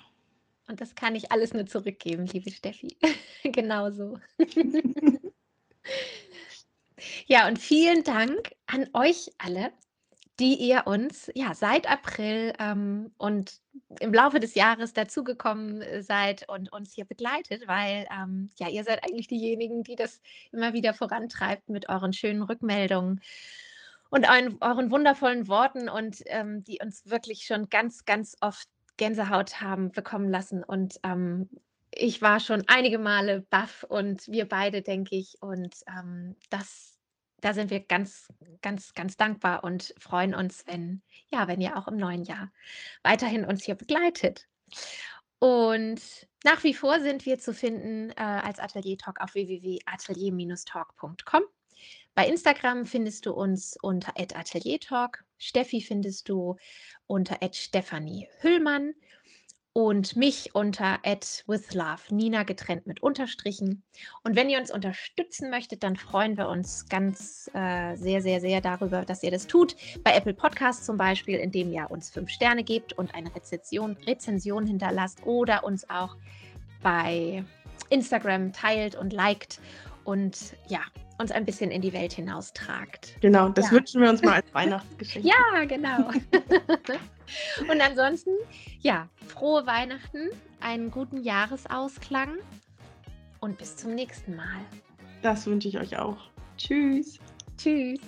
Und 0.68 0.82
das 0.82 0.96
kann 0.96 1.16
ich 1.16 1.32
alles 1.32 1.54
nur 1.54 1.66
zurückgeben, 1.66 2.26
liebe 2.26 2.52
Steffi. 2.52 2.98
Genauso. 3.44 4.18
ja, 7.28 7.48
und 7.48 7.60
vielen 7.60 8.04
Dank 8.04 8.52
an 8.66 8.88
euch 8.94 9.32
alle, 9.38 9.72
die 10.40 10.56
ihr 10.56 10.86
uns 10.86 11.32
ja 11.34 11.54
seit 11.54 11.90
April 11.90 12.54
ähm, 12.60 13.12
und 13.18 13.62
im 14.00 14.14
Laufe 14.14 14.40
des 14.40 14.56
Jahres 14.56 14.94
dazugekommen 14.94 15.82
äh, 15.82 16.04
seid 16.04 16.50
und 16.50 16.72
uns 16.74 16.94
hier 16.94 17.06
begleitet, 17.06 17.68
weil 17.68 18.06
ähm, 18.12 18.50
ja, 18.58 18.68
ihr 18.68 18.84
seid 18.84 19.04
eigentlich 19.04 19.28
diejenigen, 19.28 19.84
die 19.84 19.96
das 19.96 20.22
immer 20.52 20.74
wieder 20.74 20.94
vorantreibt 20.94 21.70
mit 21.70 21.88
euren 21.90 22.12
schönen 22.12 22.42
Rückmeldungen 22.42 23.22
und 24.10 24.30
euren, 24.30 24.58
euren 24.62 24.92
wundervollen 24.92 25.48
Worten 25.48 25.90
und 25.90 26.22
ähm, 26.26 26.64
die 26.64 26.80
uns 26.82 27.10
wirklich 27.10 27.46
schon 27.46 27.70
ganz, 27.70 28.06
ganz 28.06 28.36
oft 28.42 28.68
Gänsehaut 28.98 29.62
haben 29.62 29.92
bekommen 29.92 30.30
lassen. 30.30 30.64
Und 30.64 31.00
ähm, 31.04 31.50
ich 31.92 32.22
war 32.22 32.40
schon 32.40 32.64
einige 32.68 33.00
Male 33.00 33.42
baff 33.50 33.86
und 33.88 34.28
wir 34.28 34.48
beide, 34.48 34.82
denke 34.82 35.16
ich. 35.16 35.38
Und 35.42 35.76
ähm, 35.88 36.36
das 36.50 36.95
da 37.42 37.54
sind 37.54 37.70
wir 37.70 37.82
ganz, 37.82 38.28
ganz, 38.62 38.94
ganz 38.94 39.18
dankbar 39.18 39.64
und 39.64 39.94
freuen 39.98 40.34
uns, 40.34 40.66
wenn, 40.68 41.02
ja, 41.30 41.48
wenn 41.48 41.62
ihr 41.62 41.78
auch 41.78 41.88
im 41.88 41.98
neuen 41.98 42.24
Jahr 42.24 42.52
weiterhin 43.04 43.46
uns 43.46 43.64
hier 43.64 43.76
begleitet. 43.76 44.48
Und 45.40 46.02
nach 46.44 46.64
wie 46.64 46.74
vor 46.74 47.00
sind 47.02 47.26
wir 47.26 47.40
zu 47.40 47.54
finden 47.54 48.12
äh, 48.12 48.22
als 48.22 48.60
Atelier 48.60 48.98
Talk 48.98 49.22
auf 49.22 49.36
www.atelier-talk.com. 49.36 51.44
Bei 52.14 52.28
Instagram 52.28 52.86
findest 52.86 53.26
du 53.26 53.34
uns 53.34 53.78
unter 53.82 54.14
Atelier 54.18 54.80
Talk. 54.80 55.26
Steffi 55.38 55.82
findest 55.82 56.30
du 56.30 56.56
unter 57.08 57.38
Stefanie 57.52 58.30
Hüllmann 58.40 58.94
und 59.76 60.16
mich 60.16 60.56
unter 60.56 61.00
@withlove 61.48 62.16
Nina 62.16 62.44
getrennt 62.44 62.88
mit 62.88 63.04
Unterstrichen. 63.04 63.84
Und 64.24 64.38
wenn 64.38 64.50
ihr 64.50 64.58
uns 64.58 64.72
unterstützen 64.72 65.50
möchtet, 65.50 65.84
dann 65.84 65.98
freuen 65.98 66.38
wir 66.38 66.48
uns 66.48 66.88
ganz 66.88 67.52
äh, 67.54 67.98
sehr, 67.98 68.22
sehr, 68.22 68.40
sehr 68.40 68.62
darüber, 68.62 69.04
dass 69.04 69.22
ihr 69.22 69.32
das 69.32 69.48
tut. 69.48 69.76
Bei 70.02 70.16
Apple 70.16 70.34
Podcasts 70.34 70.86
zum 70.86 70.96
Beispiel, 70.96 71.40
indem 71.40 71.74
ihr 71.74 71.92
uns 71.92 72.10
fünf 72.10 72.30
Sterne 72.30 72.64
gebt 72.64 72.94
und 72.94 73.14
eine 73.14 73.36
Rezension, 73.36 73.98
Rezension 74.08 74.66
hinterlasst 74.66 75.26
oder 75.26 75.66
uns 75.66 75.90
auch 75.90 76.16
bei 76.82 77.44
Instagram 77.90 78.54
teilt 78.54 78.96
und 78.96 79.12
liked 79.12 79.60
und 80.06 80.56
ja, 80.70 80.84
uns 81.18 81.32
ein 81.32 81.46
bisschen 81.46 81.72
in 81.72 81.82
die 81.82 81.94
Welt 81.94 82.14
hinaustragt. 82.14 83.16
Genau, 83.22 83.50
das 83.50 83.66
ja. 83.66 83.72
wünschen 83.72 84.02
wir 84.02 84.10
uns 84.10 84.22
mal 84.22 84.36
als 84.36 84.46
Weihnachtsgeschenk. 84.54 85.26
ja, 85.26 85.66
genau. 85.66 86.10
Und 87.70 87.82
ansonsten, 87.82 88.32
ja, 88.82 89.08
frohe 89.28 89.66
Weihnachten, 89.66 90.30
einen 90.60 90.92
guten 90.92 91.24
Jahresausklang 91.24 92.38
und 93.40 93.58
bis 93.58 93.78
zum 93.78 93.96
nächsten 93.96 94.36
Mal. 94.36 94.60
Das 95.22 95.48
wünsche 95.48 95.68
ich 95.68 95.80
euch 95.80 95.98
auch. 95.98 96.18
Tschüss. 96.58 97.20
Tschüss. 97.58 98.00